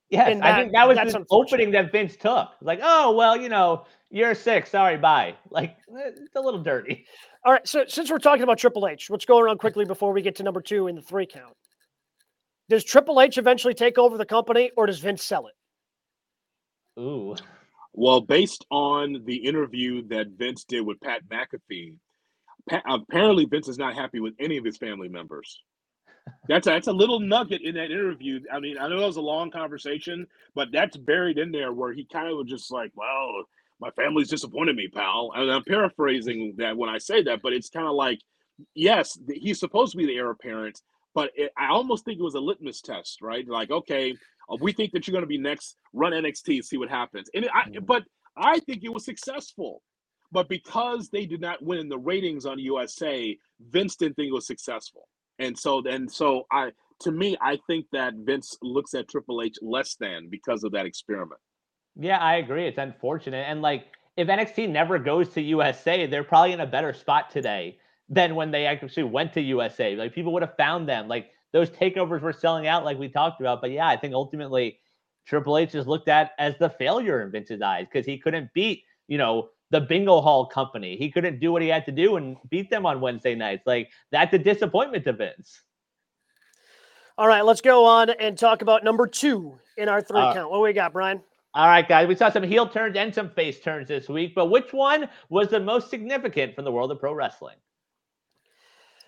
Yes, 0.09 0.39
that, 0.39 0.45
I 0.45 0.61
think 0.61 0.73
that 0.73 0.87
was 0.87 0.97
the 0.97 1.25
opening 1.31 1.73
that 1.73 1.91
Vince 1.91 2.17
took. 2.17 2.51
Like, 2.61 2.79
oh 2.83 3.13
well, 3.13 3.37
you 3.37 3.49
know, 3.49 3.87
you're 4.11 4.35
sick. 4.35 4.67
Sorry, 4.67 4.97
bye. 4.97 5.35
Like, 5.51 5.77
eh, 5.99 6.11
it's 6.17 6.37
a 6.37 6.41
little 6.41 6.63
dirty. 6.63 7.07
All 7.45 7.53
right. 7.53 7.67
So 7.67 7.85
since 7.89 8.11
we're 8.11 8.19
talking 8.19 8.43
about 8.43 8.59
Triple 8.59 8.87
H, 8.87 9.11
let's 9.11 9.25
go 9.25 9.39
around 9.39 9.59
quickly 9.59 9.85
before 9.85 10.13
we 10.13 10.23
get 10.23 10.37
to 10.37 10.43
number 10.43 10.61
two 10.61 10.87
in 10.87 10.95
the 10.95 11.03
three 11.03 11.27
count. 11.27 11.57
Does 12.69 12.85
Triple 12.85 13.21
H 13.21 13.39
eventually 13.39 13.75
take 13.75 13.99
over 13.99 14.17
the 14.17 14.27
company, 14.27 14.71
or 14.77 14.87
does 14.87 14.99
Vince 14.99 15.23
sell 15.23 15.47
it? 15.49 15.55
Ooh. 17.01 17.37
Well, 17.93 18.21
based 18.21 18.67
on 18.71 19.23
the 19.25 19.37
interview 19.37 20.07
that 20.09 20.29
Vince 20.37 20.65
did 20.65 20.83
with 20.83 21.01
Pat 21.01 21.23
McAfee, 21.29 21.97
Pat, 22.69 22.83
apparently 22.89 23.45
Vince 23.45 23.69
is 23.69 23.79
not 23.79 23.95
happy 23.95 24.21
with 24.21 24.35
any 24.39 24.57
of 24.57 24.65
his 24.65 24.77
family 24.77 25.09
members. 25.09 25.63
That's 26.49 26.67
a, 26.67 26.71
that's 26.71 26.87
a 26.87 26.93
little 26.93 27.21
nugget 27.21 27.63
in 27.63 27.75
that 27.75 27.91
interview. 27.91 28.41
I 28.53 28.61
mean, 28.61 28.79
I 28.79 28.89
know 28.89 29.03
it 29.03 29.07
was 29.07 29.17
a 29.17 29.21
long 29.23 29.51
conversation, 29.51 30.27
but 30.55 30.69
that's 30.73 30.97
buried 30.97 31.39
in 31.39 31.51
there 31.51 31.73
where 31.73 31.93
he 31.93 32.05
kind 32.05 32.29
of 32.29 32.37
was 32.37 32.49
just 32.49 32.71
like, 32.71 32.93
"Well, 32.95 33.45
my 33.81 33.91
family's 33.91 34.29
disappointed 34.29 34.77
me, 34.77 34.89
pal." 34.89 35.33
And 35.35 35.51
I'm 35.51 35.65
paraphrasing 35.65 36.55
that 36.59 36.77
when 36.77 36.89
I 36.89 36.99
say 36.99 37.23
that, 37.25 37.43
but 37.43 37.53
it's 37.53 37.69
kind 37.69 37.87
of 37.87 37.95
like, 37.95 38.21
yes, 38.75 39.19
he's 39.33 39.59
supposed 39.59 39.93
to 39.93 39.99
be 39.99 40.07
the 40.07 40.17
heir 40.17 40.31
apparent, 40.31 40.81
but 41.15 41.31
it, 41.35 41.53
I 41.57 41.69
almost 41.69 42.05
think 42.05 42.19
it 42.19 42.25
was 42.25 42.35
a 42.35 42.41
litmus 42.41 42.81
test, 42.81 43.23
right? 43.23 43.47
Like, 43.47 43.71
okay, 43.71 44.15
uh, 44.51 44.57
we 44.61 44.73
think 44.73 44.93
that 44.93 45.07
you're 45.07 45.13
going 45.13 45.23
to 45.23 45.29
be 45.29 45.39
next. 45.39 45.77
Run 45.93 46.13
NXT, 46.13 46.65
see 46.65 46.77
what 46.77 46.89
happens. 46.89 47.29
And 47.35 47.49
I, 47.53 47.69
mm-hmm. 47.69 47.85
but 47.85 48.05
I 48.37 48.61
think 48.61 48.85
it 48.85 48.93
was 48.93 49.05
successful. 49.05 49.83
But 50.33 50.49
because 50.49 51.09
they 51.09 51.25
did 51.25 51.41
not 51.41 51.63
win 51.63 51.89
the 51.89 51.99
ratings 51.99 52.47
on 52.47 52.59
USA, 52.59 53.39
Vince 53.61 53.97
didn't 53.97 54.17
think 54.17 54.29
it 54.29 54.35
was 54.35 54.47
successful. 54.47 55.09
And 55.39 55.59
so 55.59 55.81
then 55.83 56.09
so 56.09 56.47
I 56.51 56.73
to 57.01 57.13
me, 57.13 57.37
I 57.41 57.59
think 57.67 57.87
that 57.93 58.15
Vince 58.17 58.57
looks 58.63 58.95
at 58.95 59.09
Triple 59.09 59.43
H 59.43 59.57
less 59.61 59.97
than 59.97 60.29
because 60.31 60.65
of 60.65 60.73
that 60.73 60.87
experiment. 60.87 61.41
Yeah, 61.95 62.19
I 62.19 62.37
agree. 62.37 62.67
It's 62.67 62.79
unfortunate. 62.79 63.45
And 63.49 63.63
like 63.63 63.87
if 64.17 64.29
NXT 64.29 64.71
never 64.71 64.99
goes 64.99 65.29
to 65.31 65.43
USA, 65.43 66.07
they're 66.07 66.25
probably 66.25 66.53
in 66.53 66.61
a 66.61 66.67
better 66.67 66.93
spot 66.95 67.31
today 67.31 67.79
than 68.09 68.35
when 68.35 68.51
they 68.51 68.67
actually 68.67 69.03
went 69.03 69.33
to 69.35 69.41
USA. 69.41 69.95
Like 69.95 70.15
people 70.15 70.33
would 70.33 70.43
have 70.43 70.57
found 70.57 70.89
them. 70.89 71.09
Like 71.09 71.31
those 71.53 71.71
takeovers 71.71 72.23
were 72.23 72.33
selling 72.33 72.67
out, 72.67 72.85
like 72.85 72.99
we 72.99 73.09
talked 73.09 73.41
about. 73.41 73.61
But 73.61 73.73
yeah, 73.73 73.89
I 73.89 73.97
think 73.97 74.15
ultimately 74.15 74.79
Triple 75.27 75.59
H 75.59 75.75
is 75.75 75.87
looked 75.87 76.09
at 76.09 76.33
as 76.39 76.55
the 76.59 76.71
failure 76.71 77.23
in 77.23 77.31
Vince's 77.31 77.61
eyes 77.61 77.87
because 77.91 78.07
he 78.07 78.19
couldn't 78.19 78.53
beat 78.55 78.85
you 79.09 79.19
know, 79.19 79.49
the 79.71 79.81
bingo 79.81 80.21
hall 80.21 80.47
company. 80.47 80.97
He 80.97 81.11
couldn't 81.11 81.41
do 81.41 81.53
what 81.53 81.63
he 81.63 81.69
had 81.69 81.85
to 81.87 81.93
do 81.93 82.17
and 82.17 82.37
beat 82.51 82.71
them 82.71 82.87
on 82.87 83.01
Wednesday 83.01 83.35
nights. 83.35 83.67
Like 83.67 83.91
that's 84.11 84.33
a 84.35 84.39
disappointment 84.39 85.05
to 85.05 85.13
Vince. 85.13 85.63
All 87.19 87.27
right, 87.27 87.45
let's 87.45 87.63
go 87.63 87.85
on 87.87 88.11
and 88.11 88.39
talk 88.39 88.63
about 88.63 88.85
number 88.85 89.07
two 89.07 89.59
in 89.77 89.89
our 89.89 90.03
three 90.03 90.21
uh, 90.21 90.35
count. 90.35 90.51
What 90.51 90.63
we 90.63 90.73
got, 90.73 90.93
Brian? 90.93 91.23
All 91.55 91.67
right, 91.67 91.89
guys. 91.89 92.07
We 92.07 92.15
saw 92.15 92.31
some 92.31 92.43
heel 92.43 92.69
turns 92.69 92.97
and 92.97 93.15
some 93.15 93.31
face 93.31 93.61
turns 93.61 93.89
this 93.89 94.09
week, 94.11 94.35
but 94.35 94.51
which 94.51 94.75
one 94.75 95.09
was 95.31 95.49
the 95.49 95.59
most 95.59 95.89
significant 95.89 96.55
from 96.55 96.65
the 96.65 96.73
world 96.73 96.93
of 96.93 97.01
pro 97.01 97.15
wrestling? 97.15 97.57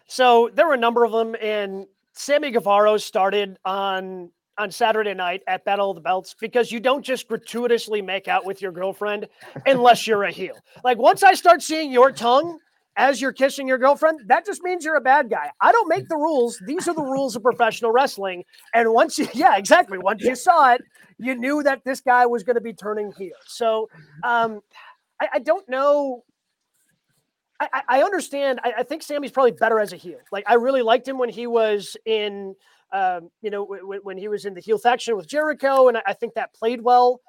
So 0.06 0.50
there 0.54 0.66
were 0.66 0.72
a 0.72 0.78
number 0.78 1.04
of 1.04 1.12
them, 1.12 1.36
and 1.42 1.86
Sammy 2.14 2.50
Guevara 2.50 2.98
started 2.98 3.58
on 3.66 4.30
on 4.58 4.70
Saturday 4.70 5.14
night 5.14 5.42
at 5.46 5.64
Battle 5.64 5.90
of 5.90 5.94
the 5.94 6.00
Belts 6.00 6.34
because 6.38 6.70
you 6.72 6.80
don't 6.80 7.04
just 7.04 7.28
gratuitously 7.28 8.02
make 8.02 8.28
out 8.28 8.44
with 8.44 8.60
your 8.60 8.72
girlfriend 8.72 9.28
unless 9.66 10.06
you're 10.06 10.24
a 10.24 10.30
heel. 10.30 10.54
Like 10.84 10.98
once 10.98 11.22
I 11.22 11.34
start 11.34 11.62
seeing 11.62 11.92
your 11.92 12.10
tongue 12.10 12.58
as 12.96 13.20
you're 13.20 13.32
kissing 13.32 13.68
your 13.68 13.78
girlfriend, 13.78 14.20
that 14.26 14.44
just 14.44 14.62
means 14.62 14.84
you're 14.84 14.96
a 14.96 15.00
bad 15.00 15.30
guy. 15.30 15.50
I 15.60 15.70
don't 15.70 15.88
make 15.88 16.08
the 16.08 16.16
rules. 16.16 16.60
These 16.66 16.88
are 16.88 16.94
the 16.94 17.02
rules 17.02 17.36
of 17.36 17.42
professional 17.42 17.92
wrestling. 17.92 18.44
And 18.74 18.92
once 18.92 19.18
you, 19.18 19.28
yeah, 19.34 19.56
exactly. 19.56 19.98
Once 19.98 20.22
you 20.22 20.34
saw 20.34 20.72
it, 20.72 20.82
you 21.18 21.34
knew 21.34 21.62
that 21.62 21.84
this 21.84 22.00
guy 22.00 22.26
was 22.26 22.42
going 22.42 22.56
to 22.56 22.60
be 22.60 22.72
turning 22.72 23.12
heel. 23.12 23.36
So 23.46 23.88
um, 24.24 24.60
I, 25.20 25.28
I 25.34 25.38
don't 25.38 25.68
know 25.68 26.24
I, 27.60 27.82
I 27.88 28.02
understand. 28.02 28.60
I, 28.62 28.72
I, 28.78 28.82
think 28.84 29.02
Sammy's 29.02 29.32
probably 29.32 29.50
better 29.52 29.80
as 29.80 29.92
a 29.92 29.96
heel. 29.96 30.18
Like 30.30 30.44
I 30.46 30.54
really 30.54 30.82
liked 30.82 31.08
him 31.08 31.18
when 31.18 31.28
he 31.28 31.46
was 31.46 31.96
in, 32.04 32.54
um, 32.92 33.30
you 33.42 33.50
know, 33.50 33.66
w- 33.66 34.00
when 34.02 34.16
he 34.16 34.28
was 34.28 34.44
in 34.44 34.54
the 34.54 34.60
heel 34.60 34.78
faction 34.78 35.16
with 35.16 35.28
Jericho, 35.28 35.88
and 35.88 35.98
I, 35.98 36.02
I 36.06 36.12
think 36.14 36.34
that 36.34 36.54
played 36.54 36.82
well. 36.82 37.20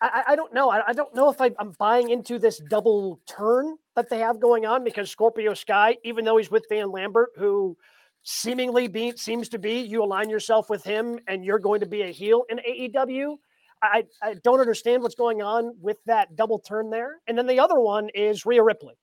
I, 0.00 0.24
I 0.28 0.36
don't 0.36 0.52
know. 0.52 0.68
I, 0.68 0.92
don't 0.92 1.14
know 1.14 1.30
if 1.30 1.40
I, 1.40 1.52
am 1.60 1.74
buying 1.78 2.10
into 2.10 2.38
this 2.38 2.60
double 2.68 3.20
turn 3.26 3.76
that 3.94 4.10
they 4.10 4.18
have 4.18 4.40
going 4.40 4.66
on 4.66 4.82
because 4.82 5.10
Scorpio 5.10 5.54
Sky, 5.54 5.96
even 6.02 6.24
though 6.24 6.38
he's 6.38 6.50
with 6.50 6.64
Dan 6.68 6.90
Lambert, 6.90 7.30
who 7.36 7.76
seemingly 8.24 8.88
be, 8.88 9.12
seems 9.16 9.48
to 9.50 9.60
be, 9.60 9.80
you 9.80 10.02
align 10.02 10.28
yourself 10.28 10.68
with 10.68 10.82
him 10.82 11.20
and 11.28 11.44
you're 11.44 11.60
going 11.60 11.80
to 11.80 11.86
be 11.86 12.02
a 12.02 12.10
heel 12.10 12.44
in 12.50 12.58
AEW. 12.58 13.36
I, 13.80 14.04
I 14.20 14.34
don't 14.42 14.60
understand 14.60 15.02
what's 15.02 15.14
going 15.14 15.42
on 15.42 15.74
with 15.80 15.98
that 16.06 16.34
double 16.36 16.58
turn 16.58 16.90
there. 16.90 17.20
And 17.26 17.36
then 17.36 17.46
the 17.46 17.60
other 17.60 17.80
one 17.80 18.08
is 18.14 18.46
Rhea 18.46 18.62
Ripley, 18.62 18.94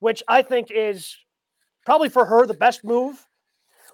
which 0.00 0.22
I 0.28 0.42
think 0.42 0.68
is 0.70 1.16
probably 1.84 2.08
for 2.08 2.24
her 2.26 2.46
the 2.46 2.54
best 2.54 2.84
move. 2.84 3.24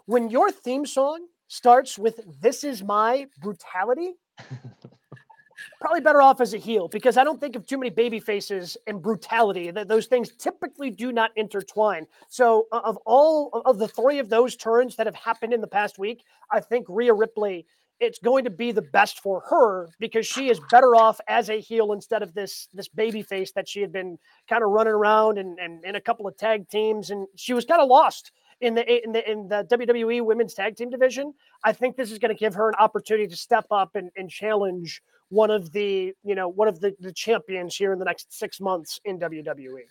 When 0.07 0.29
your 0.29 0.51
theme 0.51 0.85
song 0.87 1.27
starts 1.49 1.99
with 1.99 2.21
This 2.40 2.64
is 2.64 2.83
my 2.83 3.27
brutality, 3.40 4.14
probably 5.81 6.01
better 6.01 6.21
off 6.21 6.40
as 6.40 6.53
a 6.53 6.59
heel 6.59 6.88
because 6.88 7.17
I 7.17 7.25
don't 7.25 7.40
think 7.40 7.57
of 7.57 7.67
too 7.67 7.79
many 7.79 7.90
baby 7.90 8.21
faces 8.21 8.77
and 8.87 9.01
brutality. 9.01 9.71
That 9.71 9.88
those 9.88 10.07
things 10.07 10.31
typically 10.37 10.90
do 10.90 11.12
not 11.12 11.31
intertwine. 11.37 12.07
So 12.29 12.67
of 12.73 12.99
all 13.07 13.62
of 13.64 13.79
the 13.79 13.88
three 13.88 14.19
of 14.19 14.29
those 14.29 14.57
turns 14.57 14.97
that 14.97 15.07
have 15.07 15.14
happened 15.14 15.55
in 15.55 15.61
the 15.61 15.67
past 15.67 15.99
week, 15.99 16.25
I 16.51 16.61
think 16.61 16.87
Rhea 16.88 17.14
Ripley 17.14 17.67
it's 18.01 18.19
going 18.19 18.45
to 18.45 18.51
be 18.51 18.73
the 18.73 18.83
best 18.83 19.21
for 19.21 19.40
her 19.49 19.88
because 20.01 20.27
she 20.27 20.51
is 20.51 20.61
better 20.71 20.97
off 20.97 21.21
as 21.29 21.49
a 21.49 21.61
heel 21.61 21.93
instead 21.93 22.23
of 22.23 22.35
this 22.35 22.69
this 22.75 22.88
baby 22.88 23.23
face 23.23 23.53
that 23.53 23.69
she 23.69 23.81
had 23.81 23.93
been 23.93 24.19
kind 24.49 24.62
of 24.62 24.71
running 24.71 24.93
around 24.93 25.38
and, 25.38 25.59
and 25.59 25.85
in 25.85 25.95
a 25.95 26.01
couple 26.01 26.27
of 26.27 26.37
tag 26.37 26.69
teams 26.69 27.11
and 27.11 27.27
she 27.37 27.55
was 27.55 27.64
kind 27.64 27.81
of 27.81 27.88
lost 27.88 28.33
in 28.61 28.75
the 28.75 29.05
in 29.05 29.12
the 29.12 29.31
in 29.31 29.49
the 29.49 29.67
WWE 29.71 30.25
women's 30.25 30.55
tag 30.55 30.77
team 30.77 30.90
division. 30.90 31.35
I 31.62 31.73
think 31.73 31.97
this 31.97 32.11
is 32.11 32.19
going 32.19 32.35
to 32.35 32.38
give 32.38 32.55
her 32.55 32.69
an 32.69 32.75
opportunity 32.79 33.27
to 33.29 33.37
step 33.37 33.67
up 33.71 33.95
and, 33.95 34.11
and 34.17 34.31
challenge 34.31 35.03
one 35.29 35.51
of 35.51 35.73
the 35.73 36.12
you 36.23 36.35
know 36.35 36.49
one 36.49 36.69
of 36.69 36.81
the, 36.81 36.95
the 37.01 37.12
champions 37.12 37.77
here 37.77 37.93
in 37.93 37.99
the 37.99 38.05
next 38.05 38.33
six 38.33 38.61
months 38.61 39.01
in 39.05 39.19
WWE. 39.19 39.83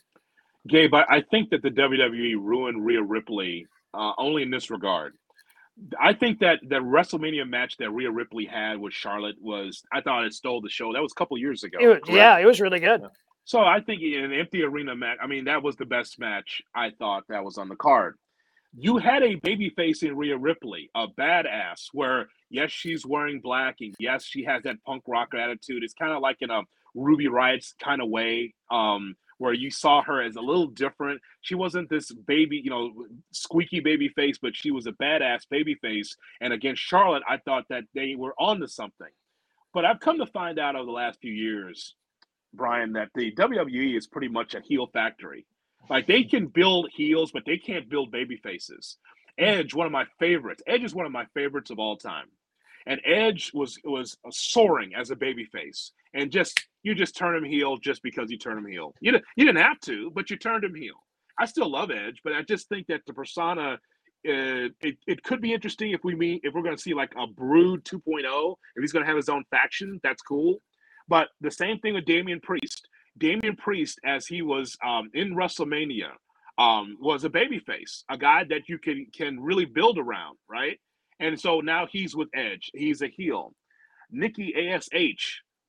Gabe, 0.68 0.94
I, 0.94 1.04
I 1.10 1.24
think 1.30 1.50
that 1.50 1.62
the 1.62 1.72
WWE 1.72 2.36
ruined 2.40 2.86
Rhea 2.86 3.04
Ripley 3.04 3.68
uh, 3.94 4.14
only 4.18 4.44
in 4.44 4.50
this 4.50 4.70
regard 4.70 5.14
I 6.00 6.14
think 6.14 6.40
that 6.40 6.60
the 6.62 6.76
WrestleMania 6.76 7.48
match 7.48 7.78
that 7.78 7.90
Rhea 7.90 8.12
Ripley 8.12 8.46
had 8.46 8.78
with 8.78 8.94
Charlotte 8.94 9.36
was, 9.42 9.84
I 9.92 10.02
thought 10.02 10.26
it 10.26 10.34
stole 10.34 10.62
the 10.62 10.70
show. 10.70 10.94
That 10.94 11.02
was 11.02 11.12
a 11.12 11.16
couple 11.16 11.38
years 11.38 11.64
ago. 11.64 11.80
It 11.82 11.88
was, 11.88 12.00
yeah, 12.08 12.38
it 12.38 12.46
was 12.46 12.62
really 12.62 12.80
good. 12.80 13.04
So 13.46 13.60
I 13.60 13.82
think 13.82 14.02
in 14.02 14.24
an 14.24 14.34
empty 14.34 14.64
arena 14.64 14.96
match, 14.96 15.18
I 15.22 15.28
mean, 15.28 15.46
that 15.46 15.64
was 15.64 15.76
the 15.76 15.86
best 15.86 16.20
match 16.20 16.62
I 16.76 16.92
thought 16.92 17.24
that 17.30 17.44
was 17.44 17.58
on 17.58 17.70
the 17.70 17.76
card. 17.76 18.16
You 18.76 18.98
had 18.98 19.24
a 19.24 19.36
baby 19.36 19.70
face 19.70 20.02
in 20.02 20.18
Rhea 20.18 20.38
Ripley, 20.38 20.90
a 20.96 21.08
badass, 21.08 21.90
where 21.94 22.28
yes, 22.50 22.72
she's 22.72 23.06
wearing 23.06 23.40
black, 23.40 23.78
and 23.82 23.94
yes, 24.00 24.26
she 24.26 24.44
has 24.46 24.64
that 24.64 24.84
punk 24.84 25.04
rocker 25.08 25.38
attitude. 25.38 25.84
It's 25.84 25.94
kind 25.94 26.12
of 26.12 26.22
like 26.22 26.38
in 26.42 26.50
a 26.50 26.62
Ruby 26.96 27.28
Riott's 27.28 27.76
kind 27.80 28.02
of 28.02 28.10
way. 28.10 28.54
Um, 28.72 29.16
where 29.38 29.54
you 29.54 29.70
saw 29.70 30.02
her 30.02 30.22
as 30.22 30.38
a 30.38 30.42
little 30.42 30.68
different. 30.68 31.20
She 31.42 31.54
wasn't 31.54 31.90
this 31.90 32.14
baby, 32.14 32.62
you 32.64 32.70
know, 32.70 32.94
squeaky 33.34 33.82
baby 33.82 34.08
face, 34.10 34.38
but 34.42 34.56
she 34.56 34.72
was 34.72 34.88
a 34.88 34.94
badass 34.94 35.42
baby 35.50 35.76
face. 35.76 36.16
And 36.40 36.54
against 36.54 36.82
Charlotte, 36.82 37.24
I 37.28 37.38
thought 37.38 37.66
that 37.70 37.84
they 37.94 38.16
were 38.16 38.34
onto 38.40 38.68
something. 38.68 39.10
But 39.74 39.84
I've 39.84 40.00
come 40.00 40.20
to 40.20 40.28
find 40.28 40.60
out 40.60 40.76
over 40.78 40.86
the 40.86 40.92
last 40.92 41.20
few 41.20 41.34
years, 41.34 41.96
Brian, 42.54 42.94
that 42.94 43.10
the 43.16 43.34
WWE 43.34 43.98
is 43.98 44.08
pretty 44.08 44.30
much 44.30 44.54
a 44.54 44.62
heel 44.62 44.88
factory. 44.94 45.46
Like 45.90 46.08
they 46.08 46.24
can 46.24 46.48
build 46.48 46.90
heels, 46.94 47.32
but 47.32 47.44
they 47.46 47.58
can't 47.58 47.90
build 47.90 48.12
baby 48.12 48.38
faces. 48.38 48.98
Edge, 49.38 49.74
one 49.74 49.86
of 49.86 49.92
my 49.92 50.06
favorites. 50.20 50.64
Edge 50.68 50.84
is 50.84 50.96
one 50.96 51.06
of 51.06 51.12
my 51.12 51.26
favorites 51.34 51.72
of 51.72 51.80
all 51.80 51.98
time. 51.98 52.28
And 52.86 53.02
Edge 53.06 53.52
was 53.54 53.80
was 53.84 54.18
soaring 54.32 54.94
as 54.96 55.10
a 55.10 55.16
baby 55.16 55.46
face. 55.46 55.92
And 56.14 56.32
just 56.32 56.68
you 56.84 56.96
just 56.96 57.16
turn 57.16 57.36
him 57.36 57.44
heel 57.44 57.78
just 57.78 58.04
because 58.04 58.30
you 58.30 58.38
turn 58.38 58.58
him 58.58 58.68
heel. 58.68 58.94
You 59.00 59.14
didn't, 59.14 59.26
you 59.36 59.46
didn't 59.46 59.64
have 59.64 59.80
to, 59.82 60.12
but 60.12 60.30
you 60.30 60.38
turned 60.38 60.64
him 60.64 60.76
heel. 60.76 60.96
I 61.40 61.46
still 61.46 61.72
love 61.72 61.90
Edge, 61.92 62.22
but 62.24 62.34
I 62.34 62.44
just 62.44 62.70
think 62.70 62.88
that 62.88 63.02
the 63.08 63.14
persona 63.14 63.80
uh, 64.26 64.72
it, 64.82 64.98
it 65.06 65.22
could 65.24 65.42
be 65.42 65.54
interesting 65.54 65.92
if 65.92 66.02
we 66.04 66.16
meet 66.16 66.42
if 66.44 66.54
we're 66.54 66.62
going 66.62 66.76
to 66.76 66.82
see 66.82 66.94
like 66.94 67.12
a 67.18 67.28
Brood 67.28 67.84
2.0 67.84 68.56
if 68.76 68.82
he's 68.82 68.94
going 68.94 69.04
to 69.04 69.08
have 69.08 69.18
his 69.18 69.28
own 69.28 69.44
faction 69.52 70.00
that's 70.02 70.22
cool 70.22 70.62
but 71.10 71.28
the 71.42 71.52
same 71.52 71.78
thing 71.80 71.94
with 71.94 72.06
Damian 72.06 72.40
Priest 72.40 72.88
Damian 73.18 73.56
Priest 73.56 74.00
as 74.06 74.26
he 74.26 74.42
was 74.42 74.78
um, 74.86 75.10
in 75.14 75.36
WrestleMania 75.36 76.12
um, 76.58 76.98
was 77.00 77.24
a 77.24 77.30
babyface 77.30 78.04
a 78.10 78.18
guy 78.18 78.44
that 78.44 78.70
you 78.70 78.78
can 78.78 79.08
can 79.16 79.40
really 79.40 79.66
build 79.66 79.98
around 79.98 80.38
right 80.50 80.80
and 81.20 81.40
so 81.40 81.62
now 81.62 81.88
he's 81.92 82.16
with 82.16 82.30
Edge 82.36 82.70
he's 82.76 83.02
a 83.02 83.08
heel 83.08 83.54
Nikki 84.12 84.54
Ash 84.70 84.88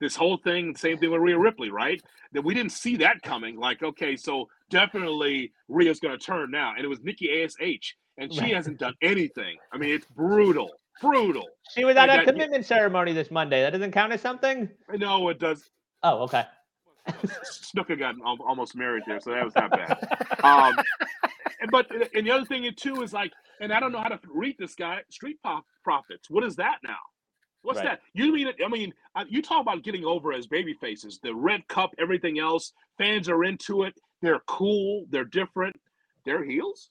this 0.01 0.17
whole 0.17 0.37
thing, 0.37 0.77
same 0.77 0.99
thing 0.99 1.11
with 1.11 1.21
Rhea 1.21 1.39
Ripley, 1.39 1.71
right? 1.71 2.01
That 2.33 2.43
we 2.43 2.55
didn't 2.55 2.73
see 2.73 2.97
that 2.99 3.23
coming. 3.23 3.57
Like, 3.57 3.83
okay, 3.83 4.17
so 4.17 4.49
definitely 4.69 5.53
Rhea's 5.69 6.01
going 6.01 6.19
to 6.19 6.25
turn 6.25 6.51
now, 6.51 6.75
and 6.77 6.85
it 6.85 6.89
was 6.89 7.01
Nikki 7.01 7.43
Ash, 7.43 7.55
and 8.19 8.33
she 8.33 8.51
hasn't 8.51 8.79
done 8.79 8.95
anything. 9.03 9.57
I 9.73 9.79
mean, 9.79 9.91
it's 9.91 10.07
brutal, 10.07 10.71
brutal. 11.01 11.49
She 11.75 11.85
was 11.85 11.97
at 11.97 12.11
a 12.11 12.25
commitment 12.25 12.67
ceremony 12.67 13.13
this 13.13 13.31
Monday. 13.31 13.63
That 13.63 13.71
doesn't 13.71 13.93
count 13.93 14.13
as 14.13 14.21
something. 14.21 14.69
No, 14.97 15.29
it 15.29 15.39
does. 15.39 15.71
Oh, 16.03 16.25
okay. 16.25 16.45
Snooker 17.43 17.97
got 17.97 18.15
almost 18.25 18.77
married 18.77 19.05
there, 19.07 19.21
so 19.21 19.31
that 19.31 19.45
was 19.45 19.55
not 19.55 19.71
bad. 19.71 19.99
Um, 20.43 20.77
but 21.71 21.87
and 22.15 22.27
the 22.27 22.31
other 22.31 22.45
thing 22.45 22.69
too 22.77 23.03
is 23.03 23.13
like, 23.13 23.33
and 23.61 23.73
I 23.73 23.81
don't 23.81 23.93
know 23.93 24.01
how 24.01 24.09
to 24.09 24.21
read 24.33 24.57
this 24.59 24.75
guy. 24.75 25.03
Street 25.11 25.39
pop 25.43 25.65
profits. 25.83 26.31
What 26.31 26.45
is 26.45 26.57
that 26.57 26.79
now? 26.85 26.97
What's 27.63 27.79
right. 27.79 27.87
that? 27.87 28.01
You 28.13 28.33
mean? 28.33 28.49
I 28.65 28.69
mean, 28.69 28.93
uh, 29.15 29.25
you 29.29 29.41
talk 29.41 29.63
about 29.63 29.83
getting 29.83 30.05
over 30.05 30.33
as 30.33 30.47
baby 30.47 30.75
faces. 30.75 31.19
The 31.23 31.35
red 31.35 31.67
cup, 31.69 31.95
everything 31.99 32.39
else. 32.39 32.73
Fans 32.99 33.29
are 33.29 33.43
into 33.45 33.85
it. 33.85 33.95
They're 34.21 34.43
cool. 34.47 35.07
They're 35.11 35.25
different. 35.25 35.77
They're 36.25 36.45
heels. 36.45 36.91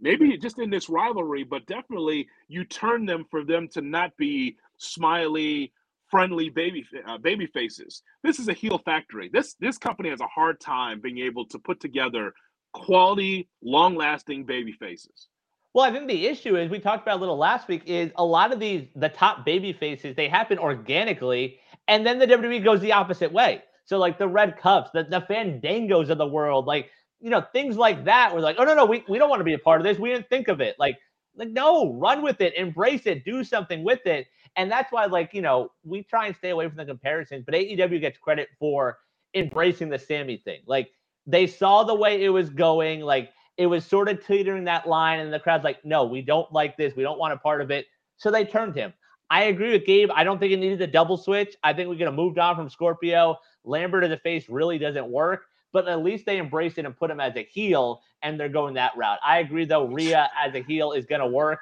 Maybe 0.00 0.36
just 0.36 0.58
in 0.58 0.70
this 0.70 0.88
rivalry, 0.88 1.44
but 1.44 1.66
definitely 1.66 2.28
you 2.48 2.64
turn 2.64 3.06
them 3.06 3.24
for 3.30 3.44
them 3.44 3.68
to 3.68 3.80
not 3.80 4.16
be 4.18 4.56
smiley, 4.76 5.72
friendly 6.10 6.48
baby 6.48 6.86
uh, 7.06 7.18
baby 7.18 7.46
faces. 7.46 8.02
This 8.22 8.38
is 8.38 8.48
a 8.48 8.52
heel 8.52 8.78
factory. 8.78 9.30
This 9.32 9.54
this 9.60 9.78
company 9.78 10.10
has 10.10 10.20
a 10.20 10.26
hard 10.26 10.60
time 10.60 11.00
being 11.00 11.18
able 11.18 11.46
to 11.46 11.58
put 11.58 11.80
together 11.80 12.32
quality, 12.72 13.48
long 13.62 13.96
lasting 13.96 14.44
baby 14.44 14.72
faces. 14.72 15.28
Well, 15.74 15.84
I 15.84 15.92
think 15.92 16.08
the 16.08 16.26
issue 16.26 16.56
is 16.56 16.70
we 16.70 16.78
talked 16.78 17.02
about 17.02 17.18
a 17.18 17.20
little 17.20 17.36
last 17.36 17.68
week 17.68 17.82
is 17.86 18.10
a 18.16 18.24
lot 18.24 18.52
of 18.52 18.60
these 18.60 18.86
the 18.94 19.08
top 19.08 19.44
baby 19.44 19.72
faces 19.72 20.16
they 20.16 20.28
happen 20.28 20.58
organically, 20.58 21.58
and 21.88 22.06
then 22.06 22.18
the 22.18 22.26
WWE 22.26 22.64
goes 22.64 22.80
the 22.80 22.92
opposite 22.92 23.32
way. 23.32 23.62
So 23.84 23.98
like 23.98 24.18
the 24.18 24.26
red 24.28 24.58
cups, 24.58 24.90
the, 24.92 25.04
the 25.04 25.20
fandangos 25.30 26.08
of 26.10 26.18
the 26.18 26.26
world, 26.26 26.66
like 26.66 26.90
you 27.20 27.30
know 27.30 27.44
things 27.52 27.76
like 27.76 28.04
that. 28.04 28.34
We're 28.34 28.40
like, 28.40 28.56
oh 28.58 28.64
no 28.64 28.74
no, 28.74 28.86
we, 28.86 29.04
we 29.08 29.18
don't 29.18 29.30
want 29.30 29.40
to 29.40 29.44
be 29.44 29.54
a 29.54 29.58
part 29.58 29.80
of 29.80 29.84
this. 29.84 29.98
We 29.98 30.10
didn't 30.10 30.28
think 30.28 30.48
of 30.48 30.60
it. 30.60 30.76
Like 30.78 30.96
like 31.36 31.50
no, 31.50 31.92
run 31.94 32.22
with 32.22 32.40
it, 32.40 32.54
embrace 32.54 33.06
it, 33.06 33.24
do 33.24 33.44
something 33.44 33.84
with 33.84 34.06
it. 34.06 34.26
And 34.56 34.70
that's 34.70 34.90
why 34.90 35.04
like 35.06 35.34
you 35.34 35.42
know 35.42 35.70
we 35.84 36.02
try 36.02 36.26
and 36.26 36.36
stay 36.36 36.50
away 36.50 36.68
from 36.68 36.76
the 36.76 36.84
comparisons, 36.84 37.44
but 37.44 37.54
AEW 37.54 38.00
gets 38.00 38.18
credit 38.18 38.48
for 38.58 38.98
embracing 39.34 39.88
the 39.88 39.98
Sammy 39.98 40.38
thing. 40.38 40.60
Like 40.66 40.90
they 41.26 41.46
saw 41.46 41.84
the 41.84 41.94
way 41.94 42.22
it 42.22 42.30
was 42.30 42.50
going, 42.50 43.00
like 43.00 43.30
it 43.56 43.66
was 43.66 43.84
sort 43.84 44.08
of 44.08 44.24
teetering 44.24 44.64
that 44.64 44.88
line, 44.88 45.20
and 45.20 45.32
the 45.32 45.40
crowd's 45.40 45.64
like, 45.64 45.84
no, 45.84 46.04
we 46.04 46.22
don't 46.22 46.50
like 46.52 46.76
this. 46.76 46.94
We 46.94 47.02
don't 47.02 47.18
want 47.18 47.32
a 47.32 47.38
part 47.38 47.60
of 47.60 47.70
it. 47.70 47.86
So 48.16 48.30
they 48.30 48.44
turned 48.44 48.74
him. 48.74 48.92
I 49.30 49.44
agree 49.44 49.72
with 49.72 49.86
Gabe. 49.86 50.10
I 50.14 50.24
don't 50.24 50.38
think 50.38 50.52
it 50.52 50.58
needed 50.58 50.78
the 50.78 50.86
double 50.86 51.16
switch. 51.16 51.56
I 51.64 51.72
think 51.72 51.88
we 51.88 51.96
could 51.96 52.06
have 52.06 52.14
moved 52.14 52.38
on 52.38 52.54
from 52.54 52.70
Scorpio. 52.70 53.36
Lambert 53.64 54.04
in 54.04 54.10
the 54.10 54.18
face 54.18 54.48
really 54.48 54.78
doesn't 54.78 55.08
work, 55.08 55.46
but 55.72 55.88
at 55.88 56.04
least 56.04 56.26
they 56.26 56.38
embrace 56.38 56.74
it 56.78 56.84
and 56.84 56.96
put 56.96 57.10
him 57.10 57.18
as 57.18 57.34
a 57.36 57.42
heel, 57.44 58.02
and 58.22 58.38
they're 58.38 58.48
going 58.48 58.74
that 58.74 58.92
route. 58.96 59.18
I 59.26 59.38
agree, 59.38 59.64
though, 59.64 59.86
Rhea 59.86 60.30
as 60.40 60.54
a 60.54 60.62
heel 60.62 60.92
is 60.92 61.06
going 61.06 61.20
to 61.20 61.26
work. 61.26 61.60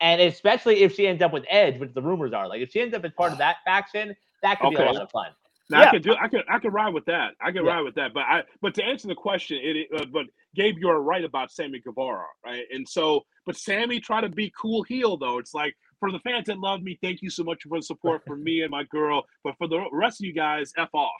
And 0.00 0.20
especially 0.20 0.82
if 0.82 0.94
she 0.94 1.06
ends 1.06 1.22
up 1.22 1.32
with 1.32 1.44
Edge, 1.48 1.78
which 1.78 1.94
the 1.94 2.02
rumors 2.02 2.32
are, 2.32 2.48
like 2.48 2.60
if 2.60 2.70
she 2.70 2.80
ends 2.80 2.94
up 2.94 3.04
as 3.04 3.12
part 3.12 3.32
of 3.32 3.38
that 3.38 3.56
faction, 3.64 4.14
that 4.42 4.60
could 4.60 4.68
okay. 4.68 4.76
be 4.76 4.82
a 4.82 4.92
lot 4.92 5.02
of 5.02 5.10
fun. 5.10 5.28
Now 5.68 5.80
yeah. 5.80 5.88
I 5.88 5.90
could 5.90 6.02
do 6.02 6.14
I 6.20 6.28
could 6.28 6.44
I 6.48 6.58
could 6.58 6.72
ride 6.72 6.94
with 6.94 7.04
that. 7.06 7.32
I 7.40 7.50
could 7.50 7.64
yeah. 7.64 7.74
ride 7.74 7.80
with 7.80 7.94
that. 7.96 8.14
But 8.14 8.20
I 8.20 8.44
but 8.62 8.74
to 8.74 8.84
answer 8.84 9.08
the 9.08 9.14
question, 9.14 9.58
it 9.60 9.88
uh, 9.96 10.04
but 10.12 10.26
Gabe, 10.54 10.76
you're 10.78 11.00
right 11.00 11.24
about 11.24 11.50
Sammy 11.50 11.80
Guevara, 11.80 12.24
right? 12.44 12.64
And 12.70 12.88
so, 12.88 13.22
but 13.44 13.56
Sammy 13.56 14.00
try 14.00 14.20
to 14.20 14.28
be 14.28 14.52
cool 14.60 14.82
heel 14.84 15.16
though. 15.16 15.38
It's 15.38 15.54
like 15.54 15.74
for 15.98 16.12
the 16.12 16.20
fans 16.20 16.46
that 16.46 16.58
love 16.58 16.82
me, 16.82 16.98
thank 17.02 17.20
you 17.20 17.30
so 17.30 17.42
much 17.42 17.62
for 17.68 17.78
the 17.78 17.82
support 17.82 18.22
for 18.26 18.36
me 18.36 18.62
and 18.62 18.70
my 18.70 18.84
girl. 18.84 19.24
But 19.42 19.56
for 19.58 19.66
the 19.66 19.84
rest 19.92 20.20
of 20.20 20.26
you 20.26 20.32
guys, 20.32 20.72
f 20.76 20.90
off. 20.92 21.10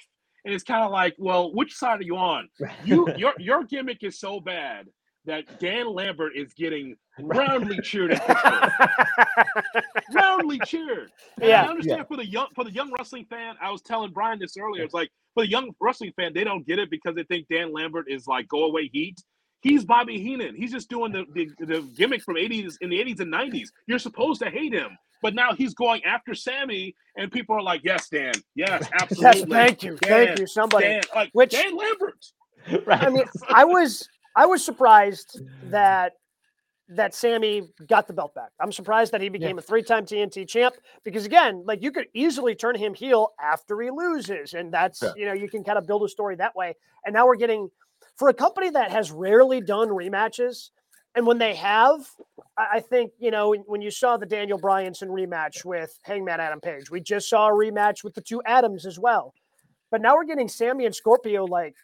And 0.44 0.54
it's 0.54 0.62
kind 0.62 0.84
of 0.84 0.92
like, 0.92 1.16
well, 1.18 1.52
which 1.52 1.74
side 1.74 2.00
are 2.00 2.04
you 2.04 2.16
on? 2.16 2.48
You 2.84 3.08
your 3.16 3.34
your 3.38 3.64
gimmick 3.64 4.04
is 4.04 4.20
so 4.20 4.38
bad 4.38 4.86
that 5.26 5.60
Dan 5.60 5.92
Lambert 5.92 6.36
is 6.36 6.54
getting 6.54 6.96
roundly 7.20 7.80
cheered 7.80 8.18
roundly 10.14 10.58
cheered. 10.60 11.10
And 11.40 11.50
yeah, 11.50 11.64
I 11.64 11.68
understand 11.68 11.98
yeah. 11.98 12.04
for 12.04 12.16
the 12.16 12.26
young 12.26 12.48
for 12.54 12.64
the 12.64 12.70
young 12.70 12.92
wrestling 12.96 13.26
fan. 13.28 13.56
I 13.60 13.70
was 13.70 13.82
telling 13.82 14.12
Brian 14.12 14.38
this 14.38 14.56
earlier. 14.56 14.84
It's 14.84 14.94
like 14.94 15.10
for 15.34 15.44
the 15.44 15.50
young 15.50 15.70
wrestling 15.80 16.12
fan, 16.16 16.32
they 16.32 16.44
don't 16.44 16.66
get 16.66 16.78
it 16.78 16.90
because 16.90 17.14
they 17.14 17.24
think 17.24 17.46
Dan 17.48 17.72
Lambert 17.72 18.06
is 18.08 18.26
like 18.26 18.48
go 18.48 18.64
away 18.64 18.88
heat. 18.92 19.22
He's 19.60 19.84
Bobby 19.84 20.20
Heenan. 20.20 20.54
He's 20.54 20.70
just 20.70 20.88
doing 20.88 21.12
the, 21.12 21.24
the, 21.34 21.48
the 21.64 21.80
gimmick 21.96 22.22
from 22.22 22.36
80s 22.36 22.76
in 22.82 22.90
the 22.90 23.02
80s 23.02 23.20
and 23.20 23.32
90s. 23.32 23.68
You're 23.88 23.98
supposed 23.98 24.40
to 24.42 24.50
hate 24.50 24.72
him. 24.72 24.96
But 25.22 25.34
now 25.34 25.54
he's 25.54 25.74
going 25.74 26.04
after 26.04 26.34
Sammy, 26.34 26.94
and 27.16 27.32
people 27.32 27.56
are 27.56 27.62
like, 27.62 27.80
"Yes, 27.82 28.08
Dan. 28.08 28.34
Yes, 28.54 28.88
absolutely. 29.00 29.40
Yes, 29.40 29.48
thank 29.48 29.82
you, 29.82 29.96
Dan, 29.96 30.26
thank 30.26 30.38
you, 30.38 30.46
somebody." 30.46 30.86
Dan, 30.86 31.02
like 31.14 31.30
Which 31.32 31.52
Dan 31.52 31.76
Lambert. 31.76 32.24
Right. 32.84 33.00
I 33.00 33.10
mean, 33.10 33.22
I 33.48 33.64
was 33.64 34.08
I 34.36 34.46
was 34.46 34.64
surprised 34.64 35.40
that 35.70 36.12
that 36.88 37.14
Sammy 37.14 37.62
got 37.88 38.06
the 38.06 38.12
belt 38.12 38.34
back. 38.34 38.50
I'm 38.60 38.70
surprised 38.70 39.12
that 39.12 39.20
he 39.20 39.28
became 39.28 39.56
yeah. 39.56 39.60
a 39.60 39.62
three-time 39.62 40.04
TNT 40.06 40.46
champ 40.46 40.76
because 41.02 41.26
again, 41.26 41.64
like 41.66 41.82
you 41.82 41.90
could 41.90 42.06
easily 42.14 42.54
turn 42.54 42.76
him 42.76 42.94
heel 42.94 43.32
after 43.42 43.80
he 43.80 43.90
loses, 43.90 44.54
and 44.54 44.72
that's 44.72 45.02
yeah. 45.02 45.12
you 45.16 45.26
know 45.26 45.32
you 45.32 45.48
can 45.48 45.64
kind 45.64 45.78
of 45.78 45.86
build 45.86 46.04
a 46.04 46.08
story 46.08 46.36
that 46.36 46.54
way. 46.54 46.74
And 47.04 47.14
now 47.14 47.26
we're 47.26 47.36
getting 47.36 47.68
for 48.16 48.28
a 48.28 48.34
company 48.34 48.70
that 48.70 48.92
has 48.92 49.10
rarely 49.10 49.60
done 49.60 49.88
rematches, 49.88 50.70
and 51.16 51.26
when 51.26 51.38
they 51.38 51.54
have, 51.54 52.06
I 52.56 52.80
think 52.80 53.12
you 53.18 53.30
know 53.30 53.54
when 53.66 53.80
you 53.80 53.90
saw 53.90 54.16
the 54.16 54.26
Daniel 54.26 54.60
Bryanson 54.60 55.08
rematch 55.08 55.64
with 55.64 55.98
Hangman 56.04 56.40
Adam 56.40 56.60
Page, 56.60 56.90
we 56.90 57.00
just 57.00 57.28
saw 57.28 57.48
a 57.48 57.52
rematch 57.52 58.04
with 58.04 58.14
the 58.14 58.20
two 58.20 58.42
Adams 58.46 58.86
as 58.86 58.98
well. 58.98 59.34
But 59.90 60.02
now 60.02 60.14
we're 60.14 60.24
getting 60.24 60.48
Sammy 60.48 60.84
and 60.84 60.94
Scorpio 60.94 61.46
like 61.46 61.74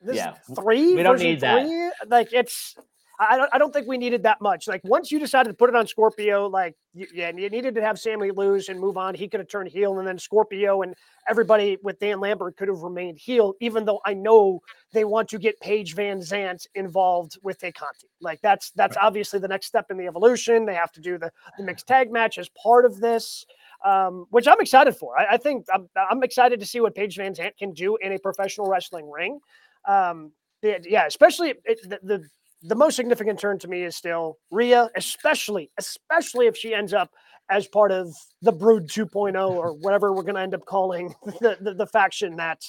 this 0.00 0.16
yeah. 0.16 0.34
three. 0.54 0.94
We 0.94 1.02
don't 1.02 1.18
need 1.18 1.40
three? 1.40 1.40
that. 1.40 1.92
Like 2.08 2.32
it's. 2.32 2.74
I 3.18 3.38
don't, 3.38 3.48
I 3.50 3.58
don't 3.58 3.72
think 3.72 3.86
we 3.86 3.96
needed 3.96 4.24
that 4.24 4.42
much. 4.42 4.68
Like 4.68 4.82
once 4.84 5.10
you 5.10 5.18
decided 5.18 5.48
to 5.48 5.54
put 5.54 5.70
it 5.70 5.74
on 5.74 5.86
Scorpio, 5.86 6.48
like 6.48 6.74
you, 6.92 7.06
yeah, 7.14 7.30
you 7.34 7.48
needed 7.48 7.74
to 7.76 7.80
have 7.80 7.98
Sammy 7.98 8.30
lose 8.30 8.68
and 8.68 8.78
move 8.78 8.98
on. 8.98 9.14
He 9.14 9.26
could 9.26 9.40
have 9.40 9.48
turned 9.48 9.70
heel, 9.70 9.98
and 9.98 10.06
then 10.06 10.18
Scorpio 10.18 10.82
and 10.82 10.94
everybody 11.28 11.78
with 11.82 11.98
Dan 11.98 12.20
Lambert 12.20 12.58
could 12.58 12.68
have 12.68 12.80
remained 12.80 13.18
heel. 13.18 13.54
Even 13.60 13.86
though 13.86 14.00
I 14.04 14.12
know 14.12 14.60
they 14.92 15.04
want 15.04 15.28
to 15.30 15.38
get 15.38 15.58
Paige 15.60 15.96
VanZant 15.96 16.66
involved 16.74 17.38
with 17.42 17.58
Tay 17.58 17.72
Conti. 17.72 18.08
Like 18.20 18.40
that's 18.42 18.70
that's 18.72 18.96
right. 18.96 19.06
obviously 19.06 19.38
the 19.38 19.48
next 19.48 19.66
step 19.66 19.86
in 19.90 19.96
the 19.96 20.06
evolution. 20.06 20.66
They 20.66 20.74
have 20.74 20.92
to 20.92 21.00
do 21.00 21.16
the 21.16 21.30
the 21.56 21.64
mixed 21.64 21.86
tag 21.86 22.12
match 22.12 22.36
as 22.36 22.50
part 22.50 22.84
of 22.84 23.00
this. 23.00 23.46
Um, 23.84 24.26
which 24.30 24.48
I'm 24.48 24.60
excited 24.60 24.96
for. 24.96 25.18
I, 25.18 25.34
I 25.34 25.36
think 25.36 25.66
I'm, 25.72 25.88
I'm 26.10 26.22
excited 26.22 26.60
to 26.60 26.66
see 26.66 26.80
what 26.80 26.94
Paige 26.94 27.16
VanZant 27.18 27.58
can 27.58 27.72
do 27.72 27.96
in 28.00 28.12
a 28.12 28.18
professional 28.18 28.68
wrestling 28.68 29.08
ring. 29.08 29.38
Um, 29.86 30.32
yeah, 30.62 31.06
especially 31.06 31.54
it, 31.64 31.88
the, 31.88 32.00
the 32.02 32.28
the 32.62 32.74
most 32.74 32.96
significant 32.96 33.38
turn 33.38 33.58
to 33.60 33.68
me 33.68 33.84
is 33.84 33.96
still 33.96 34.38
Rhea, 34.50 34.90
especially 34.96 35.70
especially 35.78 36.46
if 36.46 36.56
she 36.56 36.74
ends 36.74 36.92
up 36.92 37.10
as 37.50 37.66
part 37.68 37.92
of 37.92 38.12
the 38.42 38.52
Brood 38.52 38.88
2.0 38.88 39.50
or 39.50 39.72
whatever 39.80 40.12
we're 40.12 40.22
going 40.22 40.34
to 40.34 40.40
end 40.40 40.54
up 40.54 40.64
calling 40.64 41.14
the, 41.40 41.56
the, 41.60 41.74
the 41.74 41.86
faction 41.86 42.36
that 42.36 42.64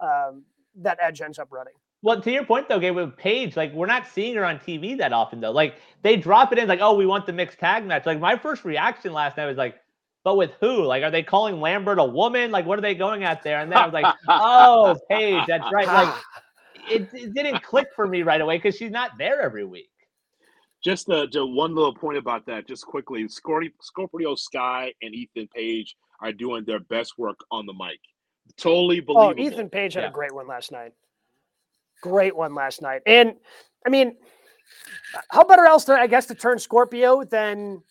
um, 0.00 0.44
that 0.76 0.98
Edge 1.00 1.20
ends 1.20 1.38
up 1.38 1.48
running. 1.50 1.74
Well, 2.02 2.20
to 2.20 2.30
your 2.30 2.44
point 2.44 2.68
though, 2.68 2.78
Gabe, 2.78 2.94
with 2.94 3.16
Paige, 3.16 3.56
like 3.56 3.72
we're 3.74 3.86
not 3.86 4.06
seeing 4.06 4.34
her 4.36 4.44
on 4.44 4.58
TV 4.58 4.96
that 4.98 5.12
often 5.12 5.40
though. 5.40 5.50
Like 5.50 5.76
they 6.02 6.16
drop 6.16 6.52
it 6.52 6.58
in, 6.58 6.68
like, 6.68 6.80
oh, 6.80 6.94
we 6.94 7.06
want 7.06 7.26
the 7.26 7.32
mixed 7.32 7.58
tag 7.58 7.84
match. 7.84 8.06
Like 8.06 8.20
my 8.20 8.36
first 8.36 8.64
reaction 8.64 9.12
last 9.12 9.36
night 9.36 9.46
was 9.46 9.58
like, 9.58 9.76
but 10.22 10.36
with 10.36 10.52
who? 10.60 10.84
Like, 10.84 11.02
are 11.02 11.10
they 11.10 11.22
calling 11.22 11.60
Lambert 11.60 11.98
a 11.98 12.04
woman? 12.04 12.50
Like, 12.50 12.66
what 12.66 12.78
are 12.78 12.82
they 12.82 12.94
going 12.94 13.24
at 13.24 13.42
there? 13.42 13.60
And 13.60 13.72
then 13.72 13.78
I 13.78 13.86
was 13.86 13.92
like, 13.92 14.14
oh, 14.28 14.98
Paige, 15.10 15.44
that's 15.46 15.72
right. 15.72 15.86
Like 15.86 16.14
it, 16.90 17.08
it 17.12 17.34
didn't 17.34 17.62
click 17.62 17.88
for 17.94 18.06
me 18.06 18.22
right 18.22 18.40
away 18.40 18.58
because 18.58 18.76
she's 18.76 18.90
not 18.90 19.12
there 19.18 19.40
every 19.40 19.64
week. 19.64 19.90
Just 20.82 21.10
uh, 21.10 21.26
just 21.26 21.48
one 21.50 21.74
little 21.74 21.94
point 21.94 22.16
about 22.16 22.46
that, 22.46 22.66
just 22.66 22.86
quickly. 22.86 23.28
Scorpio, 23.28 23.70
Scorpio 23.80 24.34
Sky 24.34 24.92
and 25.02 25.14
Ethan 25.14 25.48
Page 25.54 25.94
are 26.20 26.32
doing 26.32 26.64
their 26.64 26.80
best 26.80 27.18
work 27.18 27.38
on 27.50 27.66
the 27.66 27.74
mic. 27.74 28.00
Totally 28.56 29.00
oh, 29.00 29.14
believable. 29.14 29.44
Oh, 29.44 29.52
Ethan 29.54 29.68
Page 29.68 29.94
had 29.94 30.04
yeah. 30.04 30.08
a 30.08 30.12
great 30.12 30.34
one 30.34 30.48
last 30.48 30.72
night. 30.72 30.92
Great 32.02 32.34
one 32.34 32.54
last 32.54 32.80
night. 32.80 33.02
And 33.06 33.34
I 33.86 33.90
mean, 33.90 34.16
how 35.30 35.44
better 35.44 35.66
else 35.66 35.84
to 35.84 35.92
I 35.92 36.06
guess 36.06 36.26
to 36.26 36.34
turn 36.34 36.58
Scorpio 36.58 37.24
than 37.24 37.82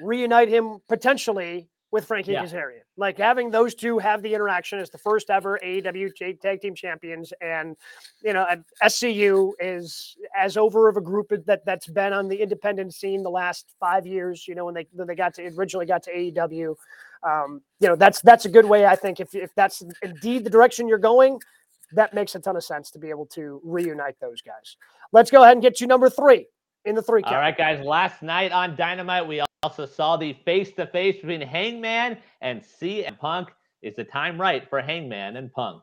reunite 0.00 0.48
him 0.48 0.78
potentially 0.88 1.68
with 1.94 2.04
Frankie 2.04 2.32
yeah. 2.32 2.44
Kazarian. 2.44 2.82
Like 2.96 3.16
having 3.16 3.52
those 3.52 3.72
two 3.72 3.98
have 3.98 4.20
the 4.20 4.34
interaction 4.34 4.80
as 4.80 4.90
the 4.90 4.98
first 4.98 5.30
ever 5.30 5.60
AEW 5.62 6.40
tag 6.40 6.60
team 6.60 6.74
champions, 6.74 7.32
and 7.40 7.76
you 8.20 8.32
know, 8.32 8.44
SCU 8.82 9.52
is 9.60 10.16
as 10.36 10.56
over 10.56 10.88
of 10.88 10.96
a 10.96 11.00
group 11.00 11.32
that 11.46 11.64
that's 11.64 11.86
been 11.86 12.12
on 12.12 12.26
the 12.26 12.34
independent 12.34 12.92
scene 12.92 13.22
the 13.22 13.30
last 13.30 13.76
five 13.78 14.08
years. 14.08 14.48
You 14.48 14.56
know, 14.56 14.64
when 14.64 14.74
they 14.74 14.88
when 14.90 15.06
they 15.06 15.14
got 15.14 15.34
to 15.34 15.46
originally 15.56 15.86
got 15.86 16.02
to 16.02 16.12
AEW, 16.12 16.74
um, 17.22 17.62
you 17.78 17.88
know, 17.88 17.94
that's 17.94 18.20
that's 18.22 18.44
a 18.44 18.50
good 18.50 18.64
way. 18.66 18.86
I 18.86 18.96
think 18.96 19.20
if 19.20 19.32
if 19.32 19.54
that's 19.54 19.80
indeed 20.02 20.42
the 20.42 20.50
direction 20.50 20.88
you're 20.88 20.98
going, 20.98 21.38
that 21.92 22.12
makes 22.12 22.34
a 22.34 22.40
ton 22.40 22.56
of 22.56 22.64
sense 22.64 22.90
to 22.90 22.98
be 22.98 23.08
able 23.08 23.26
to 23.26 23.60
reunite 23.62 24.18
those 24.20 24.42
guys. 24.42 24.76
Let's 25.12 25.30
go 25.30 25.44
ahead 25.44 25.52
and 25.52 25.62
get 25.62 25.80
you 25.80 25.86
number 25.86 26.10
three 26.10 26.48
in 26.84 26.96
the 26.96 27.02
three 27.02 27.22
count. 27.22 27.36
All 27.36 27.40
right, 27.40 27.56
guys. 27.56 27.84
Last 27.84 28.20
night 28.20 28.50
on 28.50 28.74
Dynamite, 28.74 29.28
we 29.28 29.40
also 29.64 29.86
saw 29.86 30.16
the 30.18 30.34
face-to-face 30.44 31.16
between 31.16 31.40
Hangman 31.40 32.18
and 32.42 32.62
CM 32.62 33.18
Punk. 33.18 33.48
Is 33.80 33.94
the 33.96 34.04
time 34.04 34.38
right 34.38 34.68
for 34.68 34.80
Hangman 34.80 35.36
and 35.36 35.50
Punk? 35.52 35.82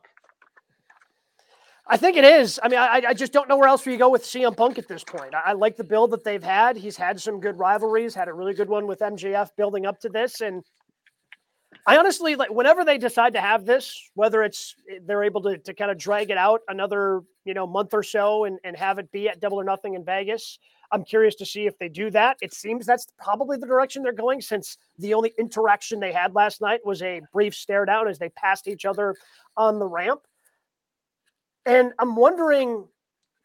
I 1.88 1.96
think 1.96 2.16
it 2.16 2.24
is. 2.24 2.60
I 2.62 2.68
mean, 2.68 2.78
I, 2.78 3.02
I 3.08 3.14
just 3.14 3.32
don't 3.32 3.48
know 3.48 3.56
where 3.56 3.68
else 3.68 3.84
you 3.84 3.96
go 3.96 4.08
with 4.08 4.22
CM 4.22 4.56
Punk 4.56 4.78
at 4.78 4.86
this 4.86 5.02
point. 5.02 5.34
I, 5.34 5.42
I, 5.46 5.52
like 5.52 5.76
the 5.76 5.84
build 5.84 6.12
that 6.12 6.22
they've 6.22 6.42
had. 6.42 6.76
He's 6.76 6.96
had 6.96 7.20
some 7.20 7.40
good 7.40 7.58
rivalries, 7.58 8.14
had 8.14 8.28
a 8.28 8.32
really 8.32 8.54
good 8.54 8.68
one 8.68 8.86
with 8.86 9.00
MJF 9.00 9.50
building 9.56 9.84
up 9.84 9.98
to 10.00 10.08
this. 10.08 10.40
And 10.40 10.62
I 11.84 11.98
honestly 11.98 12.36
like 12.36 12.50
whenever 12.50 12.84
they 12.84 12.98
decide 12.98 13.34
to 13.34 13.40
have 13.40 13.64
this, 13.64 14.10
whether 14.14 14.44
it's 14.44 14.76
they're 15.04 15.24
able 15.24 15.42
to, 15.42 15.58
to 15.58 15.74
kind 15.74 15.90
of 15.90 15.98
drag 15.98 16.30
it 16.30 16.38
out 16.38 16.60
another, 16.68 17.22
you 17.44 17.54
know, 17.54 17.66
month 17.66 17.94
or 17.94 18.04
so 18.04 18.44
and, 18.44 18.60
and 18.62 18.76
have 18.76 18.98
it 19.00 19.10
be 19.10 19.28
at 19.28 19.40
double 19.40 19.60
or 19.60 19.64
nothing 19.64 19.94
in 19.94 20.04
Vegas, 20.04 20.58
I'm 20.92 21.04
curious 21.04 21.34
to 21.36 21.46
see 21.46 21.66
if 21.66 21.78
they 21.78 21.88
do 21.88 22.10
that. 22.10 22.36
It 22.42 22.52
seems 22.52 22.84
that's 22.84 23.06
probably 23.18 23.56
the 23.56 23.66
direction 23.66 24.02
they're 24.02 24.12
going 24.12 24.42
since 24.42 24.76
the 24.98 25.14
only 25.14 25.32
interaction 25.38 25.98
they 25.98 26.12
had 26.12 26.34
last 26.34 26.60
night 26.60 26.80
was 26.84 27.02
a 27.02 27.22
brief 27.32 27.54
stare 27.54 27.86
down 27.86 28.08
as 28.08 28.18
they 28.18 28.28
passed 28.28 28.68
each 28.68 28.84
other 28.84 29.16
on 29.56 29.78
the 29.78 29.86
ramp. 29.86 30.20
And 31.64 31.92
I'm 31.98 32.14
wondering 32.14 32.84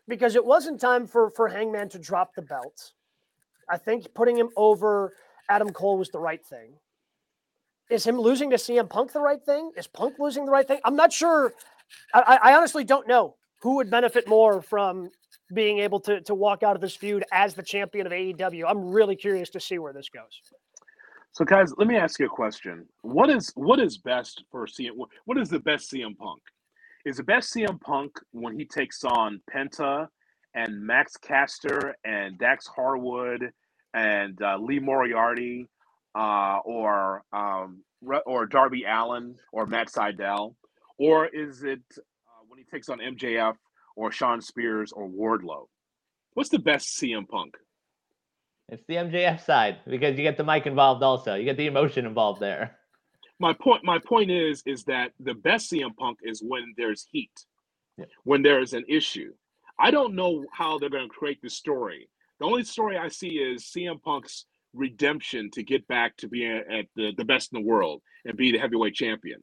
because 0.07 0.35
it 0.35 0.45
wasn't 0.45 0.81
time 0.81 1.07
for 1.07 1.29
for 1.31 1.47
Hangman 1.47 1.89
to 1.89 1.99
drop 1.99 2.35
the 2.35 2.41
belt. 2.41 2.91
I 3.69 3.77
think 3.77 4.13
putting 4.13 4.37
him 4.37 4.49
over 4.57 5.13
Adam 5.49 5.71
Cole 5.71 5.97
was 5.97 6.09
the 6.09 6.19
right 6.19 6.43
thing. 6.45 6.73
Is 7.89 8.05
him 8.05 8.19
losing 8.19 8.49
to 8.49 8.57
CM 8.57 8.89
Punk 8.89 9.13
the 9.13 9.21
right 9.21 9.41
thing? 9.41 9.71
Is 9.77 9.87
Punk 9.87 10.15
losing 10.19 10.45
the 10.45 10.51
right 10.51 10.67
thing? 10.67 10.79
I'm 10.83 10.97
not 10.97 11.13
sure. 11.13 11.53
I, 12.13 12.39
I 12.43 12.53
honestly 12.55 12.83
don't 12.83 13.07
know 13.07 13.35
who 13.61 13.75
would 13.75 13.89
benefit 13.89 14.27
more 14.27 14.61
from 14.61 15.09
being 15.53 15.79
able 15.79 15.99
to 16.01 16.21
to 16.21 16.35
walk 16.35 16.63
out 16.63 16.75
of 16.75 16.81
this 16.81 16.95
feud 16.95 17.23
as 17.31 17.53
the 17.53 17.63
champion 17.63 18.05
of 18.05 18.13
AEW. 18.13 18.65
I'm 18.67 18.89
really 18.89 19.15
curious 19.15 19.49
to 19.51 19.59
see 19.59 19.79
where 19.79 19.93
this 19.93 20.09
goes. 20.09 20.41
So, 21.31 21.45
guys, 21.45 21.71
let 21.77 21.87
me 21.87 21.95
ask 21.95 22.19
you 22.19 22.25
a 22.25 22.29
question. 22.29 22.85
What 23.01 23.29
is 23.29 23.51
what 23.55 23.79
is 23.79 23.97
best 23.97 24.43
for 24.51 24.65
CM? 24.65 24.91
What 25.25 25.37
is 25.37 25.49
the 25.49 25.59
best 25.59 25.91
CM 25.91 26.17
Punk? 26.17 26.41
Is 27.05 27.17
the 27.17 27.23
best 27.23 27.53
CM 27.53 27.79
Punk 27.79 28.11
when 28.31 28.57
he 28.57 28.65
takes 28.65 29.03
on 29.03 29.41
Penta 29.53 30.07
and 30.55 30.81
Max 30.81 31.15
Caster 31.15 31.95
and 32.03 32.37
Dax 32.39 32.67
Harwood 32.67 33.51
and 33.93 34.41
uh, 34.41 34.57
Lee 34.59 34.79
Moriarty 34.79 35.67
uh, 36.15 36.57
or 36.65 37.23
um, 37.31 37.83
or 38.25 38.45
Darby 38.45 38.85
Allin 38.85 39.35
or 39.51 39.65
Matt 39.65 39.89
Sydal, 39.89 40.55
or 40.97 41.27
is 41.27 41.63
it 41.63 41.83
uh, 41.97 42.43
when 42.47 42.57
he 42.57 42.65
takes 42.65 42.89
on 42.89 42.99
MJF 42.99 43.55
or 43.97 44.11
Shawn 44.11 44.41
Spears 44.41 44.93
or 44.93 45.09
Wardlow? 45.09 45.65
What's 46.35 46.49
the 46.49 46.59
best 46.59 46.97
CM 46.97 47.27
Punk? 47.27 47.57
It's 48.69 48.83
the 48.87 48.95
MJF 48.95 49.43
side 49.43 49.79
because 49.87 50.17
you 50.17 50.23
get 50.23 50.37
the 50.37 50.43
mic 50.43 50.67
involved 50.67 51.03
also. 51.03 51.33
You 51.33 51.45
get 51.45 51.57
the 51.57 51.67
emotion 51.67 52.05
involved 52.05 52.39
there. 52.39 52.77
My 53.39 53.53
point 53.53 53.83
my 53.83 53.99
point 53.99 54.31
is 54.31 54.63
is 54.65 54.83
that 54.85 55.11
the 55.19 55.33
best 55.33 55.71
CM 55.71 55.95
Punk 55.95 56.19
is 56.23 56.41
when 56.41 56.73
there's 56.77 57.07
heat. 57.11 57.45
Yeah. 57.97 58.05
When 58.23 58.43
there 58.43 58.61
is 58.61 58.73
an 58.73 58.85
issue. 58.87 59.33
I 59.79 59.91
don't 59.91 60.15
know 60.15 60.45
how 60.51 60.77
they're 60.77 60.89
going 60.89 61.09
to 61.09 61.13
create 61.13 61.41
the 61.41 61.49
story. 61.49 62.09
The 62.39 62.45
only 62.45 62.63
story 62.63 62.97
I 62.97 63.07
see 63.07 63.39
is 63.39 63.63
CM 63.63 64.01
Punk's 64.01 64.45
redemption 64.73 65.49
to 65.51 65.63
get 65.63 65.87
back 65.87 66.15
to 66.17 66.27
being 66.27 66.63
at 66.69 66.85
the, 66.95 67.13
the 67.17 67.25
best 67.25 67.51
in 67.53 67.61
the 67.61 67.67
world 67.67 68.01
and 68.25 68.37
be 68.37 68.51
the 68.51 68.59
heavyweight 68.59 68.95
champion. 68.95 69.41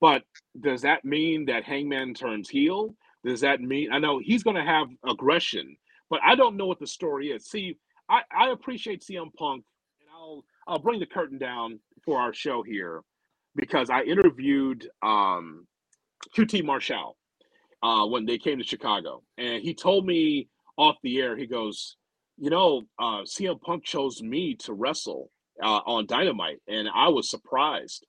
But 0.00 0.22
does 0.58 0.82
that 0.82 1.04
mean 1.04 1.46
that 1.46 1.64
Hangman 1.64 2.14
turns 2.14 2.48
heel? 2.48 2.94
Does 3.24 3.40
that 3.40 3.60
mean 3.60 3.92
I 3.92 3.98
know 3.98 4.18
he's 4.18 4.42
going 4.42 4.56
to 4.56 4.64
have 4.64 4.88
aggression, 5.08 5.76
but 6.08 6.20
I 6.24 6.34
don't 6.34 6.56
know 6.56 6.66
what 6.66 6.80
the 6.80 6.86
story 6.86 7.28
is. 7.28 7.46
See, 7.46 7.76
I, 8.08 8.22
I 8.36 8.50
appreciate 8.50 9.02
CM 9.02 9.32
Punk, 9.34 9.64
and 10.00 10.08
I'll 10.12 10.44
I'll 10.66 10.78
bring 10.78 11.00
the 11.00 11.06
curtain 11.06 11.38
down 11.38 11.80
for 12.04 12.20
our 12.20 12.32
show 12.32 12.62
here 12.62 13.02
because 13.56 13.90
I 13.90 14.02
interviewed 14.02 14.88
um, 15.02 15.66
QT 16.36 16.64
Marshall 16.64 17.16
uh, 17.82 18.06
when 18.06 18.24
they 18.26 18.38
came 18.38 18.58
to 18.58 18.64
Chicago, 18.64 19.22
and 19.38 19.62
he 19.62 19.74
told 19.74 20.06
me 20.06 20.48
off 20.78 20.96
the 21.02 21.20
air, 21.20 21.36
he 21.36 21.46
goes, 21.46 21.96
you 22.38 22.48
know, 22.48 22.82
uh, 22.98 23.22
CM 23.22 23.60
Punk 23.60 23.84
chose 23.84 24.22
me 24.22 24.54
to 24.60 24.72
wrestle 24.72 25.30
uh, 25.62 25.80
on 25.84 26.06
Dynamite, 26.06 26.60
and 26.68 26.88
I 26.94 27.08
was 27.08 27.28
surprised. 27.28 28.06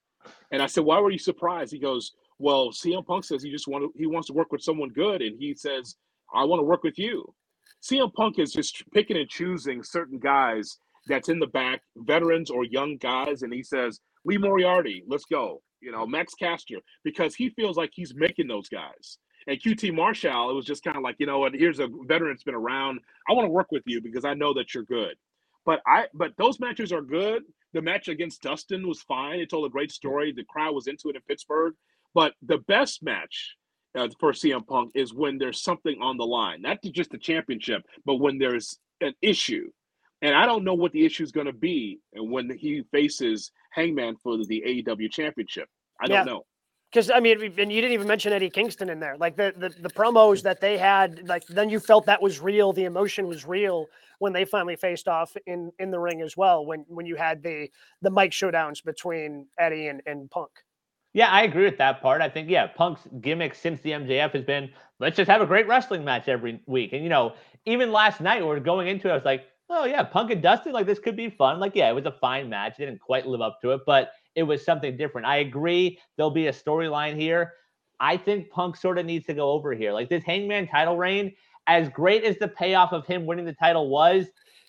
And 0.52 0.62
I 0.62 0.68
said, 0.68 0.86
"Why 0.86 1.00
were 1.00 1.12
you 1.12 1.18
surprised?" 1.18 1.74
He 1.74 1.80
goes, 1.80 2.12
"Well, 2.42 2.70
CM 2.72 3.06
Punk 3.06 3.24
says 3.24 3.44
he 3.44 3.52
just 3.52 3.68
want 3.68 3.84
to, 3.84 3.94
he 3.98 4.08
wants 4.08 4.28
to 4.28 4.34
work 4.34 4.52
with 4.52 4.62
someone 4.62 4.90
good, 4.90 5.22
and 5.22 5.38
he 5.40 5.54
says 5.54 5.96
I 6.34 6.44
want 6.46 6.60
to 6.60 6.66
work 6.66 6.84
with 6.84 6.98
you." 6.98 7.34
CM 7.82 8.14
Punk 8.14 8.40
is 8.40 8.52
just 8.54 8.84
picking 8.92 9.18
and 9.18 9.30
choosing 9.30 9.84
certain 9.84 10.20
guys 10.20 10.78
that's 11.08 11.30
in 11.30 11.40
the 11.40 11.48
back, 11.48 11.82
veterans 11.98 12.50
or 12.52 12.64
young 12.64 12.98
guys, 12.98 13.42
and 13.42 13.54
he 13.54 13.64
says, 13.64 14.00
"Lee 14.26 14.38
Moriarty, 14.38 15.04
let's 15.08 15.26
go." 15.26 15.62
You 15.82 15.92
know, 15.92 16.06
Max 16.06 16.36
Caster, 16.36 16.78
because 17.04 17.34
he 17.36 17.50
feels 17.50 17.76
like 17.78 17.92
he's 17.94 18.14
making 18.14 18.48
those 18.48 18.70
guys. 18.70 19.18
And 19.48 19.60
QT 19.60 19.94
Marshall, 19.96 20.52
it 20.52 20.54
was 20.54 20.66
just 20.66 20.84
kind 20.84 20.96
of 20.96 21.04
like, 21.04 21.16
you 21.18 21.26
know 21.26 21.40
what, 21.40 21.54
here's 21.54 21.80
a 21.80 21.88
veteran 22.06 22.34
that's 22.34 22.44
been 22.44 22.54
around. 22.54 23.00
I 23.28 23.34
want 23.34 23.48
to 23.48 23.52
work 23.52 23.72
with 23.72 23.84
you 23.88 24.00
because 24.02 24.24
I 24.24 24.36
know 24.36 24.54
that 24.54 24.74
you're 24.74 24.84
good. 24.84 25.16
But 25.66 25.82
I 25.86 26.08
but 26.14 26.34
those 26.38 26.60
matches 26.60 26.92
are 26.92 27.02
good. 27.02 27.44
The 27.74 27.82
match 27.82 28.08
against 28.08 28.42
Dustin 28.42 28.88
was 28.88 29.02
fine. 29.02 29.40
It 29.40 29.50
told 29.50 29.66
a 29.66 29.70
great 29.70 29.92
story. 29.92 30.32
The 30.32 30.44
crowd 30.44 30.76
was 30.76 30.88
into 30.88 31.10
it 31.10 31.16
in 31.16 31.22
Pittsburgh. 31.28 31.74
But 32.14 32.34
the 32.42 32.58
best 32.60 33.04
match 33.04 33.56
uh, 33.96 34.08
for 34.20 34.32
CM 34.32 34.66
Punk 34.68 34.92
is 34.96 35.14
when 35.14 35.38
there's 35.38 35.62
something 35.62 36.02
on 36.02 36.18
the 36.18 36.26
line, 36.26 36.62
not 36.62 36.80
just 36.84 37.12
the 37.12 37.18
championship, 37.18 37.84
but 38.06 38.16
when 38.16 38.38
there's 38.38 38.78
an 39.02 39.14
issue. 39.22 39.70
And 40.22 40.36
I 40.36 40.46
don't 40.46 40.64
know 40.64 40.76
what 40.76 40.92
the 40.92 41.06
issue 41.06 41.24
is 41.24 41.32
going 41.32 41.48
to 41.48 41.54
be 41.54 42.00
and 42.14 42.32
when 42.32 42.50
he 42.50 42.84
faces 42.92 43.52
Hangman 43.72 44.18
for 44.22 44.38
the 44.38 44.64
AEW 44.66 45.12
championship. 45.12 45.68
I 46.00 46.08
don't 46.08 46.18
Yeah. 46.18 46.24
know. 46.24 46.46
Because 46.92 47.10
I 47.10 47.22
mean, 47.22 47.42
and 47.42 47.72
you 47.72 47.80
didn't 47.80 47.94
even 47.94 48.08
mention 48.08 48.34
Eddie 48.34 48.50
Kingston 48.50 48.90
in 48.90 49.00
there. 49.00 49.16
Like 49.18 49.38
the, 49.38 49.54
the 49.56 49.70
the 49.70 49.90
promos 49.90 50.42
that 50.44 50.60
they 50.60 50.78
had, 50.78 51.26
like 51.26 51.46
then 51.48 51.70
you 51.70 51.80
felt 51.80 52.06
that 52.08 52.22
was 52.22 52.42
real. 52.42 52.74
The 52.74 52.84
emotion 52.84 53.28
was 53.28 53.46
real 53.46 53.86
when 54.20 54.34
they 54.34 54.44
finally 54.44 54.76
faced 54.76 55.08
off 55.08 55.38
in 55.48 55.72
in 55.80 55.90
the 55.90 56.00
ring 56.00 56.20
as 56.20 56.36
well. 56.36 56.66
When 56.66 56.84
when 56.90 57.06
you 57.06 57.16
had 57.16 57.42
the 57.44 57.70
the 58.02 58.12
mic 58.12 58.32
showdowns 58.32 58.84
between 58.84 59.48
Eddie 59.58 59.88
and, 59.88 60.02
and 60.06 60.30
Punk. 60.30 60.52
Yeah, 61.14 61.30
I 61.30 61.44
agree 61.44 61.66
with 61.66 61.78
that 61.78 62.02
part. 62.02 62.22
I 62.22 62.30
think, 62.30 62.50
yeah, 62.50 62.68
Punk's 62.68 63.02
gimmick 63.20 63.54
since 63.54 63.82
the 63.82 63.92
MJF 63.92 64.32
has 64.32 64.44
been 64.44 64.70
let's 65.00 65.18
just 65.18 65.30
have 65.30 65.42
a 65.42 65.46
great 65.46 65.68
wrestling 65.68 66.06
match 66.06 66.30
every 66.30 66.62
week. 66.68 66.94
And, 66.94 67.04
you 67.04 67.10
know, 67.10 67.34
even 67.66 67.92
last 67.92 68.22
night, 68.22 68.42
we 68.42 68.48
we're 68.48 68.60
going 68.60 68.88
into 68.88 69.10
it, 69.10 69.12
I 69.12 69.16
was 69.16 69.26
like, 69.26 69.46
oh, 69.70 69.86
yeah, 69.86 70.04
Punk 70.04 70.32
and 70.32 70.42
Dustin, 70.42 70.74
like 70.74 70.86
this 70.86 71.00
could 71.00 71.18
be 71.18 71.30
fun. 71.30 71.60
Like, 71.60 71.76
yeah, 71.76 71.90
it 71.90 71.94
was 71.94 72.06
a 72.06 72.12
fine 72.12 72.50
match. 72.50 72.74
It 72.78 72.86
didn't 72.86 73.02
quite 73.02 73.26
live 73.26 73.42
up 73.42 73.60
to 73.62 73.72
it, 73.72 73.82
but 73.86 74.12
it 74.36 74.44
was 74.44 74.64
something 74.64 74.96
different. 74.96 75.28
I 75.28 75.38
agree. 75.38 76.00
There'll 76.16 76.32
be 76.32 76.48
a 76.48 76.54
storyline 76.54 77.20
here. 77.20 77.54
I 78.00 78.16
think 78.16 78.50
Punk 78.50 78.78
sort 78.78 78.98
of 78.98 79.06
needs 79.06 79.26
to 79.28 79.34
go 79.34 79.52
over 79.52 79.74
here. 79.74 79.92
Like 79.92 80.10
this 80.10 80.24
Hangman 80.24 80.68
title 80.68 80.98
reign, 80.98 81.34
as 81.68 81.90
great 81.90 82.24
as 82.24 82.38
the 82.38 82.48
payoff 82.48 82.94
of 82.94 83.06
him 83.06 83.26
winning 83.26 83.46
the 83.46 83.54
title 83.54 83.90
was, 83.90 84.28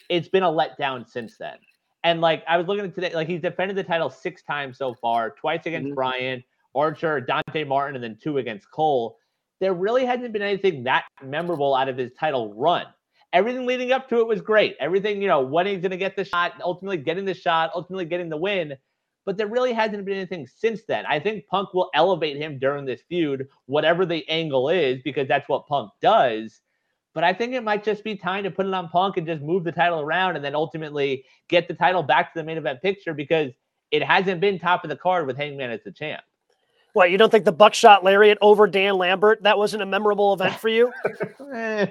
it's 0.09 0.29
been 0.29 0.43
a 0.43 0.51
letdown 0.51 1.09
since 1.09 1.37
then. 1.39 1.57
And 2.05 2.21
like 2.21 2.43
I 2.49 2.57
was 2.57 2.67
looking 2.67 2.85
at 2.85 2.95
today, 2.95 3.15
like 3.15 3.29
he's 3.29 3.41
defended 3.41 3.77
the 3.77 3.85
title 3.85 4.11
six 4.11 4.43
times 4.43 4.79
so 4.79 4.95
far, 4.95 5.31
twice 5.31 5.67
against 5.67 5.91
Mhm. 5.91 5.95
Bryan, 5.95 6.45
Archer, 6.75 7.21
Dante 7.21 7.65
Martin, 7.65 7.95
and 7.95 8.03
then 8.03 8.19
two 8.21 8.39
against 8.39 8.71
Cole. 8.71 9.19
There 9.61 9.75
really 9.75 10.05
hasn't 10.05 10.33
been 10.33 10.43
anything 10.43 10.83
that 10.85 11.05
memorable 11.23 11.75
out 11.75 11.89
of 11.89 11.97
his 11.97 12.13
title 12.15 12.53
run. 12.55 12.87
Everything 13.33 13.65
leading 13.65 13.93
up 13.93 14.09
to 14.09 14.21
it 14.21 14.27
was 14.27 14.41
great. 14.41 14.77
Everything, 14.81 15.23
you 15.23 15.29
know, 15.29 15.41
when 15.41 15.67
he's 15.67 15.81
to 15.83 15.97
get 15.97 16.17
the 16.17 16.25
shot, 16.25 16.55
ultimately 16.61 16.99
getting 16.99 17.25
the 17.25 17.35
shot, 17.35 17.71
ultimately 17.75 18.05
getting 18.05 18.29
the 18.29 18.37
win. 18.37 18.77
But 19.25 19.37
there 19.37 19.47
really 19.47 19.73
hasn't 19.73 20.05
been 20.05 20.17
anything 20.17 20.47
since 20.49 20.83
then. 20.85 21.07
I 21.07 21.21
think 21.21 21.47
Punk 21.47 21.73
will 21.73 21.91
elevate 21.95 22.37
him 22.37 22.59
during 22.59 22.85
this 22.85 23.03
feud, 23.03 23.49
whatever 23.67 24.05
the 24.05 24.29
angle 24.29 24.69
is, 24.69 25.01
because 25.03 25.29
that's 25.29 25.49
what 25.49 25.69
Punk 25.69 25.93
does. 26.01 26.61
But 27.15 27.25
I 27.25 27.33
think 27.35 27.53
it 27.53 27.63
might 27.63 27.85
just 27.85 28.05
be 28.05 28.17
time 28.17 28.43
to 28.45 28.51
put 28.51 28.67
it 28.67 28.73
on 28.73 28.89
Punk 28.89 29.17
and 29.19 29.27
just 29.27 29.43
move 29.43 29.65
the 29.65 29.73
title 29.73 30.01
around 30.01 30.37
and 30.37 30.45
then 30.45 30.55
ultimately 30.55 31.25
get 31.49 31.69
the 31.69 31.75
title 31.75 32.03
back 32.03 32.33
to 32.33 32.39
the 32.41 32.45
main 32.45 32.57
event 32.57 32.81
picture 32.81 33.13
because 33.13 33.53
it 33.91 34.03
hasn't 34.03 34.41
been 34.41 34.59
top 34.59 34.83
of 34.85 34.91
the 34.91 34.97
card 34.97 35.27
with 35.27 35.37
Hangman 35.37 35.71
as 35.71 35.81
the 35.85 35.93
champ. 35.93 36.23
What 36.95 37.11
you 37.11 37.19
don't 37.19 37.31
think 37.31 37.45
the 37.45 37.53
buckshot 37.53 38.03
lariat 38.05 38.39
over 38.41 38.67
Dan 38.67 38.97
Lambert 38.97 39.43
that 39.43 39.59
wasn't 39.59 39.83
a 39.83 39.87
memorable 39.87 40.33
event 40.35 40.55
for 40.59 40.69
you? 40.69 40.93
Eh, 41.55 41.87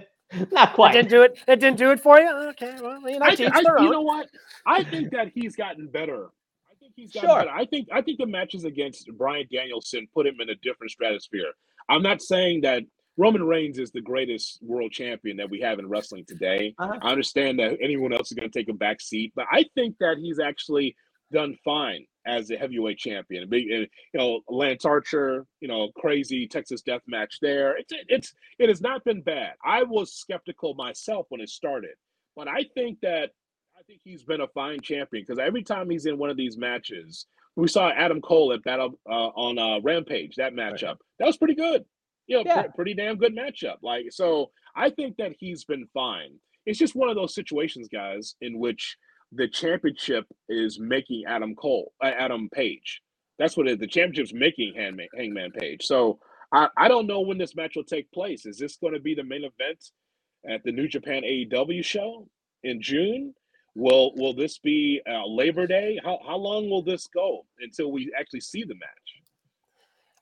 not 0.51 0.73
It 0.79 0.91
didn't 0.93 1.09
do 1.09 1.21
it. 1.23 1.37
It 1.47 1.59
didn't 1.59 1.77
do 1.77 1.91
it 1.91 1.99
for 1.99 2.17
you. 2.19 2.29
Okay, 2.29 2.75
well, 2.81 3.01
you 3.09 3.19
know, 3.19 3.25
I, 3.25 3.35
to 3.35 3.43
each 3.47 3.51
I- 3.53 3.59
you 3.59 3.67
own. 3.79 3.91
know 3.91 4.01
what? 4.01 4.27
I 4.65 4.81
think 4.83 5.11
that 5.11 5.29
he's 5.35 5.55
gotten 5.57 5.87
better. 5.87 6.29
I 6.71 6.73
think 6.79 6.93
he's 6.95 7.11
gotten 7.11 7.29
Sure. 7.29 7.39
better. 7.39 7.49
I 7.51 7.65
think 7.65 7.89
I 7.91 8.01
think 8.01 8.17
the 8.19 8.25
matches 8.25 8.63
against 8.63 9.07
Bryan 9.17 9.45
Danielson 9.51 10.07
put 10.13 10.25
him 10.25 10.39
in 10.39 10.49
a 10.49 10.55
different 10.55 10.91
stratosphere. 10.91 11.51
I'm 11.89 12.01
not 12.01 12.21
saying 12.21 12.61
that 12.61 12.83
Roman 13.21 13.43
Reigns 13.43 13.77
is 13.77 13.91
the 13.91 14.01
greatest 14.01 14.57
world 14.63 14.91
champion 14.91 15.37
that 15.37 15.47
we 15.47 15.59
have 15.59 15.77
in 15.77 15.87
wrestling 15.87 16.25
today. 16.25 16.73
Uh-huh. 16.79 16.97
I 17.03 17.11
understand 17.11 17.59
that 17.59 17.77
anyone 17.79 18.13
else 18.13 18.31
is 18.31 18.35
going 18.35 18.49
to 18.49 18.59
take 18.59 18.67
a 18.67 18.73
back 18.73 18.99
seat, 18.99 19.31
but 19.35 19.45
I 19.51 19.65
think 19.75 19.95
that 19.99 20.17
he's 20.17 20.39
actually 20.39 20.95
done 21.31 21.55
fine 21.63 22.07
as 22.25 22.49
a 22.49 22.57
heavyweight 22.57 22.97
champion. 22.97 23.47
Big, 23.47 23.65
uh, 23.71 23.75
you 23.75 23.87
know, 24.15 24.41
Lance 24.49 24.85
Archer, 24.85 25.45
you 25.59 25.67
know, 25.67 25.89
crazy 25.95 26.47
Texas 26.47 26.81
death 26.81 27.03
match 27.05 27.37
there. 27.43 27.77
It's 27.77 27.93
it's 28.07 28.33
it 28.57 28.69
has 28.69 28.81
not 28.81 29.03
been 29.03 29.21
bad. 29.21 29.53
I 29.63 29.83
was 29.83 30.15
skeptical 30.15 30.73
myself 30.73 31.27
when 31.29 31.41
it 31.41 31.49
started, 31.49 31.93
but 32.35 32.47
I 32.47 32.65
think 32.73 33.01
that 33.01 33.29
I 33.77 33.83
think 33.85 34.01
he's 34.03 34.23
been 34.23 34.41
a 34.41 34.47
fine 34.47 34.81
champion 34.81 35.23
because 35.27 35.37
every 35.37 35.61
time 35.61 35.91
he's 35.91 36.07
in 36.07 36.17
one 36.17 36.31
of 36.31 36.37
these 36.37 36.57
matches, 36.57 37.27
we 37.55 37.67
saw 37.67 37.91
Adam 37.91 38.19
Cole 38.19 38.51
at 38.53 38.63
Battle 38.63 38.99
uh, 39.07 39.11
on 39.13 39.59
uh, 39.59 39.79
Rampage. 39.81 40.37
That 40.37 40.55
matchup 40.55 40.97
that 41.19 41.27
was 41.27 41.37
pretty 41.37 41.53
good. 41.55 41.85
You 42.27 42.37
know, 42.37 42.43
Yeah. 42.45 42.63
pre- 42.63 42.71
pretty 42.75 42.93
damn 42.95 43.17
good 43.17 43.35
matchup. 43.35 43.77
Like 43.83 44.07
so, 44.11 44.51
I 44.75 44.89
think 44.91 45.17
that 45.17 45.33
he's 45.39 45.65
been 45.65 45.87
fine. 45.93 46.39
It's 46.65 46.79
just 46.79 46.95
one 46.95 47.09
of 47.09 47.15
those 47.15 47.35
situations, 47.35 47.87
guys, 47.89 48.35
in 48.41 48.59
which 48.59 48.97
the 49.33 49.47
championship 49.47 50.25
is 50.49 50.79
making 50.79 51.23
Adam 51.27 51.55
Cole, 51.55 51.93
uh, 52.03 52.07
Adam 52.07 52.49
Page. 52.53 53.01
That's 53.39 53.57
what 53.57 53.67
it 53.67 53.73
is. 53.73 53.79
The 53.79 53.87
championship's 53.87 54.33
making 54.33 54.75
Hangman, 54.75 55.07
Hangman 55.17 55.51
Page. 55.51 55.83
So 55.85 56.19
I, 56.53 56.69
I 56.77 56.87
don't 56.89 57.07
know 57.07 57.21
when 57.21 57.37
this 57.39 57.55
match 57.55 57.73
will 57.75 57.83
take 57.85 58.11
place. 58.11 58.45
Is 58.45 58.57
this 58.57 58.77
going 58.77 58.93
to 58.93 58.99
be 59.01 59.15
the 59.15 59.23
main 59.23 59.43
event 59.45 59.83
at 60.49 60.63
the 60.63 60.71
New 60.71 60.87
Japan 60.87 61.23
AEW 61.23 61.83
show 61.85 62.27
in 62.63 62.81
June? 62.81 63.33
Will 63.75 64.13
will 64.15 64.33
this 64.33 64.59
be 64.59 65.01
uh, 65.09 65.25
Labor 65.27 65.67
Day? 65.67 65.99
How 66.03 66.19
how 66.27 66.37
long 66.37 66.69
will 66.69 66.83
this 66.83 67.07
go 67.07 67.45
until 67.61 67.91
we 67.91 68.11
actually 68.19 68.41
see 68.41 68.63
the 68.63 68.75
match? 68.75 69.00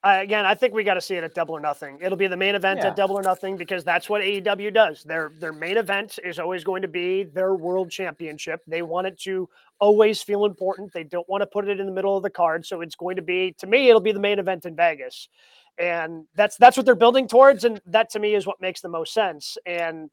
Uh, 0.02 0.20
again, 0.22 0.46
I 0.46 0.56
think 0.56 0.74
we 0.74 0.86
got 0.86 0.94
to 0.94 1.02
see 1.02 1.16
it 1.16 1.26
at 1.26 1.34
Double 1.36 1.58
or 1.58 1.60
Nothing. 1.60 1.98
It'll 2.02 2.18
be 2.18 2.28
the 2.28 2.38
main 2.38 2.56
event 2.56 2.80
Yeah. 2.80 2.88
at 2.88 2.96
Double 2.96 3.18
or 3.20 3.22
Nothing 3.22 3.58
because 3.58 3.84
that's 3.84 4.10
what 4.10 4.22
AEW 4.22 4.72
does. 4.74 5.04
Their 5.04 5.34
their 5.40 5.52
main 5.52 5.76
event 5.76 6.20
is 6.24 6.40
always 6.40 6.64
going 6.64 6.82
to 6.84 6.88
be 6.88 7.24
their 7.24 7.54
world 7.54 7.92
championship. 7.92 8.62
They 8.66 8.82
want 8.82 9.08
it 9.08 9.20
to 9.22 9.50
always 9.80 10.22
feel 10.22 10.46
important. 10.46 10.94
They 10.94 11.04
don't 11.04 11.28
want 11.28 11.42
to 11.42 11.48
put 11.48 11.68
it 11.68 11.82
in 11.82 11.86
the 11.86 11.92
middle 11.92 12.16
of 12.16 12.24
the 12.24 12.30
card. 12.30 12.66
So 12.66 12.80
it's 12.80 12.96
going 12.96 13.18
to 13.18 13.22
be, 13.22 13.54
to 13.60 13.68
me, 13.68 13.90
it'll 13.90 14.00
be 14.00 14.14
the 14.14 14.20
main 14.22 14.40
event 14.40 14.66
in 14.66 14.74
Vegas, 14.74 15.28
and 15.78 16.26
that's 16.34 16.56
that's 16.56 16.78
what 16.78 16.86
they're 16.86 16.96
building 16.96 17.28
towards. 17.28 17.66
And 17.66 17.82
that 17.88 18.10
to 18.12 18.20
me 18.20 18.36
is 18.36 18.48
what 18.48 18.62
makes 18.62 18.80
the 18.80 18.88
most 18.90 19.14
sense. 19.14 19.58
And 19.66 20.10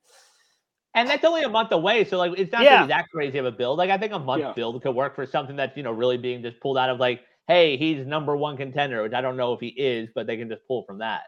And 0.95 1.09
that's 1.09 1.24
only 1.24 1.45
a 1.45 1.49
month 1.49 1.70
away. 1.70 2.05
So 2.05 2.18
like 2.18 2.32
it's 2.37 2.51
not 2.51 2.64
Yeah. 2.64 2.70
gonna 2.78 2.87
be 2.87 2.93
that 2.93 3.05
crazy 3.12 3.39
of 3.39 3.45
a 3.47 3.53
build. 3.53 3.78
Like 3.78 3.91
I 3.91 3.99
think 3.99 4.12
a 4.12 4.18
month 4.18 4.41
Yeah. 4.43 4.53
build 4.53 4.82
could 4.82 4.97
work 4.97 5.14
for 5.14 5.26
something 5.26 5.55
that's 5.55 5.76
you 5.76 5.84
know 5.84 5.93
really 5.93 6.16
being 6.18 6.43
just 6.43 6.59
pulled 6.59 6.76
out 6.76 6.91
of 6.91 6.99
like, 6.99 7.20
hey, 7.49 7.76
he's 7.76 8.07
number 8.07 8.36
one 8.36 8.57
contender, 8.57 9.03
which 9.03 9.12
I 9.12 9.20
don't 9.20 9.36
know 9.36 9.53
if 9.53 9.61
he 9.61 9.68
is, 9.68 10.09
but 10.14 10.26
they 10.26 10.36
can 10.36 10.49
just 10.49 10.66
pull 10.66 10.82
from 10.84 10.99
that. 10.99 11.22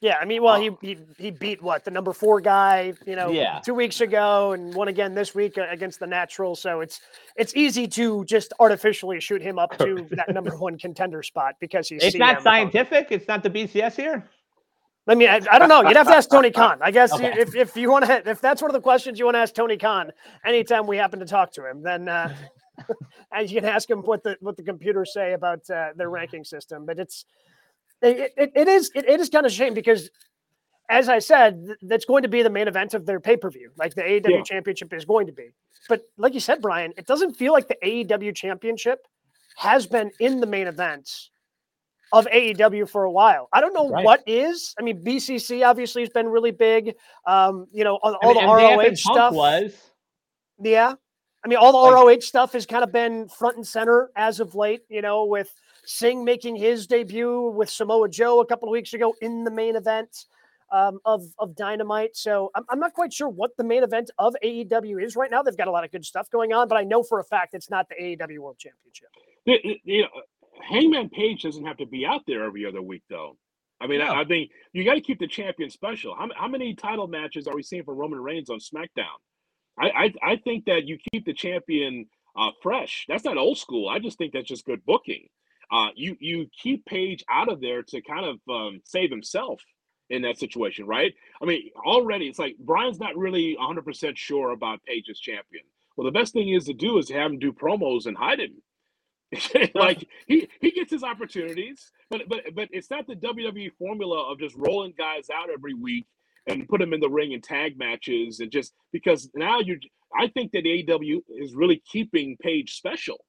yeah, 0.00 0.16
I 0.20 0.24
mean, 0.24 0.42
well, 0.42 0.60
he 0.60 0.70
he 0.80 0.98
he 1.16 1.30
beat 1.30 1.62
what 1.62 1.84
the 1.84 1.90
number 1.90 2.12
four 2.12 2.40
guy, 2.40 2.92
you 3.06 3.14
know, 3.14 3.30
Yeah. 3.30 3.60
two 3.64 3.74
weeks 3.74 4.00
ago, 4.00 4.52
and 4.52 4.74
won 4.74 4.88
again 4.88 5.14
this 5.14 5.32
week 5.34 5.56
uh, 5.58 5.66
against 5.70 6.00
the 6.00 6.06
Natural. 6.06 6.56
So 6.56 6.80
it's 6.80 7.00
it's 7.36 7.54
easy 7.54 7.86
to 7.88 8.24
just 8.24 8.52
artificially 8.58 9.20
shoot 9.20 9.40
him 9.40 9.58
up 9.58 9.78
to 9.78 10.06
that 10.16 10.34
number 10.34 10.56
one 10.56 10.76
contender 10.76 11.22
spot 11.22 11.54
because 11.60 11.88
he's 11.88 12.02
It's 12.02 12.16
not 12.16 12.42
scientific. 12.42 13.08
It's 13.10 13.28
not 13.28 13.42
the 13.42 13.50
BCS 13.50 13.94
here. 13.94 14.28
I 15.08 15.16
mean, 15.16 15.28
I, 15.28 15.40
I, 15.50 15.58
don't 15.58 15.68
know. 15.68 15.82
You'd 15.82 15.96
have 15.96 16.06
to 16.06 16.14
ask 16.14 16.30
Tony 16.30 16.52
Khan. 16.52 16.78
I 16.80 16.92
guess 16.92 17.12
okay. 17.12 17.34
if, 17.36 17.56
if 17.56 17.76
you 17.76 17.90
want 17.90 18.04
to, 18.04 18.30
if 18.30 18.40
that's 18.40 18.62
one 18.62 18.70
of 18.70 18.72
the 18.72 18.80
questions 18.80 19.18
you 19.18 19.24
want 19.24 19.34
to 19.34 19.40
ask 19.40 19.52
Tony 19.52 19.76
Khan 19.76 20.12
anytime 20.44 20.86
we 20.86 20.96
happen 20.96 21.18
to 21.18 21.26
talk 21.26 21.50
to 21.54 21.68
him, 21.68 21.82
then 21.82 22.08
uh, 22.08 22.32
and 23.32 23.50
you 23.50 23.60
can 23.60 23.68
ask 23.68 23.88
them 23.88 24.02
what 24.02 24.22
the 24.22 24.36
what 24.40 24.56
the 24.56 24.62
computers 24.62 25.12
say 25.12 25.32
about 25.32 25.68
uh, 25.70 25.90
their 25.96 26.10
ranking 26.10 26.44
system. 26.44 26.86
But 26.86 26.98
it's 26.98 27.24
it, 28.00 28.32
it, 28.36 28.52
it 28.54 28.68
is 28.68 28.90
it, 28.94 29.08
it 29.08 29.20
is 29.20 29.28
kind 29.28 29.46
of 29.46 29.52
a 29.52 29.54
shame 29.54 29.74
because 29.74 30.10
as 30.88 31.08
I 31.08 31.20
said, 31.20 31.74
that's 31.82 32.04
going 32.04 32.22
to 32.22 32.28
be 32.28 32.42
the 32.42 32.50
main 32.50 32.68
event 32.68 32.94
of 32.94 33.06
their 33.06 33.20
pay 33.20 33.36
per 33.36 33.50
view. 33.50 33.70
Like 33.76 33.94
the 33.94 34.02
AEW 34.02 34.28
yeah. 34.28 34.42
championship 34.42 34.92
is 34.92 35.04
going 35.04 35.26
to 35.26 35.32
be. 35.32 35.50
But 35.88 36.02
like 36.16 36.34
you 36.34 36.40
said, 36.40 36.60
Brian, 36.60 36.92
it 36.96 37.06
doesn't 37.06 37.34
feel 37.34 37.52
like 37.52 37.68
the 37.68 37.76
AEW 37.82 38.34
championship 38.34 39.06
has 39.56 39.86
been 39.86 40.10
in 40.20 40.40
the 40.40 40.46
main 40.46 40.66
events 40.66 41.30
of 42.12 42.26
AEW 42.26 42.88
for 42.88 43.04
a 43.04 43.10
while. 43.10 43.48
I 43.52 43.60
don't 43.60 43.72
know 43.72 43.88
right. 43.88 44.04
what 44.04 44.22
is. 44.26 44.74
I 44.78 44.82
mean, 44.82 45.02
BCC 45.02 45.66
obviously 45.66 46.02
has 46.02 46.10
been 46.10 46.28
really 46.28 46.50
big. 46.50 46.94
Um, 47.26 47.66
you 47.72 47.84
know, 47.84 47.98
all, 48.02 48.16
all 48.22 48.38
I 48.38 48.74
mean, 48.76 48.78
the 48.78 48.90
ROH 48.90 48.94
stuff 48.96 49.32
was. 49.32 49.74
Yeah. 50.60 50.94
I 51.44 51.48
mean, 51.48 51.58
all 51.58 51.72
the 51.72 51.92
ROH 51.92 52.20
stuff 52.20 52.52
has 52.52 52.66
kind 52.66 52.84
of 52.84 52.92
been 52.92 53.28
front 53.28 53.56
and 53.56 53.66
center 53.66 54.10
as 54.14 54.38
of 54.38 54.54
late, 54.54 54.82
you 54.88 55.02
know, 55.02 55.24
with 55.24 55.52
Singh 55.84 56.24
making 56.24 56.56
his 56.56 56.86
debut 56.86 57.50
with 57.50 57.68
Samoa 57.68 58.08
Joe 58.08 58.40
a 58.40 58.46
couple 58.46 58.68
of 58.68 58.72
weeks 58.72 58.94
ago 58.94 59.14
in 59.20 59.42
the 59.42 59.50
main 59.50 59.74
event 59.74 60.26
um, 60.70 61.00
of, 61.04 61.24
of 61.38 61.56
Dynamite. 61.56 62.16
So 62.16 62.50
I'm, 62.54 62.64
I'm 62.68 62.78
not 62.78 62.94
quite 62.94 63.12
sure 63.12 63.28
what 63.28 63.56
the 63.56 63.64
main 63.64 63.82
event 63.82 64.10
of 64.18 64.34
AEW 64.44 65.02
is 65.02 65.16
right 65.16 65.30
now. 65.30 65.42
They've 65.42 65.56
got 65.56 65.68
a 65.68 65.72
lot 65.72 65.84
of 65.84 65.90
good 65.90 66.04
stuff 66.04 66.30
going 66.30 66.52
on, 66.52 66.68
but 66.68 66.78
I 66.78 66.84
know 66.84 67.02
for 67.02 67.18
a 67.18 67.24
fact 67.24 67.54
it's 67.54 67.70
not 67.70 67.88
the 67.88 67.96
AEW 67.96 68.38
World 68.38 68.58
Championship. 68.58 69.08
You 69.44 70.02
know, 70.02 70.08
Hangman 70.62 71.10
Page 71.10 71.42
doesn't 71.42 71.64
have 71.64 71.76
to 71.78 71.86
be 71.86 72.06
out 72.06 72.22
there 72.26 72.44
every 72.44 72.64
other 72.64 72.80
week, 72.80 73.02
though. 73.10 73.36
I 73.80 73.88
mean, 73.88 73.98
no. 73.98 74.06
I, 74.06 74.20
I, 74.20 74.24
think 74.24 74.50
you 74.72 74.84
got 74.84 74.94
to 74.94 75.00
keep 75.00 75.18
the 75.18 75.26
champion 75.26 75.68
special. 75.68 76.14
How, 76.14 76.28
how 76.36 76.46
many 76.46 76.72
title 76.72 77.08
matches 77.08 77.48
are 77.48 77.54
we 77.56 77.64
seeing 77.64 77.82
for 77.82 77.94
Roman 77.94 78.20
Reigns 78.20 78.48
on 78.48 78.60
SmackDown? 78.60 79.18
I, 79.78 79.90
I, 79.90 80.32
I 80.32 80.36
think 80.36 80.66
that 80.66 80.86
you 80.86 80.98
keep 81.12 81.24
the 81.24 81.32
champion 81.34 82.06
uh, 82.36 82.50
fresh. 82.62 83.06
That's 83.08 83.24
not 83.24 83.36
old 83.36 83.58
school. 83.58 83.88
I 83.88 83.98
just 83.98 84.18
think 84.18 84.32
that's 84.32 84.48
just 84.48 84.64
good 84.64 84.84
booking. 84.84 85.28
Uh, 85.70 85.88
you 85.94 86.16
you 86.20 86.48
keep 86.62 86.84
Page 86.84 87.24
out 87.30 87.50
of 87.50 87.60
there 87.60 87.82
to 87.82 88.02
kind 88.02 88.26
of 88.26 88.38
um, 88.54 88.80
save 88.84 89.10
himself 89.10 89.62
in 90.10 90.22
that 90.22 90.38
situation, 90.38 90.86
right? 90.86 91.14
I 91.40 91.46
mean, 91.46 91.70
already 91.86 92.26
it's 92.26 92.38
like 92.38 92.56
Brian's 92.58 93.00
not 93.00 93.16
really 93.16 93.56
100% 93.58 94.16
sure 94.16 94.50
about 94.50 94.84
Page's 94.84 95.18
champion. 95.18 95.64
Well, 95.96 96.04
the 96.04 96.10
best 96.10 96.34
thing 96.34 96.50
is 96.50 96.66
to 96.66 96.74
do 96.74 96.98
is 96.98 97.08
have 97.10 97.30
him 97.30 97.38
do 97.38 97.52
promos 97.52 98.04
and 98.04 98.16
hide 98.16 98.40
him. 98.40 98.62
like 99.74 100.06
he 100.26 100.48
he 100.60 100.70
gets 100.72 100.90
his 100.90 101.02
opportunities, 101.02 101.90
but 102.10 102.28
but 102.28 102.54
but 102.54 102.68
it's 102.72 102.90
not 102.90 103.06
the 103.06 103.16
WWE 103.16 103.72
formula 103.78 104.30
of 104.30 104.38
just 104.38 104.54
rolling 104.56 104.92
guys 104.96 105.30
out 105.30 105.48
every 105.50 105.74
week 105.74 106.06
and 106.46 106.68
put 106.68 106.80
them 106.80 106.92
in 106.92 107.00
the 107.00 107.08
ring 107.08 107.32
in 107.32 107.40
tag 107.40 107.78
matches 107.78 108.40
and 108.40 108.50
just 108.50 108.74
because 108.92 109.30
now 109.34 109.60
you 109.60 109.78
I 110.18 110.28
think 110.28 110.52
that 110.52 110.64
AEW 110.64 111.22
is 111.38 111.54
really 111.54 111.82
keeping 111.90 112.36
Page 112.40 112.74
special. 112.74 113.24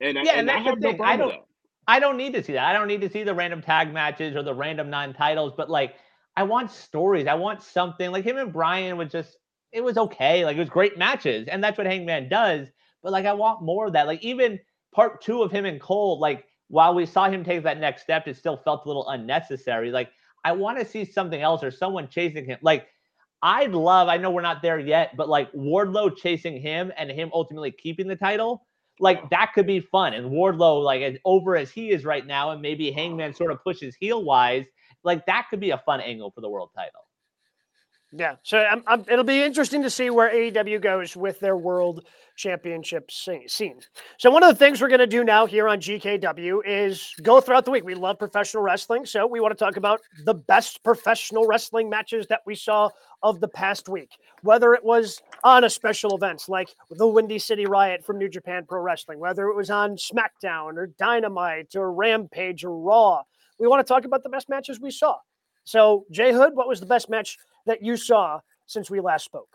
And 0.00 0.16
yeah, 0.16 0.32
and, 0.32 0.48
and 0.48 0.50
I 0.50 0.58
have 0.58 0.78
no 0.78 0.94
problem 0.94 1.08
I 1.08 1.16
don't, 1.16 1.42
I 1.88 2.00
don't 2.00 2.16
need 2.16 2.34
to 2.34 2.42
see 2.44 2.52
that. 2.52 2.64
I 2.64 2.72
don't 2.72 2.86
need 2.86 3.00
to 3.00 3.10
see 3.10 3.24
the 3.24 3.34
random 3.34 3.62
tag 3.62 3.92
matches 3.92 4.36
or 4.36 4.42
the 4.42 4.54
random 4.54 4.90
non-titles, 4.90 5.54
but 5.56 5.68
like 5.68 5.94
I 6.36 6.44
want 6.44 6.70
stories. 6.70 7.26
I 7.26 7.34
want 7.34 7.62
something 7.62 8.12
like 8.12 8.24
him 8.24 8.36
and 8.36 8.52
Brian 8.52 8.96
was 8.96 9.10
just 9.10 9.36
it 9.72 9.82
was 9.82 9.98
okay. 9.98 10.44
Like 10.44 10.56
it 10.56 10.60
was 10.60 10.68
great 10.68 10.96
matches, 10.96 11.48
and 11.48 11.62
that's 11.62 11.76
what 11.76 11.86
Hangman 11.86 12.28
does. 12.28 12.68
But 13.02 13.12
like 13.12 13.26
I 13.26 13.32
want 13.32 13.62
more 13.62 13.86
of 13.86 13.92
that. 13.94 14.06
Like 14.06 14.22
even 14.22 14.58
part 14.94 15.20
two 15.20 15.42
of 15.42 15.50
him 15.50 15.64
and 15.64 15.80
Cole, 15.80 16.20
like 16.20 16.44
while 16.68 16.94
we 16.94 17.06
saw 17.06 17.28
him 17.28 17.42
take 17.42 17.62
that 17.64 17.80
next 17.80 18.02
step, 18.02 18.28
it 18.28 18.36
still 18.36 18.56
felt 18.56 18.84
a 18.84 18.88
little 18.88 19.08
unnecessary. 19.08 19.90
Like 19.90 20.10
I 20.44 20.52
want 20.52 20.78
to 20.78 20.84
see 20.84 21.04
something 21.04 21.40
else 21.40 21.62
or 21.62 21.70
someone 21.70 22.08
chasing 22.08 22.44
him. 22.44 22.58
Like 22.62 22.88
I'd 23.42 23.72
love, 23.72 24.08
I 24.08 24.16
know 24.16 24.30
we're 24.30 24.42
not 24.42 24.62
there 24.62 24.78
yet, 24.78 25.16
but 25.16 25.28
like 25.28 25.52
Wardlow 25.52 26.16
chasing 26.16 26.60
him 26.60 26.92
and 26.96 27.10
him 27.10 27.30
ultimately 27.32 27.70
keeping 27.70 28.08
the 28.08 28.16
title, 28.16 28.66
like 29.00 29.30
that 29.30 29.52
could 29.54 29.66
be 29.66 29.80
fun. 29.80 30.14
And 30.14 30.30
Wardlow, 30.30 30.82
like 30.82 31.02
as 31.02 31.16
over 31.24 31.56
as 31.56 31.70
he 31.70 31.90
is 31.90 32.04
right 32.04 32.26
now, 32.26 32.50
and 32.50 32.60
maybe 32.60 32.90
Hangman 32.90 33.34
sort 33.34 33.52
of 33.52 33.62
pushes 33.62 33.94
heel 33.94 34.24
wise, 34.24 34.64
like 35.04 35.24
that 35.26 35.46
could 35.50 35.60
be 35.60 35.70
a 35.70 35.78
fun 35.78 36.00
angle 36.00 36.30
for 36.30 36.40
the 36.40 36.48
world 36.48 36.70
title. 36.74 37.07
Yeah, 38.10 38.36
so 38.42 38.58
I'm, 38.58 38.82
I'm, 38.86 39.04
it'll 39.10 39.24
be 39.24 39.42
interesting 39.42 39.82
to 39.82 39.90
see 39.90 40.08
where 40.08 40.32
AEW 40.32 40.80
goes 40.80 41.14
with 41.14 41.40
their 41.40 41.58
world 41.58 42.06
championship 42.36 43.10
scene. 43.10 43.80
So 44.16 44.30
one 44.30 44.42
of 44.42 44.48
the 44.48 44.54
things 44.54 44.80
we're 44.80 44.88
going 44.88 45.00
to 45.00 45.06
do 45.06 45.24
now 45.24 45.44
here 45.44 45.68
on 45.68 45.78
GKW 45.80 46.60
is 46.64 47.12
go 47.22 47.40
throughout 47.40 47.66
the 47.66 47.70
week. 47.70 47.84
We 47.84 47.94
love 47.94 48.18
professional 48.18 48.62
wrestling, 48.62 49.04
so 49.04 49.26
we 49.26 49.40
want 49.40 49.58
to 49.58 49.62
talk 49.62 49.76
about 49.76 50.00
the 50.24 50.32
best 50.32 50.82
professional 50.82 51.46
wrestling 51.46 51.90
matches 51.90 52.26
that 52.28 52.40
we 52.46 52.54
saw 52.54 52.88
of 53.22 53.40
the 53.40 53.48
past 53.48 53.90
week, 53.90 54.12
whether 54.42 54.72
it 54.72 54.84
was 54.84 55.20
on 55.44 55.64
a 55.64 55.70
special 55.70 56.16
events 56.16 56.48
like 56.48 56.74
the 56.90 57.06
Windy 57.06 57.38
City 57.38 57.66
Riot 57.66 58.06
from 58.06 58.16
New 58.16 58.28
Japan 58.28 58.64
Pro 58.66 58.80
Wrestling, 58.80 59.18
whether 59.18 59.48
it 59.48 59.56
was 59.56 59.68
on 59.68 59.96
SmackDown 59.96 60.76
or 60.76 60.86
Dynamite 60.98 61.76
or 61.76 61.92
Rampage 61.92 62.64
or 62.64 62.78
Raw. 62.78 63.22
We 63.58 63.66
want 63.66 63.86
to 63.86 63.92
talk 63.92 64.06
about 64.06 64.22
the 64.22 64.30
best 64.30 64.48
matches 64.48 64.80
we 64.80 64.92
saw. 64.92 65.16
So, 65.64 66.06
Jay 66.10 66.32
Hood, 66.32 66.54
what 66.54 66.66
was 66.66 66.80
the 66.80 66.86
best 66.86 67.10
match 67.10 67.36
that 67.66 67.82
you 67.82 67.96
saw 67.96 68.40
since 68.66 68.90
we 68.90 69.00
last 69.00 69.24
spoke? 69.24 69.48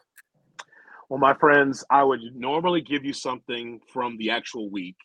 Well, 1.09 1.19
my 1.19 1.33
friends, 1.33 1.83
I 1.89 2.03
would 2.03 2.21
normally 2.33 2.81
give 2.81 3.05
you 3.05 3.13
something 3.13 3.79
from 3.91 4.17
the 4.17 4.31
actual 4.31 4.69
week, 4.69 4.97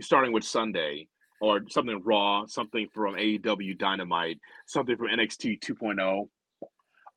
starting 0.00 0.32
with 0.32 0.44
Sunday, 0.44 1.08
or 1.40 1.60
something 1.68 2.00
Raw, 2.04 2.46
something 2.46 2.88
from 2.92 3.14
AEW 3.14 3.78
Dynamite, 3.78 4.38
something 4.66 4.96
from 4.96 5.08
NXT 5.08 5.60
2.0, 5.60 6.28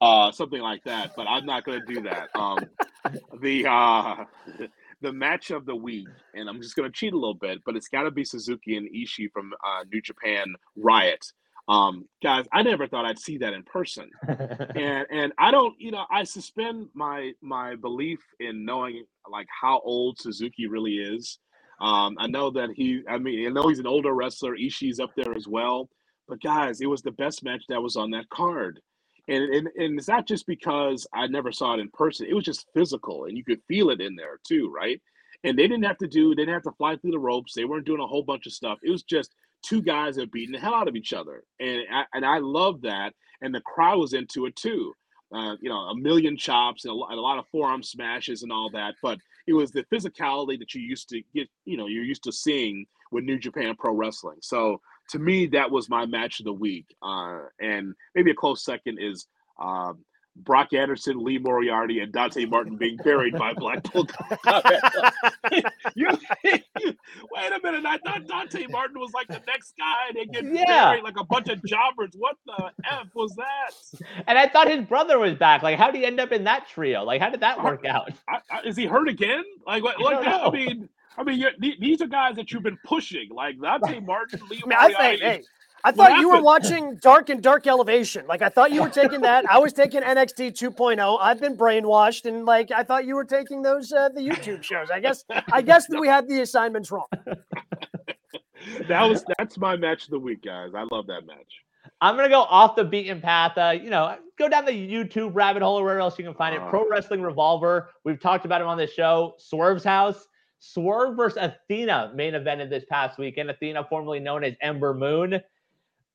uh, 0.01 0.31
something 0.31 0.61
like 0.61 0.83
that. 0.85 1.15
But 1.15 1.27
I'm 1.27 1.45
not 1.45 1.63
going 1.63 1.81
to 1.85 1.93
do 1.93 2.01
that. 2.01 2.29
Um, 2.35 2.59
the 3.41 3.67
uh, 3.67 4.25
the 5.01 5.13
match 5.13 5.51
of 5.51 5.65
the 5.65 5.75
week, 5.75 6.07
and 6.33 6.49
I'm 6.49 6.61
just 6.61 6.75
going 6.75 6.89
to 6.89 6.93
cheat 6.93 7.13
a 7.13 7.17
little 7.17 7.33
bit, 7.33 7.59
but 7.65 7.75
it's 7.75 7.87
got 7.87 8.03
to 8.03 8.11
be 8.11 8.23
Suzuki 8.23 8.75
and 8.75 8.89
Ishii 8.89 9.31
from 9.31 9.53
uh, 9.63 9.83
New 9.91 10.01
Japan 10.01 10.55
Riot. 10.75 11.25
Um, 11.69 12.05
guys, 12.23 12.45
I 12.51 12.63
never 12.63 12.87
thought 12.87 13.05
I'd 13.05 13.19
see 13.19 13.37
that 13.37 13.53
in 13.53 13.61
person, 13.61 14.09
and 14.27 15.05
and 15.11 15.31
I 15.37 15.51
don't, 15.51 15.79
you 15.79 15.91
know, 15.91 16.03
I 16.09 16.23
suspend 16.23 16.87
my 16.95 17.33
my 17.41 17.75
belief 17.75 18.19
in 18.39 18.65
knowing 18.65 19.05
like 19.29 19.47
how 19.61 19.79
old 19.85 20.17
Suzuki 20.19 20.67
really 20.67 20.95
is. 20.95 21.37
Um, 21.79 22.17
I 22.19 22.27
know 22.27 22.49
that 22.49 22.71
he, 22.75 23.03
I 23.07 23.19
mean, 23.19 23.47
I 23.47 23.51
know 23.51 23.69
he's 23.69 23.79
an 23.79 23.87
older 23.87 24.13
wrestler. 24.13 24.55
Ishii's 24.55 24.99
up 24.99 25.11
there 25.15 25.33
as 25.35 25.47
well, 25.47 25.89
but 26.27 26.41
guys, 26.41 26.81
it 26.81 26.87
was 26.87 27.03
the 27.03 27.11
best 27.11 27.43
match 27.43 27.63
that 27.69 27.81
was 27.81 27.95
on 27.95 28.11
that 28.11 28.29
card. 28.29 28.81
And, 29.27 29.43
and, 29.53 29.67
and 29.77 29.99
it's 29.99 30.07
not 30.07 30.27
just 30.27 30.47
because 30.47 31.07
I 31.13 31.27
never 31.27 31.51
saw 31.51 31.75
it 31.75 31.79
in 31.79 31.89
person. 31.91 32.25
It 32.27 32.33
was 32.33 32.43
just 32.43 32.65
physical, 32.73 33.25
and 33.25 33.37
you 33.37 33.43
could 33.43 33.61
feel 33.67 33.91
it 33.91 34.01
in 34.01 34.15
there 34.15 34.39
too, 34.45 34.73
right? 34.75 34.99
And 35.43 35.57
they 35.57 35.67
didn't 35.67 35.85
have 35.85 35.99
to 35.99 36.07
do, 36.07 36.29
they 36.29 36.41
didn't 36.41 36.55
have 36.55 36.63
to 36.63 36.77
fly 36.77 36.97
through 36.97 37.11
the 37.11 37.19
ropes. 37.19 37.53
They 37.53 37.63
weren't 37.63 37.85
doing 37.85 38.01
a 38.01 38.07
whole 38.07 38.23
bunch 38.23 38.47
of 38.47 38.53
stuff. 38.53 38.79
It 38.83 38.89
was 38.89 39.03
just 39.03 39.35
two 39.61 39.81
guys 39.81 40.17
are 40.17 40.27
beating 40.27 40.53
the 40.53 40.59
hell 40.59 40.73
out 40.73 40.87
of 40.87 40.95
each 40.95 41.13
other, 41.13 41.43
and 41.59 41.81
I, 41.91 42.03
and 42.13 42.25
I 42.25 42.39
love 42.39 42.81
that. 42.81 43.13
And 43.41 43.55
the 43.55 43.61
crowd 43.61 43.99
was 43.99 44.13
into 44.13 44.45
it 44.45 44.55
too. 44.55 44.93
Uh, 45.33 45.55
you 45.61 45.69
know, 45.69 45.77
a 45.77 45.95
million 45.95 46.35
chops 46.35 46.85
and 46.85 46.91
a, 46.91 46.95
lot, 46.95 47.11
a 47.11 47.21
lot 47.21 47.37
of 47.37 47.45
forearm 47.51 47.83
smashes 47.83 48.41
and 48.43 48.51
all 48.51 48.69
that. 48.71 48.95
But 49.01 49.19
it 49.47 49.53
was 49.53 49.71
the 49.71 49.85
physicality 49.93 50.57
that 50.59 50.73
you 50.73 50.81
used 50.81 51.07
to 51.09 51.21
get. 51.33 51.47
You 51.65 51.77
know, 51.77 51.87
you're 51.87 52.03
used 52.03 52.23
to 52.23 52.31
seeing 52.31 52.85
with 53.11 53.23
New 53.23 53.37
Japan 53.39 53.75
Pro 53.77 53.93
Wrestling. 53.93 54.39
So 54.41 54.81
to 55.11 55.19
me, 55.19 55.47
that 55.47 55.69
was 55.69 55.89
my 55.89 56.05
match 56.05 56.39
of 56.39 56.45
the 56.45 56.53
week. 56.53 56.85
Uh, 57.01 57.41
and 57.59 57.93
maybe 58.15 58.31
a 58.31 58.35
close 58.35 58.63
second 58.63 58.99
is 58.99 59.27
um, 59.61 60.03
Brock 60.43 60.73
Anderson, 60.73 61.23
Lee 61.23 61.37
Moriarty, 61.37 61.99
and 61.99 62.11
Dante 62.11 62.45
Martin 62.45 62.75
being 62.75 62.97
buried 62.97 63.37
by 63.37 63.53
Blackpool. 63.53 64.07
you, 65.95 66.07
wait 66.43 67.51
a 67.51 67.59
minute! 67.63 67.85
I 67.85 67.97
thought 67.99 68.27
Dante 68.27 68.67
Martin 68.67 68.99
was 68.99 69.11
like 69.13 69.27
the 69.27 69.41
next 69.47 69.73
guy. 69.77 70.11
They 70.13 70.25
get 70.25 70.45
yeah. 70.45 70.89
buried 70.89 71.03
like 71.03 71.19
a 71.19 71.23
bunch 71.23 71.49
of 71.49 71.63
jobbers. 71.63 72.11
What 72.17 72.37
the 72.45 72.71
f 72.89 73.07
was 73.13 73.35
that? 73.35 74.01
And 74.27 74.37
I 74.37 74.47
thought 74.47 74.69
his 74.69 74.85
brother 74.85 75.19
was 75.19 75.35
back. 75.35 75.63
Like, 75.63 75.77
how 75.77 75.91
did 75.91 75.97
he 75.99 76.05
end 76.05 76.19
up 76.19 76.31
in 76.31 76.43
that 76.45 76.67
trio? 76.67 77.03
Like, 77.03 77.21
how 77.21 77.29
did 77.29 77.41
that 77.41 77.63
work 77.63 77.85
out? 77.85 78.11
I, 78.27 78.39
I, 78.51 78.61
is 78.61 78.75
he 78.75 78.85
hurt 78.85 79.09
again? 79.09 79.43
Like, 79.65 79.83
like 79.83 79.97
I, 79.99 80.45
I 80.45 80.51
mean. 80.51 80.89
I 81.17 81.23
mean, 81.23 81.43
these 81.59 82.01
are 82.01 82.07
guys 82.07 82.37
that 82.37 82.49
you've 82.49 82.63
been 82.63 82.77
pushing, 82.85 83.27
like 83.29 83.59
Dante 83.59 83.99
Martin, 83.99 84.39
Lee 84.49 84.61
Moriarty. 84.65 84.95
I 84.95 85.17
think, 85.17 85.21
hey, 85.21 85.43
I 85.83 85.91
thought 85.91 86.19
you 86.19 86.29
were 86.29 86.41
watching 86.41 86.95
Dark 86.97 87.29
and 87.29 87.41
Dark 87.41 87.67
Elevation. 87.67 88.25
Like 88.27 88.41
I 88.41 88.49
thought 88.49 88.71
you 88.71 88.81
were 88.81 88.89
taking 88.89 89.21
that. 89.21 89.49
I 89.49 89.59
was 89.59 89.73
taking 89.73 90.01
NXT 90.01 90.51
2.0. 90.51 91.17
I've 91.21 91.39
been 91.39 91.55
brainwashed, 91.55 92.25
and 92.25 92.45
like 92.45 92.71
I 92.71 92.83
thought 92.83 93.05
you 93.05 93.15
were 93.15 93.25
taking 93.25 93.61
those 93.61 93.91
uh, 93.91 94.09
the 94.09 94.21
YouTube 94.21 94.63
shows. 94.63 94.89
I 94.91 94.99
guess 94.99 95.23
I 95.51 95.61
guess 95.61 95.87
that 95.87 95.99
we 95.99 96.07
had 96.07 96.27
the 96.27 96.41
assignments 96.41 96.91
wrong. 96.91 97.07
that 98.87 99.03
was 99.03 99.23
that's 99.37 99.57
my 99.57 99.75
match 99.75 100.05
of 100.05 100.11
the 100.11 100.19
week, 100.19 100.43
guys. 100.43 100.71
I 100.75 100.85
love 100.91 101.07
that 101.07 101.25
match. 101.25 101.63
I'm 102.01 102.15
gonna 102.15 102.29
go 102.29 102.41
off 102.41 102.75
the 102.75 102.83
beaten 102.83 103.21
path. 103.21 103.57
Uh, 103.57 103.71
you 103.71 103.89
know, 103.89 104.17
go 104.37 104.49
down 104.49 104.65
the 104.65 104.71
YouTube 104.71 105.31
rabbit 105.33 105.61
hole 105.61 105.79
or 105.79 105.83
where 105.83 105.99
else 105.99 106.17
you 106.17 106.25
can 106.25 106.33
find 106.33 106.55
it. 106.55 106.61
Uh, 106.61 106.69
Pro 106.69 106.87
Wrestling 106.89 107.21
Revolver. 107.21 107.89
We've 108.03 108.19
talked 108.19 108.45
about 108.45 108.61
him 108.61 108.67
on 108.67 108.77
this 108.77 108.93
show. 108.93 109.35
Swerve's 109.37 109.83
House. 109.83 110.25
Swerve 110.61 111.15
versus 111.15 111.37
Athena 111.41 112.11
main 112.13 112.33
evented 112.33 112.69
this 112.69 112.83
past 112.89 113.17
weekend. 113.17 113.49
Athena, 113.49 113.85
formerly 113.89 114.19
known 114.19 114.43
as 114.43 114.55
Ember 114.61 114.93
Moon 114.93 115.41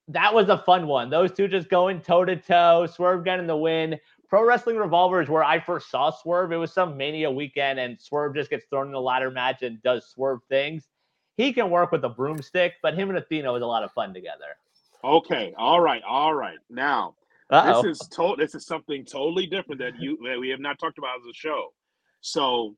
that 0.08 0.34
was 0.34 0.48
a 0.48 0.58
fun 0.58 0.86
one. 0.86 1.10
Those 1.10 1.32
two 1.32 1.48
just 1.48 1.68
going 1.68 2.00
toe 2.00 2.24
to 2.24 2.36
toe. 2.36 2.86
Swerve 2.86 3.24
getting 3.24 3.46
the 3.46 3.56
win. 3.56 3.98
Pro 4.28 4.44
Wrestling 4.44 4.76
Revolver 4.76 5.22
is 5.22 5.28
where 5.28 5.44
I 5.44 5.60
first 5.60 5.90
saw 5.90 6.10
Swerve. 6.10 6.52
It 6.52 6.56
was 6.56 6.72
some 6.72 6.96
Mania 6.96 7.30
weekend, 7.30 7.78
and 7.78 7.98
Swerve 8.00 8.34
just 8.34 8.50
gets 8.50 8.66
thrown 8.66 8.88
in 8.88 8.94
a 8.94 9.00
ladder 9.00 9.30
match 9.30 9.62
and 9.62 9.82
does 9.82 10.06
Swerve 10.08 10.40
things. 10.48 10.88
He 11.36 11.52
can 11.52 11.70
work 11.70 11.92
with 11.92 12.04
a 12.04 12.08
broomstick, 12.08 12.74
but 12.82 12.94
him 12.94 13.08
and 13.08 13.18
Athena 13.18 13.52
was 13.52 13.62
a 13.62 13.66
lot 13.66 13.82
of 13.82 13.92
fun 13.92 14.12
together. 14.12 14.56
Okay, 15.02 15.54
all 15.56 15.80
right, 15.80 16.02
all 16.02 16.34
right. 16.34 16.58
Now 16.70 17.14
Uh-oh. 17.50 17.82
this 17.82 18.00
is 18.00 18.08
to- 18.08 18.36
this 18.38 18.54
is 18.54 18.66
something 18.66 19.04
totally 19.04 19.46
different 19.46 19.80
that 19.80 20.00
you 20.00 20.16
that 20.28 20.38
we 20.38 20.48
have 20.48 20.60
not 20.60 20.78
talked 20.78 20.98
about 20.98 21.20
as 21.20 21.26
a 21.26 21.34
show. 21.34 21.72
So, 22.20 22.76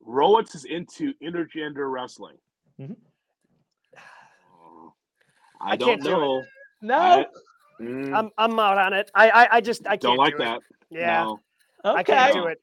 Roets 0.00 0.54
is 0.54 0.64
into 0.66 1.14
intergender 1.22 1.90
wrestling. 1.90 2.36
Mhm. 2.78 2.96
I, 5.60 5.72
I 5.72 5.76
don't 5.76 5.88
can't 5.88 6.02
do 6.02 6.42
no. 6.82 6.94
I- 7.00 7.26
mm, 7.82 8.14
I'm 8.14 8.30
I'm 8.38 8.58
out 8.58 8.78
on 8.78 8.92
it. 8.92 9.10
I 9.14 9.30
I, 9.30 9.48
I 9.56 9.60
just 9.60 9.86
I 9.86 9.90
can't 9.90 10.02
don't 10.02 10.16
like 10.16 10.36
do 10.36 10.42
it. 10.42 10.44
that. 10.46 10.60
Yeah, 10.90 11.24
No, 11.24 11.40
okay. 11.84 11.98
I 11.98 12.02
can't 12.02 12.34
do 12.34 12.44
it. 12.46 12.58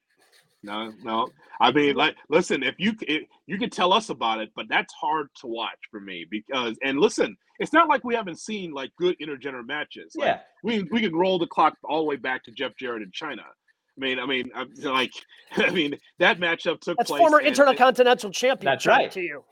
no, 0.63 0.91
no. 1.03 1.27
I 1.61 1.71
mean, 1.71 1.95
like, 1.95 2.15
listen, 2.29 2.63
if 2.63 2.75
you 2.77 2.93
if, 3.01 3.23
you 3.45 3.57
can 3.57 3.69
tell 3.69 3.93
us 3.93 4.09
about 4.09 4.39
it, 4.39 4.49
but 4.55 4.65
that's 4.69 4.93
hard 4.93 5.27
to 5.41 5.47
watch 5.47 5.77
for 5.91 5.99
me 5.99 6.25
because. 6.29 6.77
And 6.83 6.99
listen, 6.99 7.37
it's 7.59 7.71
not 7.73 7.87
like 7.89 8.03
we 8.03 8.15
haven't 8.15 8.39
seen 8.39 8.71
like 8.71 8.91
good 8.97 9.15
intergender 9.21 9.65
matches. 9.65 10.13
Like, 10.15 10.25
Yeah. 10.27 10.39
we 10.63 10.83
we 10.91 11.01
can 11.01 11.15
roll 11.15 11.37
the 11.37 11.47
clock 11.47 11.75
all 11.83 11.99
the 11.99 12.05
way 12.05 12.15
back 12.15 12.43
to 12.45 12.51
Jeff 12.51 12.71
Jarrett 12.77 13.03
in 13.03 13.11
Chyna. 13.11 13.43
I 13.43 13.99
mean, 13.99 14.17
I 14.19 14.25
mean, 14.25 14.49
I'm 14.55 14.71
like, 14.83 15.11
I 15.55 15.69
mean, 15.69 15.95
that 16.19 16.39
matchup 16.39 16.79
took 16.81 16.97
That's 16.97 17.09
place. 17.09 17.19
former 17.19 17.37
and- 17.37 17.47
Intercontinental 17.47 18.31
Champion. 18.31 18.65
That's 18.65 18.85
right. 18.87 19.11
To 19.11 19.21
you. 19.21 19.43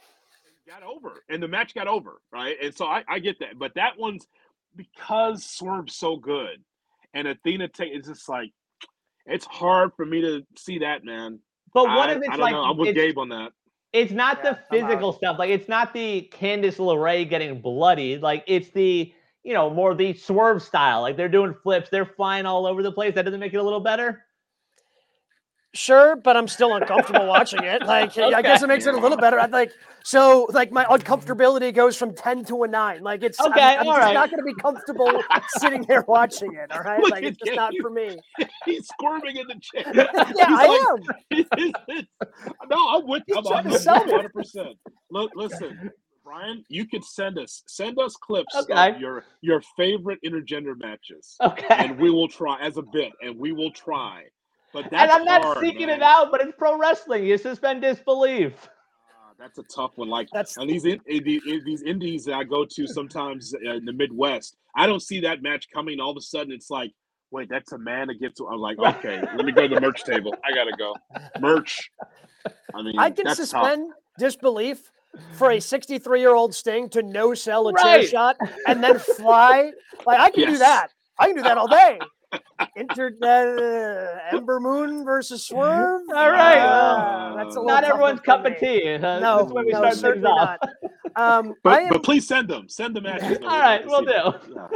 Got 0.71 0.83
over 0.83 1.23
and 1.29 1.43
the 1.43 1.47
match 1.47 1.75
got 1.75 1.87
over 1.87 2.21
right 2.31 2.55
and 2.63 2.73
so 2.73 2.85
i, 2.85 3.03
I 3.09 3.19
get 3.19 3.39
that 3.39 3.59
but 3.59 3.73
that 3.75 3.97
one's 3.97 4.27
because 4.75 5.43
swerve's 5.43 5.95
so 5.95 6.15
good 6.15 6.63
and 7.13 7.27
athena 7.27 7.67
take 7.67 7.91
it's 7.93 8.07
just 8.07 8.29
like 8.29 8.51
it's 9.25 9.45
hard 9.45 9.91
for 9.97 10.05
me 10.05 10.21
to 10.21 10.45
see 10.57 10.79
that 10.79 11.03
man 11.03 11.39
But 11.73 11.85
what 11.85 12.09
I, 12.09 12.13
if 12.13 12.17
it's 12.19 12.29
I 12.29 12.31
don't 12.31 12.39
like 12.39 12.53
know 12.53 12.63
i'm 12.63 12.77
with 12.77 12.89
it's, 12.89 12.95
gabe 12.95 13.17
on 13.17 13.29
that 13.29 13.51
it's 13.93 14.11
not 14.11 14.39
Yeah, 14.43 14.53
the 14.53 14.59
physical 14.69 15.11
stuff. 15.13 15.37
Like 15.37 15.49
it's 15.49 15.67
not 15.67 15.93
the 15.93 16.29
Candice 16.31 16.77
LeRae 16.77 17.29
getting 17.29 17.59
bloodied. 17.61 18.21
Like 18.21 18.43
it's 18.47 18.69
the 18.69 19.13
you 19.43 19.53
know 19.53 19.69
more 19.69 19.93
the 19.95 20.13
swerve 20.13 20.63
style. 20.63 21.01
Like 21.01 21.17
they're 21.17 21.29
doing 21.29 21.53
flips, 21.61 21.89
they're 21.89 22.05
flying 22.05 22.45
all 22.45 22.65
over 22.65 22.83
the 22.83 22.91
place. 22.91 23.15
That 23.15 23.25
doesn't 23.25 23.39
make 23.39 23.53
it 23.53 23.57
a 23.57 23.63
little 23.63 23.81
better. 23.81 24.23
Sure, 25.73 26.17
but 26.17 26.35
I'm 26.35 26.49
still 26.49 26.75
uncomfortable 26.75 27.27
watching 27.27 27.63
it. 27.63 27.81
Like, 27.85 28.17
I 28.17 28.41
guess 28.41 28.61
it 28.61 28.67
makes 28.67 28.85
it 28.87 28.93
a 28.93 28.97
little 28.99 29.17
better. 29.17 29.39
I'd 29.39 29.51
like 29.51 29.71
so 30.03 30.47
like 30.51 30.69
my 30.71 30.83
uncomfortability 30.85 31.73
goes 31.73 31.95
from 31.95 32.13
ten 32.13 32.43
to 32.45 32.63
a 32.63 32.67
nine. 32.67 33.01
Like 33.03 33.23
it's 33.23 33.39
I'm- 33.39 33.51
Okay, 33.51 33.61
I'm, 33.77 33.87
all 33.87 33.93
just 33.93 33.99
right. 34.05 34.13
not 34.13 34.29
going 34.31 34.39
to 34.39 34.43
be 34.45 34.53
comfortable 34.55 35.21
sitting 35.59 35.83
there 35.87 36.03
watching 36.07 36.53
it. 36.55 36.71
All 36.73 36.81
right, 36.81 36.99
Look 37.01 37.11
like 37.11 37.23
it's 37.23 37.37
just 37.37 37.55
not 37.55 37.73
for 37.79 37.89
me. 37.89 38.19
he's 38.65 38.85
squirming 38.87 39.37
in 39.37 39.47
the 39.47 39.55
chair 39.61 39.93
Yeah, 40.15 40.25
He's 40.27 40.35
I 40.49 40.67
like- 40.67 41.71
am. 41.91 42.05
no 42.69 42.89
i'm 42.97 43.07
with 43.07 43.23
He's 43.27 43.37
i'm, 43.37 43.43
trying 43.43 43.65
I'm 43.67 43.71
to 43.71 43.79
sell 43.79 44.03
100% 44.05 44.75
Look, 45.09 45.31
listen 45.35 45.91
brian 46.23 46.63
you 46.69 46.85
could 46.87 47.03
send 47.03 47.37
us 47.39 47.63
send 47.67 47.97
us 47.99 48.15
clips 48.15 48.55
Okay. 48.55 48.89
of 48.91 48.99
your 48.99 49.23
your 49.41 49.61
favorite 49.77 50.19
intergender 50.25 50.77
matches 50.77 51.35
Okay. 51.41 51.65
and 51.69 51.97
we 51.97 52.09
will 52.11 52.27
try 52.27 52.59
as 52.61 52.77
a 52.77 52.81
bit 52.81 53.11
and 53.21 53.37
we 53.37 53.51
will 53.51 53.71
try 53.71 54.23
but 54.73 54.89
that's 54.89 55.03
And 55.03 55.11
I'm 55.11 55.25
not 55.25 55.41
hard, 55.43 55.59
seeking 55.59 55.87
man. 55.87 55.97
it 55.97 56.01
out, 56.03 56.31
but 56.31 56.41
it's 56.41 56.53
pro 56.57 56.77
wrestling. 56.77 57.25
You 57.25 57.37
suspend 57.37 57.81
disbelief. 57.81 58.53
Ah, 59.09 59.33
that's 59.39 59.57
a 59.57 59.63
tough 59.63 59.91
one. 59.95 60.09
Like 60.09 60.27
That's 60.31 60.57
and 60.57 60.69
these 60.69 60.85
in, 60.85 60.99
in 61.07 61.23
in 61.27 61.61
these 61.65 61.81
indies 61.83 62.25
that 62.25 62.35
I 62.35 62.43
go 62.43 62.65
to 62.65 62.87
sometimes 62.87 63.53
uh, 63.53 63.75
in 63.75 63.85
the 63.85 63.93
Midwest, 63.93 64.57
I 64.75 64.87
don't 64.87 65.01
see 65.01 65.21
that 65.21 65.41
match 65.41 65.67
coming. 65.73 65.99
All 65.99 66.11
of 66.11 66.17
a 66.17 66.21
sudden, 66.21 66.51
it's 66.53 66.69
like, 66.69 66.91
wait, 67.31 67.49
that's 67.49 67.71
a 67.71 67.77
man 67.77 68.09
against. 68.09 68.41
I'm 68.41 68.59
like, 68.59 68.77
okay, 68.79 69.21
let 69.35 69.45
me 69.45 69.51
go 69.51 69.67
to 69.67 69.75
the 69.75 69.81
merch 69.81 70.03
table. 70.03 70.33
I 70.45 70.53
gotta 70.53 70.73
go 70.77 70.95
merch. 71.39 71.91
I 72.73 72.81
mean, 72.81 72.97
I 72.97 73.11
can 73.11 73.25
that's 73.25 73.37
tough. 73.37 73.47
suspend 73.47 73.91
disbelief 74.17 74.91
for 75.33 75.51
a 75.51 75.59
63 75.59 76.19
year 76.19 76.33
old 76.33 76.55
Sting 76.55 76.89
to 76.89 77.03
no 77.03 77.33
sell 77.33 77.67
a 77.67 77.73
chair 77.81 78.03
shot 78.03 78.37
and 78.67 78.83
then 78.83 78.97
fly. 78.99 79.71
Like 80.05 80.19
I 80.19 80.31
can 80.31 80.49
do 80.49 80.57
that. 80.57 80.87
I 81.19 81.27
can 81.27 81.35
do 81.35 81.41
that 81.43 81.57
all 81.57 81.67
day. 81.67 81.99
Inter 82.75 83.13
uh, 83.21 84.35
Ember 84.35 84.59
Moon 84.59 85.03
versus 85.03 85.45
Swerve. 85.45 86.01
All 86.15 86.31
right. 86.31 86.57
Uh, 86.59 87.35
that's 87.35 87.55
a 87.55 87.63
Not 87.63 87.83
everyone's 87.83 88.21
cup 88.21 88.45
of 88.45 88.57
tea. 88.59 88.93
Uh, 88.95 89.19
No, 89.19 89.37
this 89.39 89.47
is 89.47 89.53
when 89.53 89.65
we 89.65 89.71
no, 89.71 89.79
start 89.79 89.95
certainly 89.95 90.29
not. 90.29 90.59
Um, 91.15 91.53
But, 91.63 91.81
am, 91.83 91.89
but 91.89 92.03
please 92.03 92.27
send 92.27 92.47
them. 92.47 92.69
Send 92.69 92.95
the 92.95 93.01
matches. 93.01 93.39
All 93.43 93.59
right, 93.59 93.85
we'll 93.85 94.05
do. 94.05 94.11
Yeah. 94.55 94.67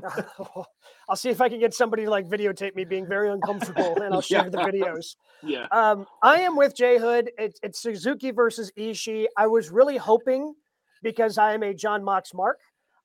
I'll 1.10 1.16
see 1.16 1.30
if 1.30 1.40
I 1.40 1.48
can 1.48 1.58
get 1.58 1.74
somebody 1.74 2.04
to 2.04 2.10
like 2.10 2.26
videotape 2.28 2.74
me 2.74 2.84
being 2.84 3.06
very 3.06 3.30
uncomfortable, 3.30 4.00
and 4.02 4.14
I'll 4.14 4.20
share 4.32 4.44
Yeah. 4.44 4.48
the 4.50 4.58
videos. 4.58 5.16
yeah. 5.42 5.66
Um, 5.70 6.06
I 6.22 6.40
am 6.40 6.56
with 6.56 6.74
Jay 6.76 6.98
Hood. 6.98 7.30
It's, 7.38 7.58
it's 7.62 7.80
Suzuki 7.80 8.30
versus 8.30 8.70
Ishii. 8.78 9.26
I 9.36 9.46
was 9.46 9.70
really 9.70 9.96
hoping 9.96 10.54
because 11.02 11.36
I 11.38 11.54
am 11.54 11.62
a 11.62 11.74
Jon 11.74 12.04
Mox 12.04 12.32
mark. 12.34 12.58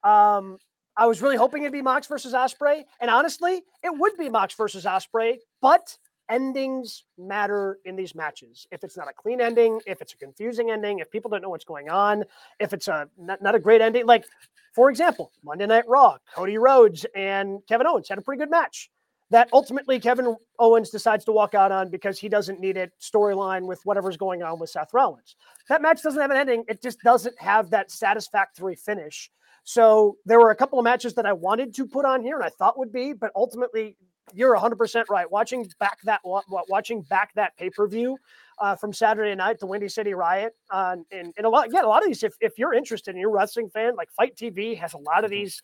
Um, 0.03 0.57
I 0.95 1.07
was 1.07 1.21
really 1.21 1.37
hoping 1.37 1.63
it'd 1.63 1.73
be 1.73 1.81
Mox 1.81 2.07
versus 2.07 2.33
Ospreay, 2.33 2.83
and 2.99 3.09
honestly, 3.09 3.63
it 3.83 3.97
would 3.97 4.17
be 4.17 4.29
Mox 4.29 4.53
versus 4.55 4.85
Ospreay. 4.85 5.37
But 5.61 5.97
endings 6.29 7.03
matter 7.17 7.79
in 7.85 7.95
these 7.95 8.15
matches. 8.15 8.65
If 8.71 8.83
it's 8.83 8.95
not 8.97 9.09
a 9.09 9.13
clean 9.13 9.41
ending, 9.41 9.81
if 9.85 10.01
it's 10.01 10.13
a 10.13 10.17
confusing 10.17 10.71
ending, 10.71 10.99
if 10.99 11.11
people 11.11 11.29
don't 11.29 11.41
know 11.41 11.49
what's 11.49 11.65
going 11.65 11.89
on, 11.89 12.23
if 12.59 12.73
it's 12.73 12.87
a 12.87 13.07
not, 13.17 13.41
not 13.41 13.55
a 13.55 13.59
great 13.59 13.81
ending, 13.81 14.05
like 14.05 14.25
for 14.73 14.89
example, 14.89 15.31
Monday 15.43 15.67
Night 15.67 15.87
Raw, 15.87 16.17
Cody 16.33 16.57
Rhodes 16.57 17.05
and 17.15 17.59
Kevin 17.67 17.87
Owens 17.87 18.09
had 18.09 18.17
a 18.17 18.21
pretty 18.21 18.39
good 18.39 18.49
match 18.49 18.89
that 19.29 19.49
ultimately 19.51 19.99
Kevin 19.99 20.35
Owens 20.59 20.89
decides 20.89 21.25
to 21.25 21.31
walk 21.31 21.55
out 21.55 21.71
on 21.71 21.89
because 21.89 22.19
he 22.19 22.29
doesn't 22.29 22.59
need 22.59 22.77
it 22.77 22.91
storyline 23.01 23.65
with 23.65 23.79
whatever's 23.83 24.17
going 24.17 24.43
on 24.43 24.59
with 24.59 24.69
Seth 24.69 24.93
Rollins. 24.93 25.35
That 25.69 25.81
match 25.81 26.03
doesn't 26.03 26.21
have 26.21 26.31
an 26.31 26.37
ending. 26.37 26.63
It 26.67 26.81
just 26.81 26.99
doesn't 27.01 27.39
have 27.39 27.69
that 27.71 27.91
satisfactory 27.91 28.75
finish. 28.75 29.31
So 29.63 30.17
there 30.25 30.39
were 30.39 30.51
a 30.51 30.55
couple 30.55 30.79
of 30.79 30.83
matches 30.83 31.13
that 31.15 31.25
I 31.25 31.33
wanted 31.33 31.73
to 31.75 31.87
put 31.87 32.05
on 32.05 32.21
here 32.21 32.35
and 32.35 32.43
I 32.43 32.49
thought 32.49 32.77
would 32.77 32.91
be, 32.91 33.13
but 33.13 33.31
ultimately 33.35 33.95
you're 34.33 34.55
100% 34.55 35.05
right. 35.09 35.29
Watching 35.29 35.69
back 35.79 36.01
that 36.03 36.21
wa- 36.23 36.43
wa- 36.49 36.63
watching 36.69 37.01
back 37.01 37.33
that 37.35 37.55
pay-per-view 37.57 38.17
uh, 38.59 38.75
from 38.75 38.93
Saturday 38.93 39.35
night, 39.35 39.59
the 39.59 39.65
Windy 39.65 39.89
City 39.89 40.13
Riot, 40.13 40.53
uh, 40.69 40.97
and, 41.11 41.33
and 41.37 41.45
a 41.45 41.49
lot, 41.49 41.67
again, 41.67 41.83
a 41.83 41.87
lot 41.87 42.01
of 42.01 42.07
these, 42.07 42.23
if, 42.23 42.33
if 42.39 42.57
you're 42.57 42.73
interested 42.73 43.11
and 43.11 43.19
you're 43.19 43.29
a 43.29 43.33
wrestling 43.33 43.69
fan, 43.69 43.95
like 43.95 44.09
FITE 44.11 44.35
TV 44.35 44.77
has 44.77 44.93
a 44.93 44.97
lot 44.97 45.23
of 45.23 45.29
these 45.29 45.61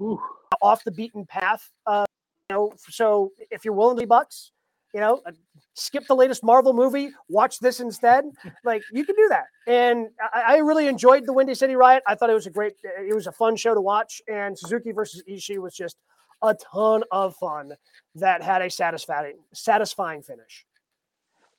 Ooh. 0.00 0.20
off 0.60 0.84
the 0.84 0.90
beaten 0.90 1.24
path. 1.24 1.70
Uh, 1.86 2.04
you 2.50 2.56
know, 2.56 2.72
so 2.88 3.32
if 3.50 3.64
you're 3.64 3.74
willing 3.74 3.96
to 3.96 4.00
be 4.00 4.06
bucks, 4.06 4.52
you 4.92 5.00
know, 5.00 5.22
uh, 5.26 5.32
skip 5.74 6.06
the 6.06 6.14
latest 6.14 6.44
Marvel 6.44 6.72
movie, 6.72 7.10
watch 7.28 7.58
this 7.58 7.80
instead. 7.80 8.24
like 8.64 8.82
you 8.92 9.04
can 9.04 9.16
do 9.16 9.28
that. 9.28 9.44
And 9.66 10.08
I, 10.34 10.54
I 10.54 10.56
really 10.58 10.86
enjoyed 10.86 11.26
the 11.26 11.32
Windy 11.32 11.54
City 11.54 11.76
Riot. 11.76 12.02
I 12.06 12.14
thought 12.14 12.30
it 12.30 12.34
was 12.34 12.46
a 12.46 12.50
great, 12.50 12.74
it 12.82 13.14
was 13.14 13.26
a 13.26 13.32
fun 13.32 13.56
show 13.56 13.74
to 13.74 13.80
watch. 13.80 14.20
And 14.28 14.58
Suzuki 14.58 14.92
versus 14.92 15.22
Ishii 15.28 15.58
was 15.58 15.74
just 15.74 15.96
a 16.42 16.54
ton 16.54 17.04
of 17.10 17.36
fun 17.36 17.72
that 18.16 18.42
had 18.42 18.62
a 18.62 18.70
satisfying, 18.70 19.38
satisfying 19.54 20.22
finish. 20.22 20.66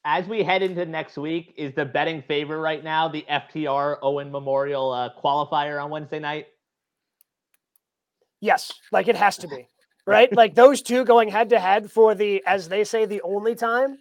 As 0.06 0.28
we 0.28 0.44
head 0.44 0.62
into 0.62 0.86
next 0.86 1.18
week, 1.18 1.54
is 1.56 1.74
the 1.76 1.86
betting 1.86 2.22
favor 2.24 2.60
right 2.60 2.84
now 2.84 3.08
the 3.08 3.26
FTR 3.30 4.00
Owen 4.02 4.32
Memorial 4.32 4.92
uh, 4.92 5.10
qualifier 5.24 5.82
on 5.82 5.90
Wednesday 5.90 6.20
night? 6.20 6.48
Yes, 8.42 8.74
like 8.92 9.08
it 9.08 9.16
has 9.16 9.38
to 9.38 9.48
be, 9.48 9.70
right? 10.06 10.34
like 10.36 10.56
those 10.56 10.82
two 10.82 11.06
going 11.06 11.30
head 11.30 11.50
to 11.50 11.60
head 11.60 11.92
for 11.92 12.16
the, 12.16 12.44
as 12.46 12.70
they 12.70 12.84
say, 12.84 13.06
the 13.06 13.22
only 13.24 13.56
time. 13.56 13.98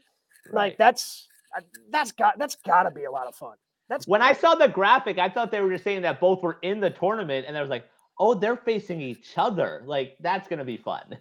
Like 0.52 0.76
that's 0.78 1.28
uh, 1.56 1.60
that's 1.90 2.12
got 2.12 2.38
that's 2.38 2.56
got 2.66 2.84
to 2.84 2.90
be 2.90 3.04
a 3.04 3.10
lot 3.10 3.28
of 3.28 3.34
fun. 3.34 3.56
That's 3.88 4.06
When 4.06 4.22
I 4.22 4.32
saw 4.32 4.54
the 4.54 4.68
graphic, 4.68 5.18
I 5.18 5.28
thought 5.28 5.50
they 5.50 5.60
were 5.60 5.70
just 5.70 5.84
saying 5.84 6.02
that 6.02 6.20
both 6.20 6.42
were 6.42 6.58
in 6.62 6.80
the 6.80 6.90
tournament, 6.90 7.46
and 7.48 7.56
I 7.56 7.60
was 7.60 7.70
like, 7.70 7.84
"Oh, 8.18 8.34
they're 8.34 8.56
facing 8.56 9.00
each 9.00 9.34
other. 9.36 9.82
Like 9.86 10.16
that's 10.20 10.48
gonna 10.48 10.64
be 10.64 10.76
fun." 10.76 11.18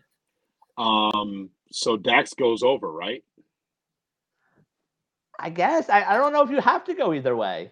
Um. 0.78 1.50
So 1.72 1.98
Dax 1.98 2.34
goes 2.34 2.64
over, 2.64 2.92
right? 2.92 3.24
I 5.40 5.50
guess 5.50 5.90
I, 5.90 6.04
I 6.04 6.18
don't 6.18 6.34
know 6.34 6.44
if 6.44 6.50
you 6.52 6.62
have 6.62 6.84
to 6.86 6.94
go 6.94 7.14
either 7.14 7.36
way. 7.36 7.72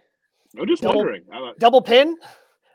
I'm 0.59 0.67
just 0.67 0.81
Double- 0.83 0.97
wondering. 0.99 1.23
Double 1.59 1.81
pin. 1.81 2.17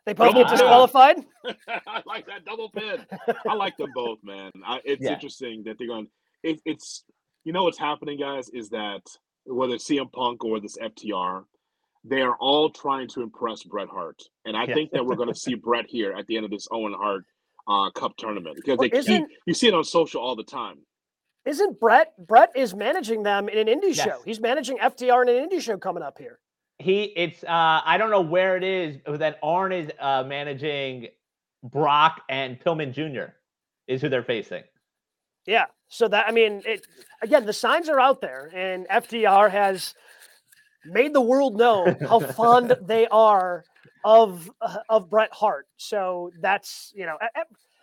They 0.07 0.13
both 0.13 0.29
Double 0.29 0.45
get 0.45 0.51
disqualified. 0.51 1.17
I 1.87 2.03
like 2.07 2.27
that 2.27 2.45
double 2.45 2.69
pin. 2.71 3.07
I 3.49 3.55
like 3.55 3.77
them 3.77 3.93
both, 3.93 4.19
man. 4.23 4.51
I, 4.67 4.81
it's 4.85 5.03
Yeah. 5.03 5.13
interesting 5.15 5.63
that 5.65 5.77
they're 5.79 5.89
going. 5.89 6.09
It, 6.43 6.61
it's 6.65 7.05
you 7.45 7.53
know 7.53 7.65
what's 7.65 7.79
happening, 7.79 8.19
guys, 8.19 8.49
is 8.51 8.69
that 8.71 9.03
whether 9.47 9.75
it's 9.75 9.89
CM 9.89 10.11
Punk 10.13 10.45
or 10.45 10.61
this 10.61 10.77
FTR, 10.79 11.45
they 12.05 12.23
are 12.23 12.37
all 12.37 12.71
trying 12.71 13.09
to 13.09 13.23
impress 13.23 13.63
Bret 13.63 13.89
Hart, 13.89 14.23
and 14.45 14.57
I 14.57 14.65
Yeah. 14.67 14.75
think 14.75 14.91
that 14.93 15.05
we're 15.07 15.17
going 15.17 15.33
to 15.33 15.35
see 15.39 15.55
Bret 15.69 15.87
here 15.89 16.13
at 16.13 16.27
the 16.27 16.37
end 16.37 16.45
of 16.45 16.51
this 16.51 16.69
Owen 16.71 16.93
Hart 16.95 17.25
uh, 17.67 17.91
Cup 17.91 18.17
tournament 18.19 18.57
because 18.57 18.79
Well, 18.79 18.89
they 18.91 19.01
keep, 19.01 19.25
you 19.47 19.55
see 19.55 19.69
it 19.69 19.75
on 19.75 19.85
social 19.85 20.21
all 20.21 20.37
the 20.37 20.45
time. 20.45 20.77
Isn't 21.47 21.79
Bret? 21.79 22.13
Bret 22.19 22.51
is 22.57 22.75
managing 22.75 23.23
them 23.23 23.49
in 23.51 23.69
an 23.69 23.81
indie 23.81 23.95
Yes. 23.95 24.01
show. 24.05 24.21
He's 24.25 24.41
managing 24.41 24.79
FTR 24.79 25.23
in 25.23 25.29
an 25.37 25.49
indie 25.49 25.61
show 25.61 25.77
coming 25.79 26.03
up 26.03 26.19
here. 26.19 26.39
He 26.79 27.05
it's 27.17 27.45
uh 27.45 27.81
I 27.85 27.97
don't 27.99 28.11
know 28.11 28.21
where 28.21 28.57
it 28.57 28.65
is 28.65 28.99
but 29.05 29.19
that 29.21 29.39
Arn 29.43 29.73
is 29.73 29.91
uh 30.01 30.25
managing 30.27 31.09
Brock 31.63 32.23
and 32.29 32.61
Pillman 32.61 32.93
Jr. 32.93 33.33
is 33.87 34.01
who 34.01 34.09
they're 34.09 34.23
facing. 34.23 34.65
Yeah. 35.47 35.67
So 35.89 36.09
that 36.09 36.27
I 36.29 36.33
mean, 36.33 36.63
it 36.67 36.87
again, 37.23 37.47
the 37.47 37.53
signs 37.53 37.89
are 37.89 38.01
out 38.01 38.21
there, 38.21 38.51
and 38.55 38.87
FTR 38.89 39.51
has 39.51 39.95
made 40.85 41.13
the 41.15 41.21
world 41.21 41.57
know 41.57 41.97
how 42.01 42.21
fond 42.37 42.77
they 42.83 43.07
are 43.09 43.65
of 44.05 44.51
uh, 44.61 44.79
of 44.89 45.09
Bret 45.09 45.33
Hart. 45.33 45.67
So 45.77 46.31
that's 46.41 46.93
you 46.97 47.07
know 47.07 47.17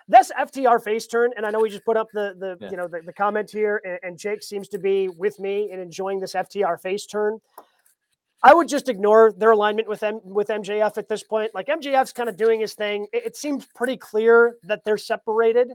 that's 0.08 0.32
FTR 0.34 0.84
face 0.84 1.08
turn, 1.08 1.32
and 1.38 1.46
I 1.46 1.52
know 1.52 1.60
we 1.60 1.70
just 1.70 1.86
put 1.86 1.98
up 1.98 2.08
the 2.14 2.36
the 2.38 2.58
yeah. 2.60 2.72
you 2.72 2.78
know 2.78 2.88
the, 2.88 3.02
the 3.02 3.14
comment 3.14 3.50
here, 3.50 3.82
and, 3.86 4.00
and 4.04 4.18
Jake 4.18 4.44
seems 4.44 4.68
to 4.70 4.78
be 4.78 5.08
with 5.10 5.40
me 5.40 5.70
and 5.72 5.82
enjoying 5.82 6.20
this 6.20 6.34
FTR 6.34 6.80
face 6.80 7.06
turn. 7.06 7.40
I 8.44 8.54
would 8.54 8.68
just 8.68 8.90
ignore 8.90 9.32
their 9.32 9.52
alignment 9.52 9.88
with 9.88 10.02
M 10.02 10.20
with 10.24 10.48
MJF 10.48 10.98
at 10.98 11.08
this 11.08 11.24
point. 11.24 11.54
Like 11.54 11.68
MJF's 11.68 12.12
kind 12.12 12.28
of 12.28 12.38
doing 12.38 12.60
his 12.60 12.74
thing. 12.74 13.08
It, 13.14 13.28
it 13.28 13.36
seems 13.36 13.66
pretty 13.76 13.98
clear 13.98 14.56
that 14.64 14.84
they're 14.84 14.98
separated. 14.98 15.72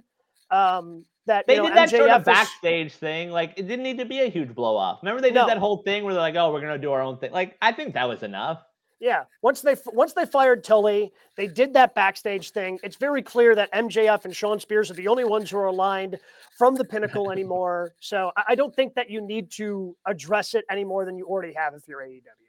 Um, 0.50 1.04
that 1.26 1.46
they 1.46 1.56
you 1.56 1.62
know, 1.62 1.68
did 1.68 1.76
that 1.76 1.88
MJF 1.88 1.96
sort 1.96 2.10
of 2.10 2.24
backstage 2.24 2.88
is... 2.88 2.94
thing. 2.94 3.30
Like 3.30 3.54
it 3.56 3.68
didn't 3.68 3.82
need 3.82 3.98
to 3.98 4.04
be 4.04 4.20
a 4.20 4.28
huge 4.28 4.54
blow 4.54 4.76
off. 4.76 5.00
Remember 5.02 5.20
they 5.20 5.28
did 5.28 5.34
no. 5.34 5.46
that 5.46 5.58
whole 5.58 5.78
thing 5.78 6.04
where 6.04 6.14
they're 6.14 6.22
like, 6.22 6.34
"Oh, 6.36 6.52
we're 6.52 6.60
gonna 6.60 6.78
do 6.78 6.92
our 6.92 7.02
own 7.02 7.18
thing." 7.18 7.32
Like 7.32 7.56
I 7.62 7.72
think 7.72 7.94
that 7.94 8.08
was 8.08 8.22
enough. 8.22 8.62
Yeah, 8.98 9.24
once 9.42 9.60
they 9.60 9.76
once 9.92 10.14
they 10.14 10.24
fired 10.24 10.64
Tully, 10.64 11.12
they 11.36 11.46
did 11.46 11.74
that 11.74 11.94
backstage 11.94 12.50
thing. 12.50 12.78
It's 12.82 12.96
very 12.96 13.22
clear 13.22 13.54
that 13.54 13.70
MJF 13.72 14.24
and 14.24 14.34
Shawn 14.34 14.58
Spears 14.58 14.90
are 14.90 14.94
the 14.94 15.08
only 15.08 15.24
ones 15.24 15.50
who 15.50 15.58
are 15.58 15.66
aligned 15.66 16.18
from 16.56 16.74
the 16.74 16.84
pinnacle 16.84 17.30
anymore. 17.30 17.92
So 18.00 18.30
I 18.48 18.54
don't 18.54 18.74
think 18.74 18.94
that 18.94 19.10
you 19.10 19.20
need 19.20 19.50
to 19.52 19.96
address 20.06 20.54
it 20.54 20.64
any 20.70 20.84
more 20.84 21.04
than 21.04 21.18
you 21.18 21.26
already 21.26 21.52
have 21.54 21.74
if 21.74 21.88
you're 21.88 22.00
AEW 22.00 22.45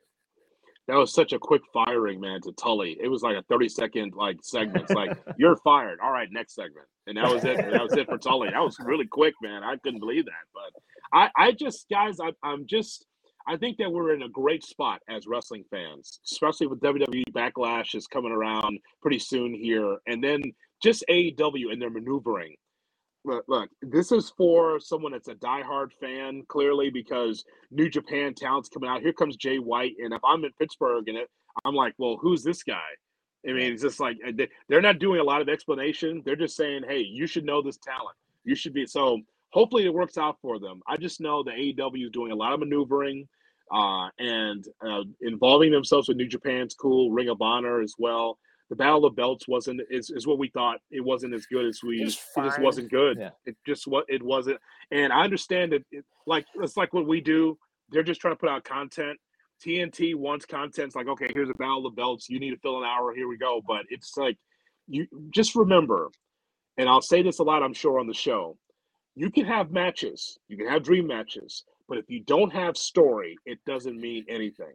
that 0.87 0.95
was 0.95 1.13
such 1.13 1.33
a 1.33 1.39
quick 1.39 1.61
firing, 1.73 2.21
man, 2.21 2.41
to 2.41 2.51
Tully. 2.53 2.97
It 3.01 3.09
was 3.09 3.21
like 3.21 3.35
a 3.35 3.43
30 3.43 3.69
second 3.69 4.13
like 4.15 4.37
segment. 4.41 4.83
It's 4.83 4.93
like, 4.93 5.17
you're 5.37 5.57
fired. 5.57 5.99
All 6.01 6.11
right, 6.11 6.29
next 6.31 6.55
segment. 6.55 6.87
And 7.07 7.17
that 7.17 7.31
was 7.31 7.43
it. 7.43 7.57
that 7.57 7.83
was 7.83 7.93
it 7.93 8.07
for 8.07 8.17
Tully. 8.17 8.49
That 8.49 8.61
was 8.61 8.77
really 8.83 9.05
quick, 9.05 9.33
man. 9.41 9.63
I 9.63 9.75
couldn't 9.77 9.99
believe 9.99 10.25
that. 10.25 10.33
But 10.53 10.81
I, 11.13 11.29
I 11.37 11.51
just, 11.51 11.87
guys, 11.89 12.17
I, 12.21 12.31
I'm 12.41 12.65
just, 12.67 13.05
I 13.47 13.57
think 13.57 13.77
that 13.77 13.91
we're 13.91 14.13
in 14.13 14.23
a 14.23 14.29
great 14.29 14.63
spot 14.63 15.01
as 15.09 15.27
wrestling 15.27 15.65
fans, 15.69 16.19
especially 16.29 16.67
with 16.67 16.79
WWE 16.79 17.23
Backlash 17.31 17.95
is 17.95 18.07
coming 18.07 18.31
around 18.31 18.79
pretty 19.01 19.19
soon 19.19 19.53
here. 19.53 19.97
And 20.07 20.23
then 20.23 20.41
just 20.81 21.03
AEW 21.09 21.71
and 21.71 21.81
their 21.81 21.89
maneuvering 21.89 22.55
look, 23.27 23.45
look, 23.47 23.69
this 23.81 24.11
is 24.11 24.31
for 24.37 24.79
someone 24.79 25.11
that's 25.11 25.27
a 25.27 25.35
diehard 25.35 25.91
fan, 25.99 26.43
clearly, 26.47 26.89
because 26.89 27.43
New 27.71 27.89
Japan 27.89 28.33
talent's 28.33 28.69
coming 28.69 28.89
out. 28.89 29.01
Here 29.01 29.13
comes 29.13 29.35
Jay 29.35 29.59
White, 29.59 29.95
and 29.99 30.13
if 30.13 30.21
I'm 30.23 30.43
in 30.45 30.51
Pittsburgh 30.59 31.07
and 31.07 31.17
it, 31.17 31.29
I'm 31.65 31.75
like, 31.75 31.93
well, 31.97 32.17
who's 32.19 32.43
this 32.43 32.63
guy? 32.63 32.87
I 33.47 33.53
mean, 33.53 33.73
it's 33.73 33.83
just 33.83 33.99
like 33.99 34.17
uh, 34.25 34.31
they're 34.67 34.81
not 34.81 34.99
doing 34.99 35.19
a 35.19 35.23
lot 35.23 35.41
of 35.41 35.49
explanation. 35.49 36.21
They're 36.25 36.35
just 36.35 36.55
saying, 36.55 36.83
hey, 36.87 37.01
you 37.01 37.27
should 37.27 37.45
know 37.45 37.61
this 37.61 37.77
talent. 37.77 38.15
You 38.43 38.55
should 38.55 38.73
be 38.73 38.85
so. 38.85 39.19
Hopefully, 39.51 39.85
it 39.85 39.93
works 39.93 40.17
out 40.17 40.37
for 40.41 40.59
them. 40.59 40.81
I 40.87 40.97
just 40.97 41.21
know 41.21 41.43
the 41.43 41.51
AEW 41.51 42.05
is 42.05 42.11
doing 42.11 42.31
a 42.31 42.35
lot 42.35 42.53
of 42.53 42.59
maneuvering 42.59 43.27
uh, 43.71 44.09
and 44.19 44.65
uh, 44.85 45.03
involving 45.21 45.71
themselves 45.71 46.07
with 46.07 46.17
New 46.17 46.27
Japan's 46.27 46.73
cool, 46.73 47.11
Ring 47.11 47.29
of 47.29 47.41
Honor 47.41 47.81
as 47.81 47.93
well 47.97 48.37
the 48.69 48.75
Battle 48.75 49.05
of 49.05 49.15
Belts 49.15 49.47
wasn't 49.47 49.81
is, 49.89 50.09
is 50.09 50.27
what 50.27 50.39
we 50.39 50.49
thought. 50.49 50.79
It 50.91 51.03
wasn't 51.03 51.33
as 51.33 51.45
good 51.45 51.65
as 51.65 51.81
we. 51.83 52.01
It, 52.01 52.07
it 52.07 52.43
just 52.43 52.59
wasn't 52.59 52.91
good. 52.91 53.17
Yeah. 53.17 53.29
It 53.45 53.55
just 53.65 53.87
what 53.87 54.05
it 54.09 54.21
wasn't. 54.21 54.59
And 54.91 55.13
I 55.13 55.23
understand 55.23 55.71
that, 55.71 55.83
it, 55.91 56.03
like 56.25 56.45
it's 56.55 56.77
like 56.77 56.93
what 56.93 57.07
we 57.07 57.21
do. 57.21 57.57
They're 57.89 58.03
just 58.03 58.19
trying 58.19 58.33
to 58.33 58.39
put 58.39 58.49
out 58.49 58.65
content. 58.65 59.17
TNT 59.65 60.15
wants 60.15 60.45
content. 60.45 60.87
It's 60.87 60.95
like, 60.95 61.07
okay, 61.07 61.31
here's 61.33 61.49
a 61.49 61.53
Battle 61.53 61.85
of 61.85 61.95
Belts. 61.95 62.29
You 62.29 62.39
need 62.39 62.51
to 62.51 62.57
fill 62.57 62.77
an 62.77 62.83
hour. 62.83 63.13
Here 63.15 63.27
we 63.27 63.37
go. 63.37 63.61
But 63.65 63.85
it's 63.89 64.17
like, 64.17 64.37
you 64.87 65.07
just 65.31 65.55
remember, 65.55 66.09
and 66.77 66.89
I'll 66.89 67.01
say 67.01 67.21
this 67.21 67.39
a 67.39 67.43
lot. 67.43 67.63
I'm 67.63 67.73
sure 67.73 67.99
on 67.99 68.07
the 68.07 68.13
show. 68.13 68.57
You 69.15 69.31
can 69.31 69.45
have 69.45 69.71
matches. 69.71 70.37
You 70.47 70.57
can 70.57 70.67
have 70.67 70.83
dream 70.83 71.07
matches. 71.07 71.63
But 71.87 71.97
if 71.97 72.05
you 72.09 72.21
don't 72.23 72.53
have 72.53 72.77
story, 72.77 73.37
it 73.45 73.59
doesn't 73.65 73.99
mean 73.99 74.25
anything. 74.27 74.73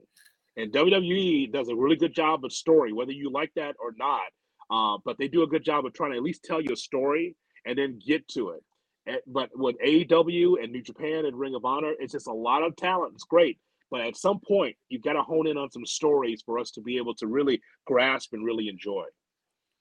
And 0.56 0.72
WWE 0.72 1.52
does 1.52 1.68
a 1.68 1.74
really 1.74 1.96
good 1.96 2.14
job 2.14 2.44
of 2.44 2.52
story, 2.52 2.92
whether 2.92 3.12
you 3.12 3.30
like 3.30 3.52
that 3.56 3.74
or 3.80 3.94
not. 3.96 4.28
Uh, 4.70 4.98
but 5.04 5.18
they 5.18 5.28
do 5.28 5.42
a 5.42 5.46
good 5.46 5.64
job 5.64 5.84
of 5.84 5.92
trying 5.92 6.12
to 6.12 6.16
at 6.16 6.22
least 6.22 6.44
tell 6.44 6.60
you 6.60 6.72
a 6.72 6.76
story 6.76 7.36
and 7.66 7.78
then 7.78 7.98
get 8.04 8.26
to 8.28 8.50
it. 8.50 8.62
And, 9.06 9.18
but 9.26 9.50
with 9.54 9.76
AEW 9.84 10.62
and 10.62 10.72
New 10.72 10.82
Japan 10.82 11.26
and 11.26 11.38
Ring 11.38 11.54
of 11.54 11.64
Honor, 11.64 11.92
it's 11.98 12.12
just 12.12 12.26
a 12.26 12.32
lot 12.32 12.62
of 12.62 12.76
talent. 12.76 13.12
It's 13.14 13.24
great. 13.24 13.58
But 13.90 14.00
at 14.02 14.16
some 14.16 14.40
point, 14.40 14.76
you've 14.88 15.02
got 15.02 15.14
to 15.14 15.22
hone 15.22 15.46
in 15.46 15.58
on 15.58 15.70
some 15.70 15.84
stories 15.84 16.42
for 16.44 16.58
us 16.58 16.70
to 16.72 16.80
be 16.80 16.96
able 16.96 17.14
to 17.16 17.26
really 17.26 17.60
grasp 17.86 18.32
and 18.32 18.44
really 18.44 18.68
enjoy. 18.68 19.04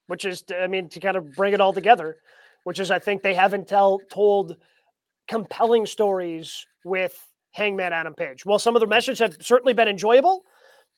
Which 0.08 0.24
is, 0.24 0.44
I 0.60 0.66
mean, 0.66 0.88
to 0.90 1.00
kind 1.00 1.16
of 1.16 1.32
bring 1.34 1.54
it 1.54 1.60
all 1.60 1.72
together, 1.72 2.18
which 2.64 2.78
is, 2.78 2.90
I 2.90 2.98
think 2.98 3.22
they 3.22 3.34
haven't 3.34 3.68
tell, 3.68 4.00
told 4.10 4.56
compelling 5.28 5.86
stories 5.86 6.66
with 6.84 7.18
Hangman 7.52 7.92
Adam 7.92 8.14
Page. 8.14 8.44
Well, 8.44 8.58
some 8.58 8.76
of 8.76 8.80
the 8.80 8.86
messages 8.86 9.20
have 9.20 9.36
certainly 9.40 9.72
been 9.72 9.88
enjoyable 9.88 10.44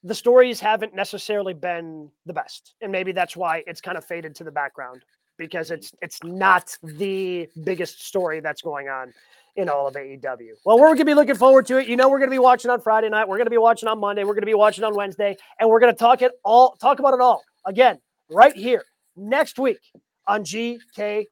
the 0.05 0.15
stories 0.15 0.61
haven't 0.61 0.95
necessarily 0.95 1.55
been 1.55 2.11
the 2.27 2.33
best 2.33 2.75
and 2.83 2.93
maybe 2.93 3.11
that's 3.11 3.37
why 3.37 3.65
it's 3.67 3.81
kind 3.81 3.99
of 3.99 4.05
faded 4.05 4.35
to 4.37 4.45
the 4.45 4.53
background 4.53 5.03
because 5.39 5.69
mm-hmm. 5.69 5.75
it's 5.75 5.93
it's 6.03 6.23
not 6.23 6.77
the 6.83 7.49
biggest 7.65 8.07
story 8.07 8.41
that's 8.41 8.63
going 8.63 8.89
on 8.89 9.13
in 9.57 9.69
all 9.69 9.87
of 9.87 9.95
AEW. 9.95 10.51
Well, 10.65 10.79
we're 10.79 10.89
going 10.89 10.99
to 10.99 11.05
be 11.05 11.15
looking 11.15 11.37
forward 11.37 11.67
to 11.67 11.79
it. 11.79 11.87
You 11.87 11.97
know, 11.97 12.09
we're 12.09 12.19
going 12.19 12.31
to 12.31 12.35
be 12.35 12.41
watching 12.41 12.73
on 12.73 12.81
Friday 12.81 13.09
night. 13.09 13.29
We're 13.29 13.37
going 13.37 13.47
to 13.47 13.51
be 13.51 13.59
watching 13.59 13.89
on 13.89 14.01
Monday. 14.01 14.25
We're 14.25 14.35
going 14.35 14.43
to 14.43 14.47
be 14.47 14.55
watching 14.55 14.83
on 14.83 14.97
Wednesday, 14.97 15.37
and 15.61 15.71
we're 15.71 15.79
going 15.81 15.93
to 15.93 15.99
talk 15.99 16.23
it 16.23 16.33
all, 16.45 16.77
talk 16.81 16.99
about 16.99 17.15
it 17.15 17.21
all 17.21 17.43
again 17.65 17.99
right 18.31 18.55
here 18.55 18.85
next 19.17 19.59
week 19.59 19.79
on 20.27 20.45
GKW. 20.45 21.29